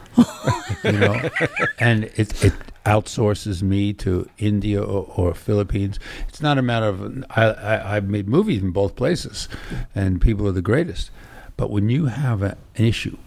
you 0.83 0.93
know, 0.93 1.31
and 1.79 2.05
it 2.17 2.45
it 2.45 2.53
outsources 2.85 3.63
me 3.63 3.93
to 3.95 4.29
India 4.39 4.83
or, 4.83 5.13
or 5.17 5.35
Philippines. 5.35 5.99
It's 6.29 6.41
not 6.41 6.59
a 6.59 6.63
matter 6.63 6.87
of 6.87 7.25
I, 7.31 7.45
I 7.45 7.97
I've 7.97 8.09
made 8.09 8.29
movies 8.29 8.63
in 8.63 8.71
both 8.71 8.97
places, 8.97 9.49
and 9.95 10.21
people 10.21 10.47
are 10.49 10.53
the 10.53 10.63
greatest. 10.63 11.11
But 11.57 11.71
when 11.71 11.89
you 11.89 12.07
have 12.07 12.43
a, 12.43 12.57
an 12.77 12.85
issue, 12.85 13.19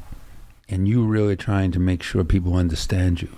and 0.68 0.88
you 0.88 1.04
really 1.06 1.36
trying 1.36 1.72
to 1.72 1.80
make 1.80 2.02
sure 2.04 2.24
people 2.24 2.56
understand 2.56 3.22
you, 3.22 3.30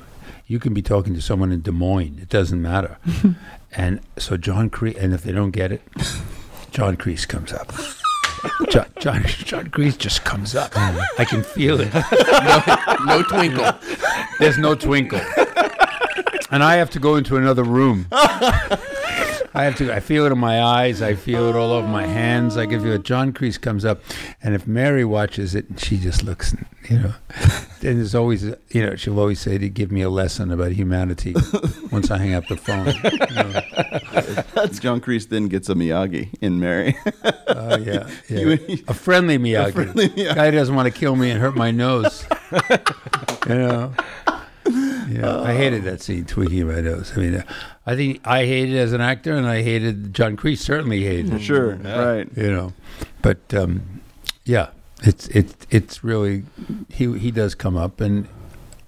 you 0.48 0.60
can 0.60 0.74
be 0.74 0.82
talking 0.82 1.14
to 1.14 1.22
someone 1.22 1.52
in 1.52 1.62
Des 1.62 1.72
Moines. 1.72 2.20
It 2.22 2.30
doesn't 2.30 2.62
matter. 2.62 2.98
and 3.74 4.00
so 4.18 4.38
John 4.38 4.70
Kreese, 4.70 4.98
and 4.98 5.14
if 5.14 5.24
they 5.24 5.34
don't 5.34 5.52
get 5.52 5.72
it, 5.72 5.82
John 6.72 6.96
Kreese 6.96 7.28
comes 7.28 7.52
up. 7.52 7.74
John, 8.70 8.86
John, 9.00 9.24
John 9.24 9.68
Kreese 9.68 9.98
just 9.98 10.24
comes 10.24 10.56
up. 10.56 10.72
I 10.76 11.26
can 11.26 11.44
feel 11.44 11.80
it. 11.82 11.92
No 13.06 13.24
twinkle. 13.24 13.72
There's 14.40 14.58
no 14.58 14.76
twinkle. 14.76 15.20
And 16.52 16.64
I 16.64 16.76
have 16.76 16.90
to 16.92 17.00
go 17.00 17.16
into 17.16 17.36
another 17.36 17.64
room. 17.64 18.08
I 18.12 19.64
have 19.64 19.76
to. 19.78 19.92
I 19.94 20.00
feel 20.02 20.26
it 20.26 20.32
in 20.32 20.38
my 20.38 20.62
eyes. 20.62 21.02
I 21.02 21.16
feel 21.16 21.50
it 21.50 21.56
all 21.56 21.72
over 21.72 21.88
my 21.88 22.06
hands. 22.06 22.58
I 22.58 22.68
can 22.68 22.80
feel 22.82 22.94
it. 22.94 23.04
John 23.04 23.34
Kreese 23.34 23.60
comes 23.60 23.86
up, 23.86 24.02
and 24.44 24.54
if 24.54 24.68
Mary 24.68 25.04
watches 25.04 25.56
it, 25.56 25.66
she 25.78 25.98
just 25.98 26.24
looks. 26.24 26.56
You 26.90 27.00
know, 27.00 27.14
and 27.82 27.98
there's 27.98 28.14
always, 28.16 28.44
you 28.44 28.86
know, 28.86 28.96
she'll 28.96 29.20
always 29.20 29.40
say 29.42 29.58
to 29.58 29.68
give 29.68 29.92
me 29.92 30.02
a 30.02 30.10
lesson 30.10 30.52
about 30.52 30.72
humanity 30.74 31.34
once 31.92 32.12
I 32.12 32.18
hang 32.20 32.34
up 32.34 32.48
the 32.48 32.56
phone. 32.56 32.88
You 32.88 33.44
know, 34.64 34.68
John 34.68 35.02
Kreese 35.02 35.28
then 35.28 35.48
gets 35.48 35.68
a 35.70 35.74
Miyagi 35.76 36.30
in 36.40 36.60
Mary. 36.60 36.96
uh, 37.48 37.80
yeah, 37.82 38.08
yeah. 38.30 38.40
You- 38.68 38.84
a 38.88 38.94
friendly 38.94 39.38
Miyagi. 39.38 39.70
A 39.70 39.72
friendly 39.74 40.10
Miyagi. 40.10 40.36
Guy 40.36 40.52
doesn't 40.52 40.76
want 40.76 40.94
to 40.94 40.98
kill 40.98 41.16
me 41.16 41.30
and 41.32 41.42
hurt 41.42 41.56
my 41.56 41.72
nose. 41.72 42.26
you 43.50 43.56
know. 43.56 43.94
Yeah, 45.08 45.42
I 45.42 45.54
hated 45.54 45.84
that 45.84 46.02
scene, 46.02 46.26
tweaking 46.26 46.68
my 46.68 46.82
nose. 46.82 47.14
I 47.16 47.20
mean, 47.20 47.36
uh, 47.36 47.44
I 47.86 47.96
think 47.96 48.26
I 48.26 48.46
hated 48.46 48.76
it 48.76 48.80
as 48.80 48.94
an 48.94 49.02
actor, 49.02 49.34
and 49.34 49.48
I 49.48 49.62
hated 49.62 50.14
John 50.14 50.36
Kreese. 50.36 50.60
Certainly 50.60 51.04
hated 51.04 51.34
it. 51.34 51.42
sure, 51.42 51.76
right. 51.76 52.28
you 52.36 52.52
know. 52.52 52.74
But 53.22 53.54
um, 53.54 54.02
yeah, 54.46 54.70
it's 55.04 55.28
it's 55.30 55.56
it's 55.70 56.04
really 56.04 56.44
he 56.90 57.18
he 57.18 57.32
does 57.32 57.56
come 57.56 57.78
up, 57.78 58.02
and 58.02 58.28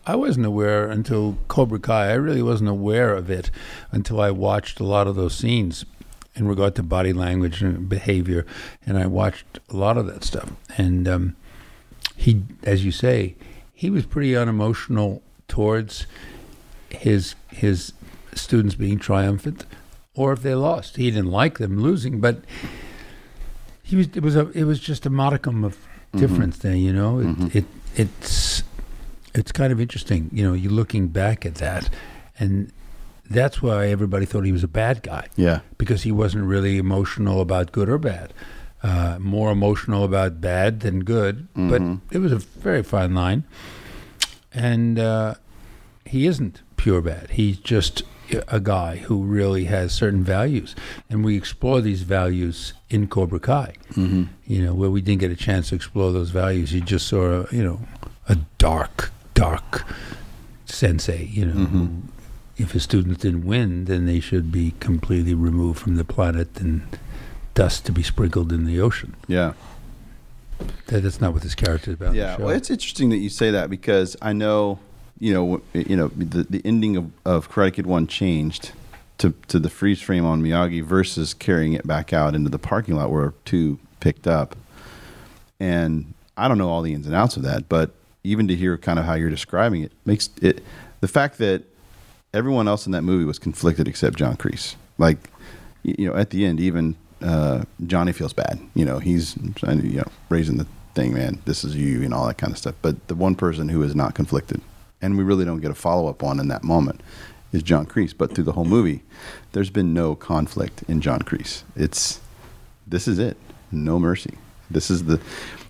I 0.05 0.15
wasn't 0.15 0.45
aware 0.45 0.89
until 0.89 1.37
Cobra 1.47 1.79
Kai. 1.79 2.09
I 2.09 2.13
really 2.13 2.41
wasn't 2.41 2.69
aware 2.69 3.13
of 3.13 3.29
it 3.29 3.51
until 3.91 4.19
I 4.19 4.31
watched 4.31 4.79
a 4.79 4.83
lot 4.83 5.07
of 5.07 5.15
those 5.15 5.35
scenes 5.35 5.85
in 6.35 6.47
regard 6.47 6.75
to 6.75 6.83
body 6.83 7.13
language 7.13 7.61
and 7.61 7.87
behavior, 7.87 8.45
and 8.85 8.97
I 8.97 9.05
watched 9.05 9.59
a 9.69 9.75
lot 9.75 9.97
of 9.97 10.07
that 10.07 10.23
stuff. 10.23 10.51
And 10.77 11.07
um, 11.07 11.35
he, 12.15 12.43
as 12.63 12.83
you 12.83 12.91
say, 12.91 13.35
he 13.73 13.89
was 13.89 14.05
pretty 14.05 14.35
unemotional 14.35 15.21
towards 15.49 16.07
his 16.89 17.35
his 17.49 17.91
students 18.33 18.75
being 18.75 18.97
triumphant 18.97 19.65
or 20.15 20.31
if 20.31 20.41
they 20.41 20.55
lost. 20.55 20.97
He 20.97 21.11
didn't 21.11 21.31
like 21.31 21.57
them 21.57 21.79
losing, 21.79 22.19
but 22.21 22.41
he 23.83 23.95
was 23.95 24.07
it 24.15 24.23
was 24.23 24.35
a 24.35 24.49
it 24.51 24.63
was 24.63 24.79
just 24.79 25.05
a 25.05 25.09
modicum 25.09 25.63
of 25.63 25.75
mm-hmm. 25.75 26.19
difference 26.19 26.59
there, 26.59 26.75
you 26.75 26.93
know. 26.93 27.19
It, 27.19 27.25
mm-hmm. 27.25 27.57
it 27.57 27.65
it's 27.95 28.63
it's 29.33 29.51
kind 29.51 29.73
of 29.73 29.81
interesting, 29.81 30.29
you 30.31 30.43
know, 30.43 30.53
you 30.53 30.69
looking 30.69 31.09
back 31.09 31.45
at 31.45 31.55
that 31.55 31.89
and 32.39 32.71
that's 33.29 33.61
why 33.61 33.87
everybody 33.87 34.25
thought 34.25 34.43
he 34.43 34.51
was 34.51 34.63
a 34.63 34.67
bad 34.67 35.03
guy 35.03 35.27
Yeah, 35.35 35.59
because 35.77 36.03
he 36.03 36.11
wasn't 36.11 36.45
really 36.45 36.77
emotional 36.77 37.41
about 37.41 37.71
good 37.71 37.89
or 37.89 37.97
bad. 37.97 38.33
Uh, 38.81 39.17
more 39.19 39.51
emotional 39.51 40.05
about 40.05 40.39
bad 40.39 40.79
than 40.79 41.03
good, 41.03 41.47
but 41.53 41.81
mm-hmm. 41.81 42.15
it 42.15 42.19
was 42.19 42.31
a 42.31 42.37
very 42.37 42.81
fine 42.81 43.13
line. 43.13 43.43
And 44.53 44.97
uh, 44.99 45.35
he 46.05 46.25
isn't 46.25 46.61
pure 46.77 47.01
bad. 47.01 47.31
He's 47.31 47.57
just 47.57 48.03
a 48.47 48.59
guy 48.59 48.97
who 48.97 49.23
really 49.23 49.65
has 49.65 49.91
certain 49.91 50.23
values, 50.23 50.75
and 51.09 51.25
we 51.25 51.35
explore 51.35 51.81
these 51.81 52.03
values 52.03 52.73
in 52.89 53.07
Cobra 53.07 53.39
Kai. 53.39 53.73
Mm-hmm. 53.93 54.23
You 54.45 54.65
know, 54.65 54.73
where 54.73 54.89
we 54.89 55.01
didn't 55.01 55.21
get 55.21 55.31
a 55.31 55.35
chance 55.35 55.69
to 55.69 55.75
explore 55.75 56.11
those 56.11 56.29
values, 56.29 56.73
you 56.73 56.81
just 56.81 57.07
saw, 57.07 57.41
a, 57.41 57.47
you 57.51 57.63
know, 57.63 57.79
a 58.27 58.35
dark, 58.57 59.11
dark 59.33 59.85
sensei. 60.65 61.25
You 61.25 61.45
know, 61.47 61.65
who, 61.65 61.89
if 62.57 62.71
his 62.71 62.83
students 62.83 63.21
didn't 63.21 63.45
win, 63.45 63.85
then 63.85 64.05
they 64.05 64.19
should 64.19 64.51
be 64.51 64.73
completely 64.79 65.33
removed 65.33 65.79
from 65.79 65.95
the 65.95 66.05
planet 66.05 66.59
and 66.59 66.83
dust 67.55 67.85
to 67.87 67.91
be 67.91 68.03
sprinkled 68.03 68.53
in 68.53 68.65
the 68.65 68.79
ocean. 68.79 69.15
yeah. 69.27 69.53
That, 70.87 71.03
that's 71.03 71.21
not 71.21 71.33
what 71.33 71.43
this 71.43 71.55
character 71.55 71.91
is 71.91 71.95
about. 71.95 72.15
Yeah, 72.15 72.37
well, 72.37 72.49
it's 72.49 72.69
interesting 72.69 73.09
that 73.09 73.17
you 73.17 73.29
say 73.29 73.51
that 73.51 73.69
because 73.69 74.17
I 74.21 74.33
know, 74.33 74.79
you 75.19 75.33
know, 75.33 75.61
you 75.73 75.95
know, 75.95 76.07
the, 76.09 76.43
the 76.43 76.61
ending 76.65 76.97
of, 76.97 77.11
of 77.25 77.51
Karate 77.51 77.73
Kid 77.73 77.85
One 77.85 78.07
changed 78.07 78.71
to 79.19 79.33
to 79.47 79.59
the 79.59 79.69
freeze 79.69 80.01
frame 80.01 80.25
on 80.25 80.41
Miyagi 80.41 80.83
versus 80.83 81.33
carrying 81.33 81.73
it 81.73 81.85
back 81.85 82.11
out 82.13 82.35
into 82.35 82.49
the 82.49 82.59
parking 82.59 82.95
lot 82.95 83.11
where 83.11 83.33
two 83.45 83.79
picked 83.99 84.27
up, 84.27 84.55
and 85.59 86.13
I 86.35 86.47
don't 86.47 86.57
know 86.57 86.69
all 86.69 86.81
the 86.81 86.93
ins 86.93 87.05
and 87.05 87.15
outs 87.15 87.37
of 87.37 87.43
that, 87.43 87.69
but 87.69 87.91
even 88.23 88.47
to 88.47 88.55
hear 88.55 88.77
kind 88.77 88.99
of 88.99 89.05
how 89.05 89.13
you're 89.13 89.29
describing 89.29 89.83
it 89.83 89.91
makes 90.05 90.29
it 90.41 90.63
the 90.99 91.07
fact 91.07 91.37
that 91.37 91.63
everyone 92.33 92.67
else 92.67 92.85
in 92.85 92.91
that 92.91 93.01
movie 93.01 93.25
was 93.25 93.39
conflicted 93.39 93.87
except 93.87 94.17
John 94.17 94.35
Kreese, 94.35 94.75
like 94.97 95.29
you 95.83 96.09
know, 96.09 96.15
at 96.15 96.31
the 96.31 96.45
end, 96.45 96.59
even 96.59 96.95
uh, 97.21 97.63
Johnny 97.85 98.11
feels 98.11 98.33
bad. 98.33 98.59
You 98.75 98.85
know, 98.85 98.99
he's 98.99 99.35
you 99.37 99.97
know 99.97 100.07
raising 100.29 100.57
the 100.57 100.67
thing, 100.93 101.13
man. 101.13 101.41
This 101.45 101.63
is 101.63 101.75
you, 101.75 102.03
and 102.03 102.13
all 102.13 102.27
that 102.27 102.37
kind 102.37 102.51
of 102.51 102.57
stuff. 102.57 102.75
But 102.81 103.07
the 103.07 103.15
one 103.15 103.35
person 103.35 103.69
who 103.69 103.83
is 103.83 103.95
not 103.95 104.15
conflicted, 104.15 104.61
and 105.01 105.17
we 105.17 105.23
really 105.23 105.45
don't 105.45 105.61
get 105.61 105.71
a 105.71 105.75
follow 105.75 106.09
up 106.09 106.23
on 106.23 106.39
in 106.39 106.47
that 106.49 106.63
moment, 106.63 107.01
is 107.51 107.63
John 107.63 107.85
Kreese. 107.85 108.13
But 108.17 108.33
through 108.33 108.45
the 108.45 108.53
whole 108.53 108.65
movie, 108.65 109.03
there's 109.51 109.69
been 109.69 109.93
no 109.93 110.15
conflict 110.15 110.83
in 110.87 111.01
John 111.01 111.19
Kreese. 111.21 111.63
It's 111.75 112.19
this 112.87 113.07
is 113.07 113.19
it, 113.19 113.37
no 113.71 113.99
mercy. 113.99 114.37
This 114.69 114.89
is 114.89 115.05
the 115.05 115.19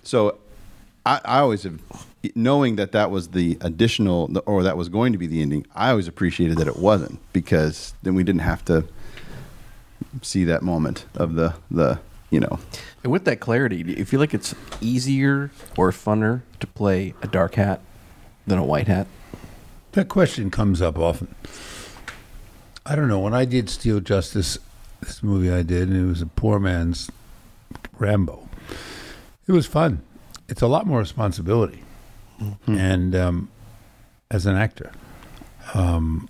so. 0.02 0.38
I, 1.06 1.18
I 1.24 1.38
always 1.38 1.62
have, 1.62 1.80
knowing 2.34 2.76
that 2.76 2.92
that 2.92 3.10
was 3.10 3.28
the 3.28 3.56
additional, 3.62 4.30
or 4.44 4.62
that 4.62 4.76
was 4.76 4.90
going 4.90 5.12
to 5.12 5.18
be 5.18 5.26
the 5.26 5.40
ending. 5.40 5.66
I 5.74 5.88
always 5.90 6.06
appreciated 6.06 6.58
that 6.58 6.68
it 6.68 6.76
wasn't 6.76 7.18
because 7.32 7.94
then 8.02 8.14
we 8.14 8.22
didn't 8.22 8.42
have 8.42 8.62
to 8.66 8.84
see 10.22 10.44
that 10.44 10.62
moment 10.62 11.06
of 11.14 11.34
the 11.34 11.54
the 11.70 11.98
you 12.30 12.40
know 12.40 12.58
And 13.02 13.12
with 13.12 13.24
that 13.24 13.40
clarity, 13.40 13.82
do 13.82 13.92
you 13.92 14.04
feel 14.04 14.20
like 14.20 14.34
it's 14.34 14.54
easier 14.80 15.50
or 15.76 15.90
funner 15.90 16.42
to 16.60 16.66
play 16.66 17.14
a 17.22 17.26
dark 17.26 17.54
hat 17.54 17.80
than 18.46 18.58
a 18.58 18.64
white 18.64 18.86
hat? 18.88 19.06
That 19.92 20.08
question 20.08 20.50
comes 20.50 20.80
up 20.80 20.98
often. 20.98 21.34
I 22.86 22.94
don't 22.94 23.08
know. 23.08 23.20
When 23.20 23.34
I 23.34 23.44
did 23.44 23.68
Steele 23.68 24.00
Justice, 24.00 24.58
this 25.00 25.22
movie 25.22 25.50
I 25.50 25.62
did, 25.62 25.88
and 25.88 25.96
it 25.96 26.06
was 26.06 26.22
a 26.22 26.26
poor 26.26 26.58
man's 26.58 27.10
Rambo. 27.98 28.48
It 29.46 29.52
was 29.52 29.66
fun. 29.66 30.02
It's 30.48 30.62
a 30.62 30.66
lot 30.66 30.86
more 30.86 30.98
responsibility, 30.98 31.82
and 32.66 33.14
um, 33.14 33.50
as 34.30 34.46
an 34.46 34.56
actor, 34.56 34.92
um, 35.74 36.28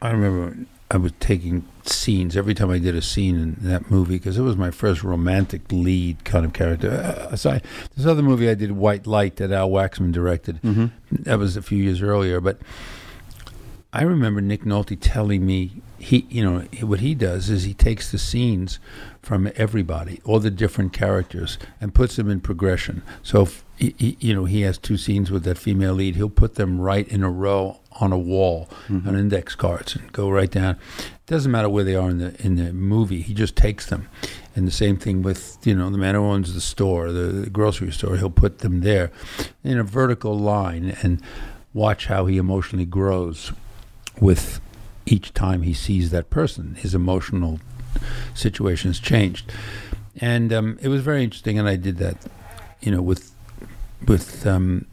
I 0.00 0.10
remember 0.10 0.66
I 0.90 0.96
was 0.96 1.12
taking 1.20 1.66
scenes 1.88 2.36
every 2.36 2.54
time 2.54 2.70
I 2.70 2.78
did 2.78 2.94
a 2.94 3.02
scene 3.02 3.36
in 3.36 3.56
that 3.60 3.90
movie 3.90 4.16
because 4.16 4.38
it 4.38 4.42
was 4.42 4.56
my 4.56 4.70
first 4.70 5.02
romantic 5.02 5.62
lead 5.70 6.24
kind 6.24 6.44
of 6.44 6.52
character. 6.52 6.90
Uh, 6.90 7.28
aside, 7.32 7.62
this 7.96 8.06
other 8.06 8.22
movie 8.22 8.48
I 8.48 8.54
did, 8.54 8.72
White 8.72 9.06
Light, 9.06 9.36
that 9.36 9.52
Al 9.52 9.70
Waxman 9.70 10.12
directed. 10.12 10.60
That 11.10 11.38
was 11.38 11.56
a 11.56 11.62
few 11.62 11.78
years 11.82 12.02
earlier, 12.02 12.40
but 12.40 12.58
I 13.92 14.02
remember 14.02 14.40
Nick 14.40 14.62
Nolte 14.64 14.98
telling 15.00 15.46
me 15.46 15.80
he, 15.98 16.26
you 16.28 16.44
know, 16.44 16.60
what 16.86 17.00
he 17.00 17.14
does 17.14 17.48
is 17.48 17.64
he 17.64 17.72
takes 17.74 18.12
the 18.12 18.18
scenes 18.18 18.78
from 19.22 19.50
everybody, 19.56 20.20
all 20.24 20.38
the 20.38 20.50
different 20.50 20.92
characters, 20.92 21.58
and 21.80 21.94
puts 21.94 22.16
them 22.16 22.28
in 22.28 22.40
progression. 22.40 23.02
So, 23.22 23.42
if 23.42 23.64
he, 23.76 23.94
he- 23.98 24.16
you 24.20 24.34
know, 24.34 24.44
he 24.44 24.62
has 24.62 24.78
two 24.78 24.96
scenes 24.96 25.30
with 25.30 25.44
that 25.44 25.58
female 25.58 25.94
lead. 25.94 26.16
He'll 26.16 26.28
put 26.30 26.54
them 26.54 26.80
right 26.80 27.06
in 27.08 27.22
a 27.22 27.30
row 27.30 27.78
on 28.00 28.12
a 28.12 28.18
wall 28.18 28.68
on 28.90 29.16
index 29.16 29.54
cards 29.54 29.96
and 29.96 30.12
go 30.12 30.28
right 30.30 30.50
down. 30.50 30.76
It 30.98 31.26
Doesn't 31.26 31.50
matter 31.50 31.68
where 31.68 31.84
they 31.84 31.94
are 31.96 32.10
in 32.10 32.18
the 32.18 32.34
in 32.44 32.56
the 32.56 32.72
movie. 32.72 33.22
He 33.22 33.32
just 33.34 33.56
takes 33.56 33.86
them. 33.86 34.08
And 34.54 34.66
the 34.66 34.72
same 34.72 34.96
thing 34.96 35.22
with 35.22 35.58
you 35.64 35.74
know 35.74 35.88
the 35.90 35.98
man 35.98 36.14
who 36.14 36.22
owns 36.22 36.52
the 36.54 36.60
store, 36.60 37.10
the, 37.12 37.20
the 37.44 37.50
grocery 37.50 37.90
store. 37.92 38.16
He'll 38.16 38.30
put 38.30 38.58
them 38.58 38.80
there 38.80 39.10
in 39.64 39.78
a 39.78 39.82
vertical 39.84 40.38
line 40.38 40.96
and 41.02 41.20
watch 41.74 42.06
how 42.06 42.26
he 42.26 42.36
emotionally 42.38 42.86
grows 42.86 43.52
with 44.20 44.60
each 45.06 45.32
time 45.34 45.62
he 45.62 45.74
sees 45.74 46.10
that 46.10 46.30
person. 46.30 46.74
His 46.74 46.94
emotional 46.94 47.60
situations 48.34 48.98
changed, 49.00 49.52
and 50.20 50.52
um, 50.52 50.78
it 50.82 50.88
was 50.88 51.02
very 51.02 51.22
interesting. 51.24 51.58
And 51.58 51.68
I 51.68 51.76
did 51.76 51.98
that, 51.98 52.16
you 52.80 52.90
know, 52.90 53.02
with 53.02 53.32
with 54.08 54.46
um, 54.46 54.86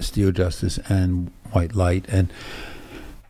Steele 0.00 0.32
Justice 0.32 0.78
and 0.88 1.30
White 1.52 1.74
Light, 1.74 2.06
and 2.08 2.32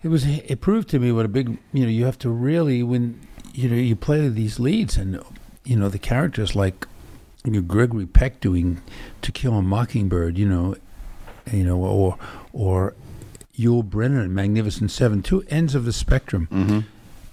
it 0.03 0.09
was 0.09 0.26
it 0.26 0.61
proved 0.61 0.89
to 0.91 0.99
me 0.99 1.12
what 1.12 1.24
a 1.24 1.28
big 1.28 1.59
you 1.72 1.85
know 1.85 1.91
you 1.91 2.05
have 2.05 2.18
to 2.18 2.30
really 2.30 2.82
when 2.82 3.20
you 3.53 3.68
know 3.68 3.76
you 3.76 3.97
play 3.97 4.28
these 4.28 4.59
leads 4.59 4.97
and 4.97 5.20
you 5.64 5.76
know 5.76 5.89
the 5.89 5.99
characters 5.99 6.55
like 6.55 6.87
you 7.45 7.53
know, 7.53 7.61
Gregory 7.61 8.07
Peck 8.07 8.41
doing 8.41 8.80
To 9.22 9.30
Kill 9.30 9.55
a 9.55 9.62
Mockingbird, 9.62 10.39
you 10.39 10.49
know, 10.49 10.76
you 11.53 11.64
know, 11.64 11.76
or 11.76 12.18
or 12.53 12.95
Yul 13.57 13.82
Brynner 13.89 14.24
in 14.24 14.35
Magnificent 14.35 14.91
Seven, 14.91 15.22
two 15.22 15.45
ends 15.49 15.74
of 15.74 15.85
the 15.85 15.93
spectrum. 15.93 16.49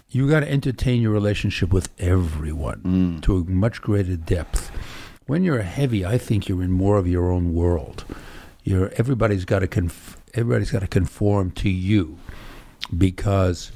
You 0.09 0.29
got 0.29 0.41
to 0.41 0.51
entertain 0.51 1.01
your 1.01 1.13
relationship 1.13 1.71
with 1.71 1.87
everyone 1.97 3.19
to 3.21 3.37
a 3.37 3.43
much 3.45 3.81
greater 3.81 4.17
depth. 4.17 4.69
When 5.27 5.43
you're 5.43 5.59
a 5.59 5.63
heavy, 5.63 6.05
I 6.05 6.17
think 6.17 6.49
you're 6.49 6.63
in 6.63 6.71
more 6.71 6.97
of 6.97 7.07
your 7.07 7.31
own 7.31 7.53
world. 7.53 8.05
You're 8.63 8.91
everybody's 8.97 9.45
got 9.45 9.59
to 9.59 9.67
conf- 9.67 10.17
everybody's 10.33 10.71
got 10.71 10.79
to 10.81 10.87
conform 10.87 11.51
to 11.51 11.69
you 11.69 12.17
because 12.95 13.71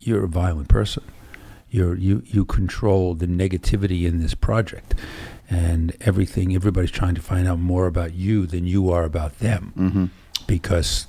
you're 0.00 0.24
a 0.24 0.28
violent 0.28 0.68
person. 0.68 1.04
You're 1.70 1.96
you 1.96 2.22
you 2.26 2.44
control 2.44 3.14
the 3.14 3.26
negativity 3.26 4.06
in 4.06 4.20
this 4.20 4.34
project, 4.34 4.94
and 5.50 5.96
everything. 6.00 6.54
Everybody's 6.54 6.90
trying 6.90 7.14
to 7.14 7.22
find 7.22 7.48
out 7.48 7.58
more 7.58 7.86
about 7.86 8.14
you 8.14 8.46
than 8.46 8.66
you 8.66 8.90
are 8.90 9.04
about 9.04 9.38
them, 9.38 9.72
mm-hmm. 9.76 10.04
because 10.46 11.06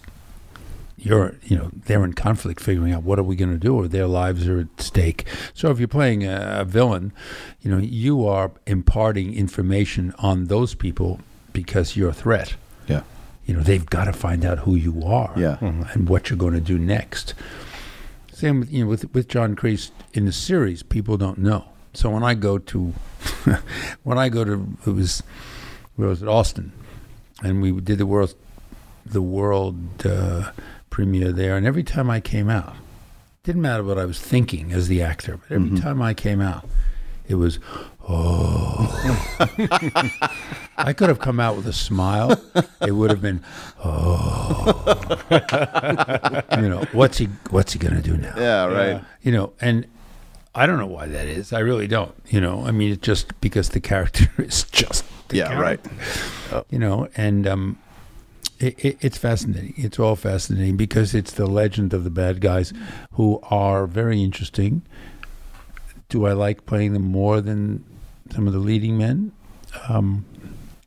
you're 1.06 1.36
you 1.44 1.56
know 1.58 1.70
they're 1.86 2.04
in 2.04 2.14
conflict, 2.14 2.60
figuring 2.60 2.92
out 2.94 3.04
what 3.04 3.20
are 3.20 3.24
we 3.24 3.36
going 3.36 3.52
to 3.52 3.58
do, 3.68 3.76
or 3.76 3.88
their 3.88 4.08
lives 4.08 4.48
are 4.48 4.60
at 4.60 4.82
stake. 4.82 5.26
So 5.54 5.70
if 5.72 5.78
you're 5.80 5.88
playing 5.88 6.24
a, 6.26 6.58
a 6.62 6.66
villain, 6.66 7.14
you 7.62 7.70
know 7.72 7.78
you 7.78 8.26
are 8.28 8.52
imparting 8.66 9.34
information 9.36 10.14
on 10.18 10.46
those 10.46 10.74
people 10.76 11.20
because 11.54 11.96
you're 11.96 12.10
a 12.10 12.14
threat 12.14 12.56
yeah 12.88 13.04
you 13.46 13.54
know, 13.54 13.62
they've 13.62 13.86
got 13.86 14.06
to 14.06 14.14
find 14.14 14.44
out 14.44 14.58
who 14.66 14.74
you 14.76 15.04
are 15.06 15.32
Yeah. 15.38 15.58
and 15.62 16.10
what 16.10 16.30
you're 16.32 16.38
going 16.46 16.56
to 16.56 16.60
do 16.74 16.80
next. 16.80 17.36
Same 18.34 18.60
with 18.62 18.72
you 18.74 18.84
know 18.84 18.90
with 18.90 19.14
with 19.14 19.28
John 19.30 19.56
Kreese 19.56 19.92
in 20.14 20.26
the 20.26 20.32
series, 20.34 20.82
people 20.84 21.16
don't 21.18 21.38
know. 21.38 21.66
So 21.94 22.10
when 22.10 22.24
I 22.24 22.34
go 22.34 22.58
to 22.58 22.94
when 24.04 24.18
I 24.18 24.30
go 24.30 24.44
to 24.44 24.68
it 24.86 24.90
was 24.90 25.22
where 25.96 26.10
was 26.10 26.22
it 26.24 26.28
Austin, 26.28 26.72
and 27.44 27.62
we 27.62 27.72
did 27.80 28.00
the 28.00 28.06
world 28.08 28.34
the 29.06 29.22
world 29.22 29.78
uh, 30.06 30.52
premiere 30.96 31.34
there, 31.34 31.58
and 31.58 31.68
every 31.68 31.84
time 31.84 32.10
I 32.10 32.22
came 32.22 32.50
out, 32.50 32.74
didn't 33.44 33.62
matter 33.62 33.84
what 33.84 33.98
I 33.98 34.06
was 34.06 34.18
thinking 34.18 34.72
as 34.72 34.88
the 34.88 35.02
actor, 35.02 35.36
but 35.36 35.54
every 35.54 35.78
time 35.78 36.02
I 36.02 36.14
came 36.14 36.40
out, 36.40 36.66
it 37.28 37.36
was 37.36 37.60
oh. 38.08 38.88
I 40.78 40.94
could 40.94 41.10
have 41.10 41.20
come 41.20 41.38
out 41.42 41.58
with 41.58 41.68
a 41.68 41.74
smile. 41.74 42.42
It 42.80 42.94
would 42.94 43.10
have 43.10 43.22
been 43.22 43.44
oh. 43.84 45.20
you 46.62 46.70
know 46.70 46.86
what's 46.94 47.18
he 47.18 47.26
what's 47.50 47.74
he 47.74 47.80
gonna 47.80 48.02
do 48.02 48.16
now? 48.16 48.34
Yeah, 48.38 48.66
right. 48.68 49.04
you 49.22 49.34
know, 49.34 49.52
and 49.60 49.86
I 50.56 50.66
don't 50.66 50.78
know 50.78 50.88
why 50.88 51.08
that 51.08 51.28
is. 51.28 51.52
I 51.52 51.60
really 51.60 51.88
don't. 51.88 52.16
You 52.28 52.40
know, 52.40 52.66
I 52.66 52.72
mean, 52.72 52.94
it's 52.94 53.06
just 53.06 53.38
because 53.42 53.68
the 53.68 53.82
character 53.82 54.30
is 54.38 54.64
just 54.64 55.04
the 55.28 55.38
Yeah, 55.40 55.60
right. 55.60 55.84
character, 55.84 56.64
You 56.70 56.80
know, 56.80 57.10
and 57.18 57.46
um, 57.46 57.80
it, 58.60 58.84
it, 58.84 58.98
it's 59.02 59.18
fascinating. 59.18 59.74
It's 59.78 60.00
all 60.00 60.16
fascinating 60.16 60.78
because 60.78 61.14
it's 61.14 61.32
the 61.34 61.46
legend 61.46 61.94
of 61.94 62.04
the 62.04 62.10
bad 62.10 62.42
guys 62.42 62.74
who 63.14 63.40
are 63.50 63.88
very 63.88 64.24
interesting. 64.24 64.82
Do 66.10 66.26
I 66.26 66.34
like 66.34 66.66
playing 66.66 66.94
them 66.94 67.04
more 67.04 67.42
than 67.42 67.84
some 68.32 68.48
of 68.48 68.54
the 68.54 68.60
leading 68.60 68.98
men? 68.98 69.32
Um, 69.90 70.26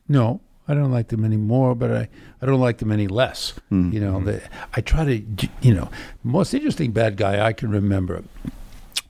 no, 0.07 0.41
I 0.67 0.73
don't 0.73 0.91
like 0.91 1.09
them 1.09 1.23
any 1.25 1.37
more, 1.37 1.75
but 1.75 1.91
I, 1.91 2.09
I 2.41 2.45
don't 2.45 2.59
like 2.59 2.77
them 2.77 2.91
any 2.91 3.07
less. 3.07 3.53
You 3.91 3.99
know, 3.99 4.23
the, 4.23 4.41
I 4.75 4.81
try 4.81 5.03
to, 5.05 5.47
you 5.61 5.73
know, 5.73 5.89
most 6.23 6.53
interesting 6.53 6.91
bad 6.91 7.17
guy 7.17 7.45
I 7.45 7.53
can 7.53 7.69
remember 7.71 8.23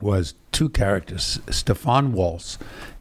was 0.02 0.34
two 0.52 0.70
characters, 0.70 1.40
Stefan 1.50 2.14
Waltz 2.14 2.58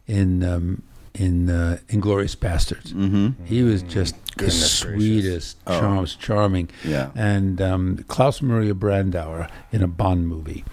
in 0.06 0.42
um, 0.42 0.82
in 1.18 1.50
uh, 1.50 1.78
Inglourious 1.88 2.36
Basterds. 2.36 2.92
Mm-hmm. 2.92 3.44
He 3.44 3.62
was 3.62 3.82
just 3.82 4.14
the 4.36 4.44
gracious. 4.44 4.78
sweetest, 4.78 5.66
charms, 5.66 6.14
charming. 6.14 6.70
Yeah. 6.84 7.10
And 7.14 7.60
um, 7.60 8.04
Klaus 8.08 8.40
Maria 8.40 8.74
Brandauer 8.74 9.50
in 9.72 9.82
a 9.82 9.88
Bond 9.88 10.28
movie, 10.28 10.64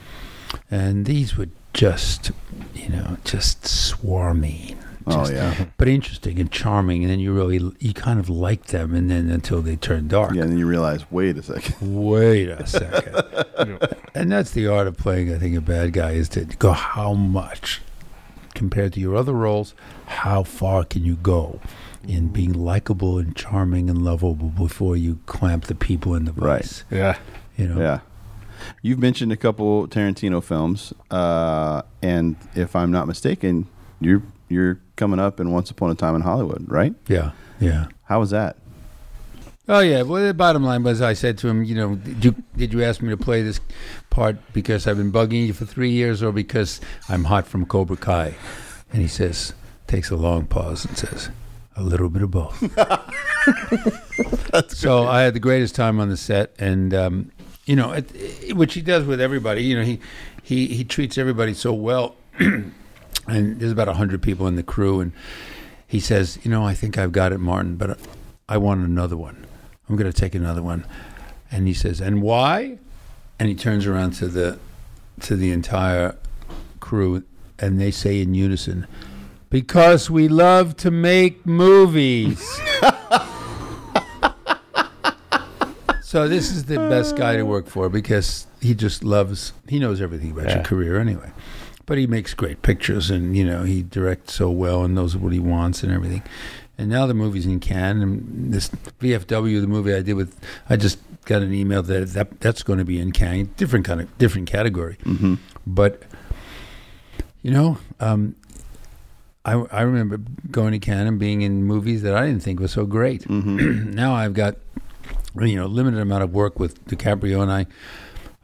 and 0.69 1.05
these 1.05 1.35
were 1.35 1.49
just, 1.73 2.31
you 2.73 2.89
know, 2.89 3.17
just 3.25 3.67
swarming. 3.67 4.77
Oh, 5.07 5.29
yeah. 5.29 5.65
but 5.77 5.87
interesting 5.87 6.39
and 6.39 6.51
charming, 6.51 7.03
and 7.03 7.11
then 7.11 7.19
you 7.19 7.31
really 7.31 7.59
you 7.79 7.93
kind 7.93 8.19
of 8.19 8.27
like 8.27 8.67
them, 8.67 8.95
and 8.95 9.09
then 9.09 9.29
until 9.29 9.61
they 9.61 9.75
turn 9.75 10.07
dark. 10.07 10.33
Yeah, 10.33 10.41
and 10.41 10.51
then 10.51 10.57
you 10.57 10.65
realize, 10.65 11.05
wait 11.11 11.37
a 11.37 11.43
second. 11.43 11.75
Wait 11.95 12.49
a 12.49 12.65
second. 12.65 13.15
and 14.15 14.31
that's 14.31 14.51
the 14.51 14.65
art 14.65 14.87
of 14.87 14.97
playing, 14.97 15.31
I 15.31 15.37
think, 15.37 15.55
a 15.55 15.61
bad 15.61 15.93
guy 15.93 16.11
is 16.11 16.27
to 16.29 16.45
go 16.45 16.71
how 16.71 17.13
much 17.13 17.81
compared 18.55 18.93
to 18.93 18.99
your 18.99 19.15
other 19.15 19.33
roles, 19.33 19.75
how 20.07 20.43
far 20.43 20.83
can 20.83 21.03
you 21.03 21.15
go 21.15 21.59
in 22.07 22.27
being 22.27 22.53
likable 22.53 23.17
and 23.17 23.35
charming 23.35 23.89
and 23.89 24.03
lovable 24.03 24.49
before 24.49 24.95
you 24.95 25.19
clamp 25.25 25.65
the 25.65 25.75
people 25.75 26.13
in 26.15 26.25
the 26.25 26.33
Right. 26.33 26.61
vice. 26.61 26.83
Yeah. 26.91 27.17
You 27.57 27.67
know? 27.67 27.79
Yeah. 27.81 27.99
You've 28.81 28.99
mentioned 28.99 29.31
a 29.31 29.35
couple 29.37 29.87
Tarantino 29.87 30.41
films, 30.43 30.93
uh, 31.11 31.81
and 32.01 32.35
if 32.55 32.75
I'm 32.75 32.91
not 32.91 33.07
mistaken, 33.07 33.67
you're 33.99 34.21
you're 34.47 34.79
coming 34.95 35.19
up 35.19 35.39
in 35.39 35.51
Once 35.51 35.71
Upon 35.71 35.89
a 35.89 35.95
Time 35.95 36.15
in 36.15 36.21
Hollywood, 36.21 36.65
right? 36.69 36.93
Yeah. 37.07 37.31
Yeah. 37.59 37.87
How 38.03 38.19
was 38.19 38.29
that? 38.29 38.57
Oh 39.67 39.79
yeah. 39.79 40.03
Well, 40.03 40.23
the 40.25 40.33
bottom 40.35 40.63
line 40.63 40.83
was, 40.83 41.01
I 41.01 41.13
said 41.13 41.39
to 41.39 41.47
him, 41.47 41.63
you 41.63 41.73
know, 41.75 41.95
did 41.95 42.23
you 42.23 42.35
did 42.55 42.71
you 42.73 42.83
ask 42.83 43.01
me 43.01 43.09
to 43.09 43.17
play 43.17 43.41
this 43.41 43.59
part 44.11 44.37
because 44.53 44.85
I've 44.87 44.97
been 44.97 45.11
bugging 45.11 45.47
you 45.47 45.53
for 45.53 45.65
three 45.65 45.89
years, 45.91 46.21
or 46.21 46.31
because 46.31 46.79
I'm 47.09 47.23
hot 47.25 47.47
from 47.47 47.65
Cobra 47.65 47.97
Kai? 47.97 48.35
And 48.93 49.01
he 49.01 49.07
says, 49.07 49.53
takes 49.95 50.11
a 50.11 50.15
long 50.17 50.45
pause 50.45 50.83
and 50.83 50.97
says, 50.97 51.29
a 51.77 51.81
little 51.81 52.09
bit 52.09 52.21
of 52.21 52.29
both. 52.29 52.59
so 54.69 55.07
I 55.07 55.21
had 55.21 55.33
the 55.33 55.39
greatest 55.39 55.73
time 55.73 56.01
on 56.01 56.09
the 56.09 56.17
set, 56.17 56.53
and 56.59 56.93
um, 56.93 57.31
you 57.65 57.77
know, 57.77 57.93
it, 57.93 58.11
it- 58.13 58.57
which 58.57 58.73
he 58.73 58.81
does 58.81 59.05
with 59.05 59.21
everybody. 59.21 59.63
You 59.63 59.77
know, 59.77 59.83
he 59.83 59.99
he 60.43 60.67
he 60.67 60.83
treats 60.83 61.17
everybody 61.17 61.53
so 61.53 61.71
well. 61.73 62.15
and 62.39 62.73
there's 63.27 63.71
about 63.71 63.87
hundred 63.87 64.21
people 64.21 64.47
in 64.47 64.57
the 64.57 64.63
crew, 64.63 64.99
and 64.99 65.13
he 65.87 66.01
says, 66.01 66.39
you 66.43 66.51
know, 66.51 66.65
I 66.65 66.73
think 66.73 66.97
I've 66.97 67.13
got 67.13 67.31
it, 67.31 67.37
Martin, 67.37 67.77
but 67.77 67.97
I 68.49 68.57
want 68.57 68.85
another 68.85 69.15
one. 69.15 69.45
I'm 69.87 69.95
going 69.95 70.11
to 70.11 70.19
take 70.21 70.35
another 70.35 70.61
one. 70.63 70.85
And 71.51 71.67
he 71.67 71.73
says, 71.73 72.01
and 72.01 72.21
why? 72.21 72.79
And 73.39 73.47
he 73.47 73.55
turns 73.55 73.85
around 73.85 74.11
to 74.15 74.27
the 74.27 74.59
to 75.21 75.37
the 75.37 75.51
entire 75.51 76.17
crew, 76.81 77.23
and 77.59 77.79
they 77.79 77.91
say 77.91 78.19
in 78.21 78.33
unison, 78.33 78.87
because 79.55 80.09
we 80.09 80.27
love 80.27 80.75
to 80.75 80.91
make 80.91 81.45
movies. 81.45 82.41
so 86.01 86.27
this 86.27 86.51
is 86.51 86.65
the 86.65 86.75
best 86.75 87.15
guy 87.15 87.37
to 87.37 87.43
work 87.43 87.67
for 87.67 87.87
because 87.87 88.47
he 88.59 88.75
just 88.75 89.01
loves. 89.01 89.53
He 89.69 89.79
knows 89.79 90.01
everything 90.01 90.31
about 90.31 90.49
your 90.49 90.61
career 90.61 90.99
anyway. 90.99 91.31
But 91.85 91.97
he 91.97 92.05
makes 92.05 92.33
great 92.33 92.63
pictures, 92.63 93.09
and 93.09 93.37
you 93.37 93.45
know 93.45 93.63
he 93.63 93.81
directs 93.81 94.33
so 94.33 94.49
well 94.49 94.83
and 94.83 94.93
knows 94.93 95.15
what 95.15 95.31
he 95.31 95.39
wants 95.39 95.83
and 95.83 95.93
everything. 95.93 96.23
And 96.77 96.89
now 96.89 97.05
the 97.05 97.13
movie's 97.13 97.45
in 97.45 97.61
Cannes, 97.61 98.01
and 98.01 98.53
this 98.53 98.67
VFW, 98.99 99.61
the 99.61 99.67
movie 99.67 99.93
I 99.93 100.01
did 100.01 100.15
with, 100.15 100.37
I 100.69 100.75
just 100.75 100.99
got 101.23 101.41
an 101.41 101.53
email 101.53 101.81
that, 101.81 102.09
that 102.09 102.41
that's 102.41 102.61
going 102.61 102.79
to 102.79 102.85
be 102.85 102.99
in 102.99 103.13
Cannes, 103.13 103.51
different 103.55 103.85
kind 103.85 104.01
of 104.01 104.17
different 104.17 104.49
category. 104.49 104.97
Mm-hmm. 105.05 105.35
But 105.65 106.03
you 107.41 107.51
know, 107.51 107.77
um, 108.01 108.35
I 109.45 109.53
I 109.71 109.81
remember 109.81 110.17
going 110.51 110.71
to 110.73 110.79
Cannes 110.79 111.07
and 111.07 111.19
being 111.19 111.41
in 111.43 111.63
movies 111.63 112.01
that 112.01 112.15
I 112.15 112.25
didn't 112.25 112.41
think 112.43 112.59
were 112.59 112.67
so 112.67 112.85
great. 112.85 113.23
Mm-hmm. 113.27 113.91
now 113.93 114.13
I've 114.13 114.33
got 114.33 114.55
you 115.39 115.55
know 115.55 115.65
limited 115.67 115.99
amount 115.99 116.23
of 116.23 116.33
work 116.33 116.59
with 116.59 116.83
DiCaprio, 116.87 117.41
and 117.41 117.51
I 117.51 117.65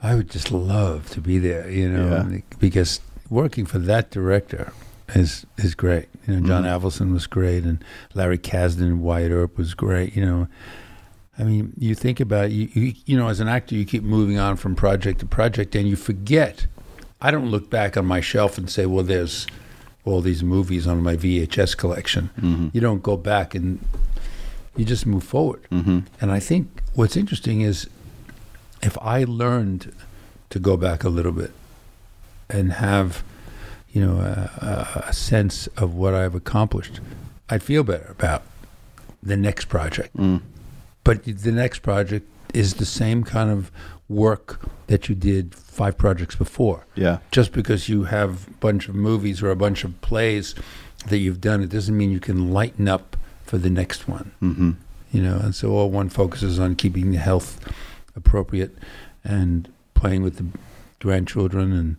I 0.04 0.16
would 0.16 0.30
just 0.30 0.52
love 0.52 1.10
to 1.12 1.22
be 1.22 1.38
there. 1.40 1.70
You 1.70 1.90
know, 1.90 2.28
Yeah. 2.32 2.40
because 2.60 3.00
working 3.30 3.66
for 3.66 3.80
that 3.80 4.12
director 4.12 4.72
is 5.16 5.46
is 5.58 5.76
great. 5.76 6.08
You 6.28 6.36
know, 6.40 6.48
John 6.48 6.64
Mhm. 6.64 6.80
Avildsen 6.82 7.12
was 7.14 7.28
great, 7.28 7.64
and 7.64 7.84
Larry 8.14 8.38
Kasdan, 8.38 8.84
and 8.84 9.02
Wyatt 9.02 9.32
Earp 9.32 9.58
was 9.58 9.74
great. 9.74 10.16
You 10.16 10.26
know. 10.26 10.48
I 11.40 11.44
mean, 11.44 11.74
you 11.78 11.96
think 11.96 12.20
about 12.20 12.46
it, 12.48 12.52
you, 12.52 12.70
you. 12.74 12.94
You 13.06 13.18
know, 13.18 13.28
as 13.30 13.40
an 13.40 13.48
actor, 13.48 13.74
you 13.74 13.86
keep 13.86 14.04
moving 14.04 14.38
on 14.38 14.58
from 14.58 14.76
project 14.76 15.22
to 15.22 15.26
project, 15.26 15.76
and 15.76 15.88
you 15.88 15.96
forget. 15.96 16.68
I 17.22 17.32
don't 17.32 17.50
look 17.50 17.70
back 17.70 17.96
on 17.98 18.06
my 18.06 18.20
shelf 18.22 18.58
and 18.58 18.70
say, 18.70 18.86
"Well, 18.86 19.04
there's 19.04 19.48
all 20.06 20.22
these 20.22 20.44
movies 20.44 20.88
on 20.88 21.02
my 21.04 21.16
VHS 21.16 21.78
collection." 21.78 22.30
Mm-hmm. 22.40 22.70
You 22.74 22.82
don't 22.82 23.04
go 23.04 23.18
back 23.18 23.56
and 23.56 23.80
you 24.76 24.86
just 24.86 25.06
move 25.06 25.24
forward. 25.24 25.62
Mm-hmm. 25.72 26.00
And 26.20 26.32
I 26.32 26.40
think 26.40 26.82
what's 26.94 27.18
interesting 27.18 27.62
is 27.62 27.90
if 28.82 28.98
I 29.02 29.24
learned 29.24 29.94
to 30.50 30.60
go 30.60 30.78
back 30.78 31.04
a 31.04 31.10
little 31.10 31.32
bit 31.32 31.52
and 32.50 32.74
have, 32.74 33.24
you 33.92 34.06
know, 34.06 34.20
a, 34.20 35.04
a, 35.08 35.14
sense 35.14 35.68
of 35.78 35.96
what 35.96 36.14
I've 36.14 36.36
accomplished, 36.36 37.00
I'd 37.50 37.64
feel 37.64 37.84
better 37.84 38.08
about 38.10 38.44
the 39.24 39.38
next 39.38 39.66
project. 39.66 40.16
Mm. 40.18 40.42
But 41.04 41.24
the 41.24 41.52
next 41.52 41.80
project 41.80 42.28
is 42.54 42.76
the 42.76 42.86
same 42.86 43.24
kind 43.24 43.50
of 43.50 43.72
work 44.12 44.60
that 44.88 45.08
you 45.10 45.16
did 45.16 45.56
five 45.56 45.98
projects 45.98 46.36
before. 46.36 46.86
Yeah. 46.96 47.18
Just 47.32 47.52
because 47.54 47.88
you 47.90 48.04
have 48.06 48.48
a 48.48 48.52
bunch 48.60 48.90
of 48.90 48.96
movies 48.96 49.42
or 49.42 49.50
a 49.52 49.56
bunch 49.56 49.84
of 49.84 50.00
plays 50.02 50.54
that 51.08 51.18
you've 51.20 51.42
done, 51.42 51.64
it 51.64 51.70
doesn't 51.70 51.96
mean 51.98 52.12
you 52.12 52.20
can 52.20 52.52
lighten 52.52 52.88
up 52.88 53.16
for 53.46 53.58
the 53.58 53.70
next 53.70 54.08
one 54.08 54.32
Mm-hmm. 54.42 54.72
you 55.12 55.22
know 55.22 55.38
and 55.44 55.54
so 55.54 55.72
all 55.72 55.90
one 55.92 56.08
focuses 56.10 56.58
on 56.60 56.76
keeping 56.76 57.12
the 57.12 57.18
health 57.18 57.60
appropriate 58.16 58.72
and 59.26 59.68
playing 59.94 60.24
with 60.24 60.38
the 60.38 60.46
grandchildren 61.00 61.74
and 61.74 61.96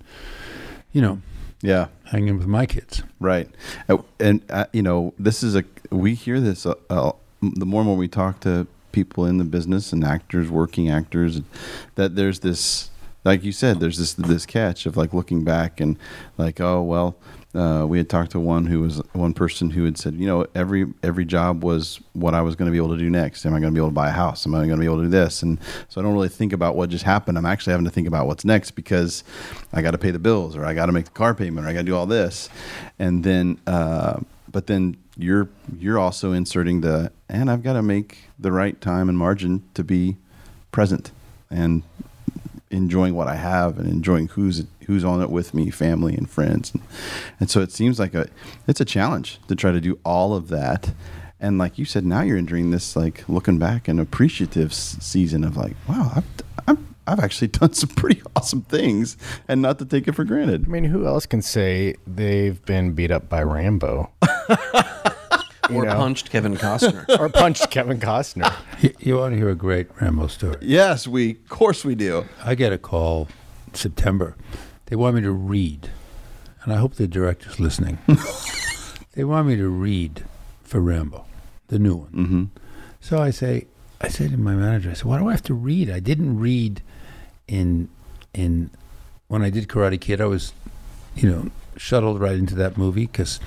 you 0.92 1.02
know 1.02 1.20
Yeah. 1.60 1.88
hanging 2.04 2.38
with 2.38 2.46
my 2.46 2.64
kids 2.66 3.02
Right. 3.20 3.48
Uh, 3.88 3.98
And, 4.18 4.40
uh, 4.50 4.64
you 4.72 4.82
know, 4.82 5.12
this 5.18 5.42
is 5.42 5.54
a, 5.54 5.62
we 5.90 6.14
hear 6.14 6.40
this, 6.40 6.64
uh, 6.66 6.74
uh, 6.90 7.12
the 7.40 7.66
more 7.66 7.80
and 7.82 7.88
more 7.88 7.96
we 7.98 8.08
talk 8.08 8.40
to 8.40 8.66
people 8.92 9.26
in 9.26 9.38
the 9.38 9.44
business 9.44 9.92
and 9.92 10.04
actors, 10.04 10.50
working 10.50 10.88
actors, 10.88 11.40
that 11.94 12.16
there's 12.16 12.40
this, 12.40 12.90
like 13.24 13.42
you 13.42 13.52
said, 13.52 13.80
there's 13.80 13.98
this, 13.98 14.14
this 14.14 14.46
catch 14.46 14.86
of 14.86 14.96
like 14.96 15.12
looking 15.12 15.44
back 15.44 15.80
and 15.80 15.98
like, 16.38 16.60
oh, 16.60 16.82
well, 16.82 17.16
uh, 17.54 17.84
we 17.86 17.98
had 17.98 18.08
talked 18.08 18.30
to 18.30 18.40
one 18.40 18.66
who 18.66 18.80
was 18.80 18.98
one 19.12 19.34
person 19.34 19.70
who 19.70 19.84
had 19.84 19.98
said, 19.98 20.14
you 20.14 20.26
know, 20.26 20.46
every 20.54 20.86
every 21.02 21.24
job 21.24 21.62
was 21.62 22.00
what 22.14 22.34
I 22.34 22.40
was 22.40 22.56
going 22.56 22.66
to 22.66 22.72
be 22.72 22.78
able 22.78 22.90
to 22.90 22.96
do 22.96 23.10
next. 23.10 23.44
Am 23.44 23.52
I 23.52 23.60
going 23.60 23.72
to 23.72 23.74
be 23.74 23.80
able 23.80 23.90
to 23.90 23.94
buy 23.94 24.08
a 24.08 24.12
house? 24.12 24.46
Am 24.46 24.54
I 24.54 24.58
going 24.58 24.70
to 24.70 24.76
be 24.78 24.86
able 24.86 24.98
to 24.98 25.02
do 25.02 25.10
this? 25.10 25.42
And 25.42 25.58
so 25.88 26.00
I 26.00 26.04
don't 26.04 26.14
really 26.14 26.30
think 26.30 26.54
about 26.54 26.76
what 26.76 26.88
just 26.88 27.04
happened. 27.04 27.36
I'm 27.36 27.44
actually 27.44 27.72
having 27.72 27.84
to 27.84 27.90
think 27.90 28.08
about 28.08 28.26
what's 28.26 28.44
next 28.44 28.70
because 28.70 29.22
I 29.72 29.82
got 29.82 29.90
to 29.90 29.98
pay 29.98 30.10
the 30.10 30.18
bills 30.18 30.56
or 30.56 30.64
I 30.64 30.72
got 30.72 30.86
to 30.86 30.92
make 30.92 31.04
the 31.04 31.10
car 31.10 31.34
payment 31.34 31.66
or 31.66 31.68
I 31.68 31.74
got 31.74 31.80
to 31.80 31.84
do 31.84 31.96
all 31.96 32.06
this. 32.06 32.48
And 32.98 33.22
then, 33.22 33.60
uh, 33.66 34.20
but 34.50 34.66
then 34.66 34.96
you're 35.22 35.48
you're 35.78 35.98
also 35.98 36.32
inserting 36.32 36.80
the 36.80 37.12
and 37.28 37.50
I've 37.50 37.62
got 37.62 37.74
to 37.74 37.82
make 37.82 38.18
the 38.38 38.52
right 38.52 38.80
time 38.80 39.08
and 39.08 39.16
margin 39.16 39.62
to 39.74 39.84
be 39.84 40.16
present 40.70 41.12
and 41.50 41.82
enjoying 42.70 43.14
what 43.14 43.28
I 43.28 43.36
have 43.36 43.78
and 43.78 43.88
enjoying 43.88 44.28
who's 44.28 44.64
who's 44.86 45.04
on 45.04 45.22
it 45.22 45.30
with 45.30 45.54
me, 45.54 45.70
family 45.70 46.14
and 46.14 46.28
friends, 46.28 46.72
and, 46.72 46.82
and 47.40 47.50
so 47.50 47.60
it 47.60 47.70
seems 47.70 47.98
like 47.98 48.14
a 48.14 48.28
it's 48.66 48.80
a 48.80 48.84
challenge 48.84 49.38
to 49.48 49.54
try 49.54 49.72
to 49.72 49.80
do 49.80 49.98
all 50.04 50.34
of 50.34 50.48
that. 50.48 50.92
And 51.38 51.58
like 51.58 51.76
you 51.76 51.84
said, 51.84 52.04
now 52.04 52.22
you're 52.22 52.38
entering 52.38 52.70
this 52.70 52.94
like 52.94 53.28
looking 53.28 53.58
back 53.58 53.88
and 53.88 53.98
appreciative 53.98 54.72
season 54.72 55.42
of 55.42 55.56
like, 55.56 55.74
wow, 55.88 56.12
I've, 56.14 56.24
I've 56.68 56.78
I've 57.06 57.20
actually 57.20 57.48
done 57.60 57.72
some 57.72 57.90
pretty 57.90 58.22
awesome 58.36 58.62
things, 58.62 59.16
and 59.48 59.60
not 59.62 59.78
to 59.78 59.84
take 59.84 60.08
it 60.08 60.12
for 60.12 60.24
granted. 60.24 60.64
I 60.66 60.68
mean, 60.68 60.84
who 60.84 61.06
else 61.06 61.26
can 61.26 61.42
say 61.42 61.96
they've 62.06 62.64
been 62.64 62.92
beat 62.92 63.10
up 63.10 63.28
by 63.28 63.42
Rambo 63.42 64.10
or 65.70 65.84
know. 65.84 65.94
punched 65.94 66.30
Kevin 66.30 66.56
Costner. 66.56 67.04
or 67.18 67.28
punched 67.28 67.70
Kevin 67.70 68.00
Costner? 68.00 68.52
You, 68.80 68.94
you 68.98 69.16
want 69.16 69.32
to 69.32 69.36
hear 69.36 69.50
a 69.50 69.54
great 69.54 69.88
Rambo 70.00 70.26
story? 70.26 70.56
Yes, 70.60 71.06
we 71.06 71.32
of 71.32 71.48
course 71.48 71.84
we 71.84 71.94
do. 71.94 72.26
I 72.44 72.54
get 72.54 72.72
a 72.72 72.78
call 72.78 73.28
September. 73.72 74.36
They 74.86 74.96
want 74.96 75.16
me 75.16 75.22
to 75.22 75.32
read, 75.32 75.90
and 76.62 76.72
I 76.72 76.76
hope 76.76 76.94
the 76.94 77.06
director's 77.06 77.58
listening. 77.58 77.98
they 79.12 79.24
want 79.24 79.46
me 79.48 79.56
to 79.56 79.68
read 79.68 80.24
for 80.62 80.80
Rambo, 80.80 81.24
the 81.68 81.78
new 81.78 81.96
one. 81.96 82.12
Mm-hmm. 82.12 82.44
So 83.00 83.18
I 83.18 83.30
say, 83.30 83.66
I 84.00 84.08
say 84.08 84.28
to 84.28 84.36
my 84.36 84.54
manager, 84.54 84.90
I 84.90 84.94
said, 84.94 85.06
"Why 85.06 85.18
do 85.18 85.28
I 85.28 85.32
have 85.32 85.42
to 85.44 85.54
read? 85.54 85.90
I 85.90 86.00
didn't 86.00 86.38
read 86.38 86.82
in 87.48 87.88
in 88.34 88.70
when 89.28 89.42
I 89.42 89.50
did 89.50 89.68
Karate 89.68 90.00
Kid. 90.00 90.20
I 90.20 90.26
was, 90.26 90.52
you 91.14 91.30
know, 91.30 91.50
shuttled 91.76 92.20
right 92.20 92.36
into 92.36 92.54
that 92.56 92.76
movie 92.76 93.06
because 93.06 93.40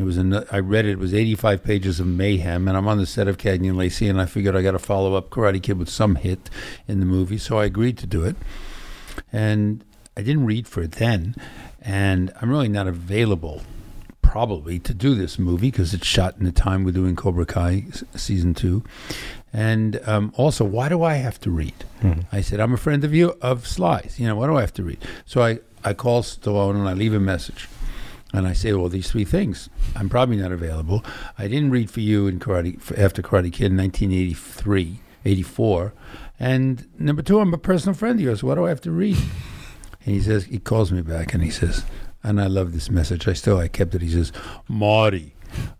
it 0.00 0.04
was. 0.04 0.16
An, 0.16 0.44
I 0.50 0.58
read 0.58 0.86
it. 0.86 0.92
It 0.92 0.98
was 0.98 1.12
85 1.14 1.62
pages 1.62 2.00
of 2.00 2.06
mayhem, 2.06 2.66
and 2.68 2.76
I'm 2.76 2.88
on 2.88 2.98
the 2.98 3.06
set 3.06 3.28
of 3.28 3.36
Cagney 3.36 3.68
and 3.68 3.76
Lacey, 3.76 4.08
and 4.08 4.20
I 4.20 4.26
figured 4.26 4.56
I 4.56 4.62
got 4.62 4.72
to 4.72 4.78
follow 4.78 5.14
up 5.14 5.30
Karate 5.30 5.62
Kid 5.62 5.78
with 5.78 5.88
some 5.90 6.14
hit 6.16 6.48
in 6.88 7.00
the 7.00 7.06
movie, 7.06 7.38
so 7.38 7.58
I 7.58 7.66
agreed 7.66 7.98
to 7.98 8.06
do 8.06 8.24
it. 8.24 8.36
And 9.32 9.84
I 10.16 10.22
didn't 10.22 10.46
read 10.46 10.66
for 10.66 10.82
it 10.82 10.92
then, 10.92 11.34
and 11.80 12.32
I'm 12.40 12.50
really 12.50 12.68
not 12.68 12.86
available 12.86 13.62
probably 14.22 14.78
to 14.78 14.94
do 14.94 15.14
this 15.16 15.38
movie 15.38 15.70
because 15.72 15.92
it's 15.92 16.06
shot 16.06 16.36
in 16.38 16.44
the 16.44 16.52
time 16.52 16.84
we're 16.84 16.92
doing 16.92 17.16
Cobra 17.16 17.44
Kai 17.44 17.84
s- 17.88 18.04
season 18.14 18.54
two. 18.54 18.84
And 19.52 20.00
um, 20.06 20.32
also, 20.36 20.64
why 20.64 20.88
do 20.88 21.02
I 21.02 21.14
have 21.14 21.40
to 21.40 21.50
read? 21.50 21.74
I 22.30 22.40
said, 22.40 22.60
I'm 22.60 22.72
a 22.72 22.76
friend 22.76 23.02
of 23.04 23.12
you 23.12 23.36
of 23.42 23.66
Sly's. 23.66 24.20
You 24.20 24.28
know, 24.28 24.36
why 24.36 24.46
do 24.46 24.56
I 24.56 24.60
have 24.60 24.72
to 24.74 24.84
read? 24.84 24.98
So 25.26 25.42
I, 25.42 25.58
I 25.84 25.94
call 25.94 26.22
Stallone 26.22 26.76
and 26.76 26.88
I 26.88 26.92
leave 26.92 27.12
a 27.12 27.18
message. 27.20 27.66
And 28.32 28.46
I 28.46 28.52
say, 28.52 28.72
well, 28.72 28.88
these 28.88 29.10
three 29.10 29.24
things. 29.24 29.68
I'm 29.96 30.08
probably 30.08 30.36
not 30.36 30.52
available. 30.52 31.04
I 31.36 31.48
didn't 31.48 31.70
read 31.70 31.90
for 31.90 32.00
you 32.00 32.28
in 32.28 32.38
Karate 32.38 32.76
after 32.98 33.22
Karate 33.22 33.52
Kid 33.52 33.72
in 33.72 33.76
1983, 33.76 35.00
84. 35.24 35.92
And 36.38 36.86
number 36.98 37.22
two, 37.22 37.40
I'm 37.40 37.52
a 37.52 37.58
personal 37.58 37.94
friend 37.94 38.18
of 38.18 38.24
yours. 38.24 38.42
What 38.42 38.54
do 38.54 38.66
I 38.66 38.68
have 38.68 38.80
to 38.82 38.90
read? 38.90 39.18
And 40.06 40.14
he 40.14 40.22
says, 40.22 40.44
he 40.44 40.58
calls 40.58 40.90
me 40.90 41.02
back 41.02 41.34
and 41.34 41.44
he 41.44 41.50
says, 41.50 41.84
and 42.22 42.40
I 42.40 42.46
love 42.46 42.72
this 42.72 42.88
message. 42.88 43.28
I 43.28 43.34
still, 43.34 43.58
I 43.58 43.68
kept 43.68 43.94
it. 43.94 44.00
He 44.00 44.10
says, 44.10 44.32
Marty, 44.66 45.34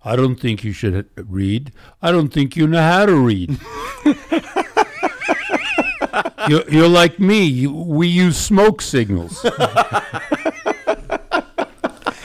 I 0.05 0.15
don't 0.15 0.37
think 0.37 0.63
you 0.63 0.73
should 0.73 1.09
read. 1.17 1.73
I 2.03 2.13
don't 2.13 2.29
think 2.29 2.55
you 2.55 2.67
know 2.67 2.83
how 2.83 3.07
to 3.07 3.15
read. 3.15 3.59
you're, 6.49 6.71
you're 6.71 6.89
like 6.89 7.19
me. 7.19 7.45
You, 7.45 7.73
we 7.73 8.09
use 8.09 8.37
smoke 8.37 8.83
signals. 8.83 9.43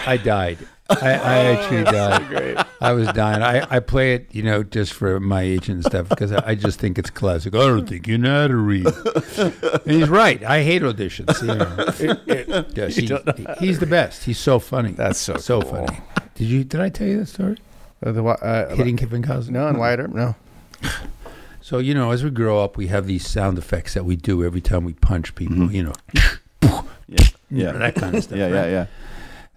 I 0.05 0.17
died. 0.17 0.57
I, 0.87 1.13
I 1.13 1.37
actually 1.45 1.83
died. 1.83 2.65
I 2.79 2.91
was 2.93 3.07
dying. 3.13 3.41
I, 3.41 3.65
I 3.75 3.79
play 3.79 4.13
it, 4.13 4.27
you 4.35 4.43
know, 4.43 4.61
just 4.61 4.93
for 4.93 5.19
my 5.19 5.41
agent 5.41 5.77
and 5.77 5.85
stuff 5.85 6.07
because 6.09 6.31
I, 6.31 6.49
I 6.49 6.55
just 6.55 6.79
think 6.79 6.99
it's 6.99 7.09
classic. 7.09 7.55
I 7.55 7.59
don't 7.59 7.89
think 7.89 8.07
you 8.07 8.19
know 8.19 8.41
how 8.43 8.47
to 8.49 8.55
read. 8.55 8.85
And 8.85 9.81
he's 9.85 10.09
right. 10.09 10.43
I 10.43 10.61
hate 10.61 10.83
auditions. 10.83 11.41
You 11.41 11.55
know. 11.55 12.65
Yes, 12.75 12.95
he- 12.95 13.65
he's 13.65 13.79
the 13.79 13.87
best. 13.87 14.25
He's 14.25 14.37
so 14.37 14.59
funny. 14.59 14.91
That's 14.91 15.17
so 15.19 15.37
so 15.37 15.61
cool. 15.61 15.87
funny. 15.87 15.99
Did 16.35 16.45
you? 16.45 16.63
Did 16.63 16.81
I 16.81 16.89
tell 16.89 17.07
you 17.07 17.19
that 17.19 17.27
story? 17.27 17.57
Uh, 18.05 18.11
the, 18.11 18.21
wi- 18.21 18.35
uh, 18.35 18.75
Hitting 18.75 18.97
Kevin 18.97 19.23
Costner. 19.23 19.49
no, 19.51 19.67
and 19.67 19.79
Wyatt 19.79 19.99
Earp, 20.01 20.13
no. 20.13 20.35
So 21.61 21.79
you 21.79 21.95
know, 21.95 22.11
as 22.11 22.23
we 22.23 22.29
grow 22.29 22.63
up, 22.63 22.77
we 22.77 22.87
have 22.87 23.07
these 23.07 23.27
sound 23.27 23.57
effects 23.57 23.95
that 23.95 24.05
we 24.05 24.15
do 24.15 24.43
every 24.43 24.61
time 24.61 24.83
we 24.83 24.93
punch 24.93 25.33
people. 25.33 25.71
You 25.71 25.83
know, 25.85 25.93
Yeah, 27.07 27.25
yeah, 27.49 27.71
that 27.71 27.95
kind 27.95 28.15
of 28.15 28.23
stuff. 28.23 28.37
yeah, 28.37 28.45
right? 28.45 28.53
yeah, 28.53 28.67
yeah. 28.67 28.85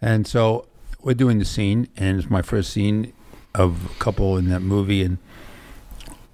And 0.01 0.26
so 0.26 0.66
we're 1.03 1.14
doing 1.14 1.38
the 1.38 1.44
scene, 1.44 1.88
and 1.96 2.18
it's 2.18 2.30
my 2.30 2.42
first 2.42 2.72
scene 2.72 3.12
of 3.55 3.86
a 3.86 3.94
couple 3.99 4.36
in 4.36 4.49
that 4.51 4.61
movie, 4.61 5.03
and 5.03 5.18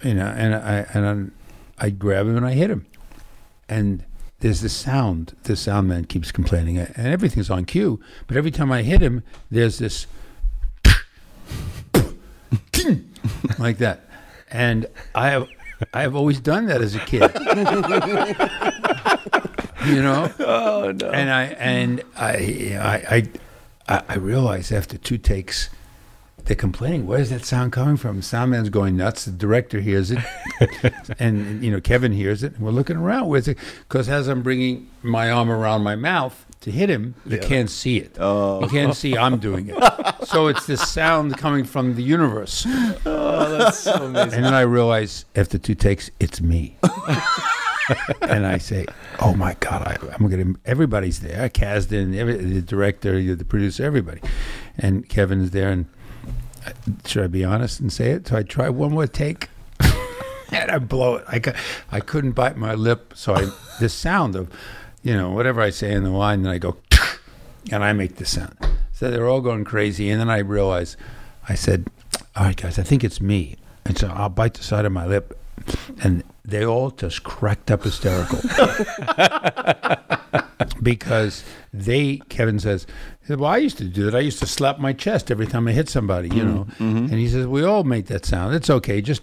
you 0.02 0.14
know, 0.14 0.26
and 0.26 0.54
I 0.54 0.86
and 0.92 1.06
I'm, 1.06 1.32
I 1.78 1.90
grab 1.90 2.26
him 2.26 2.36
and 2.36 2.46
I 2.46 2.52
hit 2.52 2.70
him, 2.70 2.86
and 3.68 4.04
there's 4.40 4.60
this 4.60 4.74
sound. 4.74 5.34
The 5.44 5.56
sound 5.56 5.88
man 5.88 6.04
keeps 6.04 6.30
complaining, 6.30 6.78
and 6.78 7.06
everything's 7.06 7.50
on 7.50 7.64
cue. 7.64 8.00
But 8.26 8.36
every 8.36 8.50
time 8.50 8.70
I 8.70 8.82
hit 8.82 9.00
him, 9.00 9.22
there's 9.50 9.78
this 9.78 10.06
like 13.58 13.78
that, 13.78 14.06
and 14.50 14.86
I 15.14 15.30
have 15.30 15.48
I 15.92 16.02
have 16.02 16.14
always 16.14 16.40
done 16.40 16.66
that 16.66 16.82
as 16.82 16.94
a 16.94 17.00
kid. 17.00 17.22
you 19.86 20.02
know. 20.02 20.30
Oh 20.38 20.92
no. 20.92 21.10
And 21.10 21.30
I 21.30 21.44
and 21.44 22.02
I 22.16 22.76
I 22.78 23.16
I 23.16 23.28
I, 23.88 24.02
I 24.08 24.14
realized 24.16 24.72
after 24.72 24.98
two 24.98 25.18
takes. 25.18 25.70
They're 26.44 26.54
complaining. 26.54 27.06
Where's 27.06 27.30
that 27.30 27.42
sound 27.46 27.72
coming 27.72 27.96
from? 27.96 28.20
Soundman's 28.20 28.68
going 28.68 28.98
nuts. 28.98 29.24
The 29.24 29.30
director 29.30 29.80
hears 29.80 30.10
it, 30.10 30.18
and 31.18 31.64
you 31.64 31.70
know 31.70 31.80
Kevin 31.80 32.12
hears 32.12 32.42
it. 32.42 32.56
And 32.56 32.62
we're 32.62 32.70
looking 32.70 32.98
around. 32.98 33.28
Where's 33.28 33.48
it? 33.48 33.56
Because 33.88 34.10
as 34.10 34.28
I'm 34.28 34.42
bringing 34.42 34.90
my 35.02 35.30
arm 35.30 35.50
around 35.50 35.84
my 35.84 35.96
mouth 35.96 36.44
to 36.60 36.70
hit 36.70 36.90
him, 36.90 37.14
you 37.24 37.38
can't 37.38 37.70
see 37.70 37.96
it. 37.96 38.16
Oh. 38.20 38.60
You 38.60 38.68
can't 38.68 38.94
see 38.94 39.16
I'm 39.16 39.38
doing 39.38 39.70
it. 39.70 40.14
so 40.24 40.48
it's 40.48 40.66
this 40.66 40.86
sound 40.86 41.38
coming 41.38 41.64
from 41.64 41.94
the 41.94 42.02
universe. 42.02 42.66
Oh, 43.06 43.56
that's 43.56 43.78
so 43.78 43.92
amazing. 43.94 44.34
And 44.34 44.44
then 44.44 44.54
I 44.54 44.62
realize 44.62 45.24
after 45.34 45.56
two 45.56 45.74
takes, 45.74 46.10
it's 46.20 46.42
me. 46.42 46.76
and 48.20 48.46
I 48.46 48.58
say, 48.58 48.86
"Oh 49.20 49.34
my 49.34 49.54
God, 49.60 49.82
I, 49.82 50.14
I'm 50.14 50.28
gonna." 50.28 50.54
Everybody's 50.64 51.20
there. 51.20 51.48
Kasdan, 51.48 52.16
every, 52.16 52.36
the 52.36 52.62
director, 52.62 53.34
the 53.34 53.44
producer, 53.44 53.84
everybody, 53.84 54.20
and 54.78 55.08
Kevin's 55.08 55.50
there. 55.50 55.70
And 55.70 55.86
uh, 56.66 56.72
should 57.04 57.24
I 57.24 57.26
be 57.28 57.44
honest 57.44 57.80
and 57.80 57.92
say 57.92 58.10
it? 58.12 58.28
So 58.28 58.36
I 58.36 58.42
try 58.42 58.68
one 58.68 58.92
more 58.92 59.06
take, 59.06 59.48
and 60.50 60.70
I 60.70 60.78
blow 60.78 61.16
it. 61.16 61.24
I, 61.28 61.54
I 61.90 62.00
couldn't 62.00 62.32
bite 62.32 62.56
my 62.56 62.74
lip, 62.74 63.12
so 63.16 63.34
I 63.34 63.50
the 63.80 63.88
sound 63.88 64.36
of, 64.36 64.50
you 65.02 65.14
know, 65.14 65.30
whatever 65.30 65.60
I 65.60 65.70
say 65.70 65.92
in 65.92 66.04
the 66.04 66.10
line, 66.10 66.42
then 66.42 66.52
I 66.52 66.58
go, 66.58 66.76
and 67.70 67.84
I 67.84 67.92
make 67.92 68.16
the 68.16 68.26
sound. 68.26 68.56
So 68.92 69.10
they're 69.10 69.28
all 69.28 69.40
going 69.40 69.64
crazy, 69.64 70.08
and 70.08 70.20
then 70.20 70.30
I 70.30 70.38
realize, 70.38 70.96
I 71.48 71.54
said, 71.54 71.88
"All 72.36 72.44
right, 72.44 72.56
guys, 72.56 72.78
I 72.78 72.82
think 72.82 73.04
it's 73.04 73.20
me." 73.20 73.56
And 73.84 73.98
so 73.98 74.08
I'll 74.08 74.30
bite 74.30 74.54
the 74.54 74.62
side 74.62 74.86
of 74.86 74.92
my 74.92 75.04
lip, 75.06 75.38
and 76.02 76.24
they 76.44 76.64
all 76.64 76.90
just 76.90 77.24
cracked 77.24 77.70
up 77.70 77.84
hysterical 77.84 78.40
because 80.82 81.44
they 81.72 82.18
Kevin 82.28 82.58
says, 82.58 82.86
"Well, 83.28 83.46
I 83.46 83.58
used 83.58 83.78
to 83.78 83.84
do 83.84 84.04
that. 84.04 84.14
I 84.14 84.20
used 84.20 84.38
to 84.40 84.46
slap 84.46 84.78
my 84.78 84.92
chest 84.92 85.30
every 85.30 85.46
time 85.46 85.66
I 85.68 85.72
hit 85.72 85.88
somebody, 85.88 86.28
you 86.28 86.42
mm, 86.42 86.46
know." 86.46 86.64
Mm-hmm. 86.64 86.96
And 86.96 87.14
he 87.14 87.28
says, 87.28 87.46
"We 87.46 87.64
all 87.64 87.84
make 87.84 88.06
that 88.06 88.26
sound. 88.26 88.54
It's 88.54 88.70
okay. 88.70 89.00
Just 89.00 89.22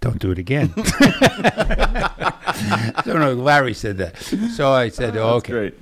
don't 0.00 0.18
do 0.18 0.30
it 0.30 0.38
again." 0.38 0.68
so 3.04 3.18
no, 3.18 3.34
Larry 3.34 3.74
said 3.74 3.98
that. 3.98 4.16
So 4.54 4.72
I 4.72 4.88
said, 4.88 5.16
oh, 5.16 5.34
"Okay." 5.36 5.52
Great. 5.52 5.74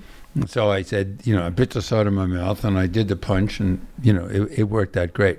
So 0.46 0.68
I 0.68 0.82
said, 0.82 1.20
you 1.22 1.36
know, 1.36 1.46
I 1.46 1.50
bit 1.50 1.70
the 1.70 1.80
side 1.80 2.08
of 2.08 2.12
my 2.12 2.26
mouth 2.26 2.64
and 2.64 2.76
I 2.76 2.88
did 2.88 3.06
the 3.06 3.14
punch, 3.14 3.60
and 3.60 3.86
you 4.02 4.12
know, 4.12 4.26
it, 4.26 4.58
it 4.58 4.64
worked 4.64 4.96
out 4.96 5.12
great. 5.12 5.38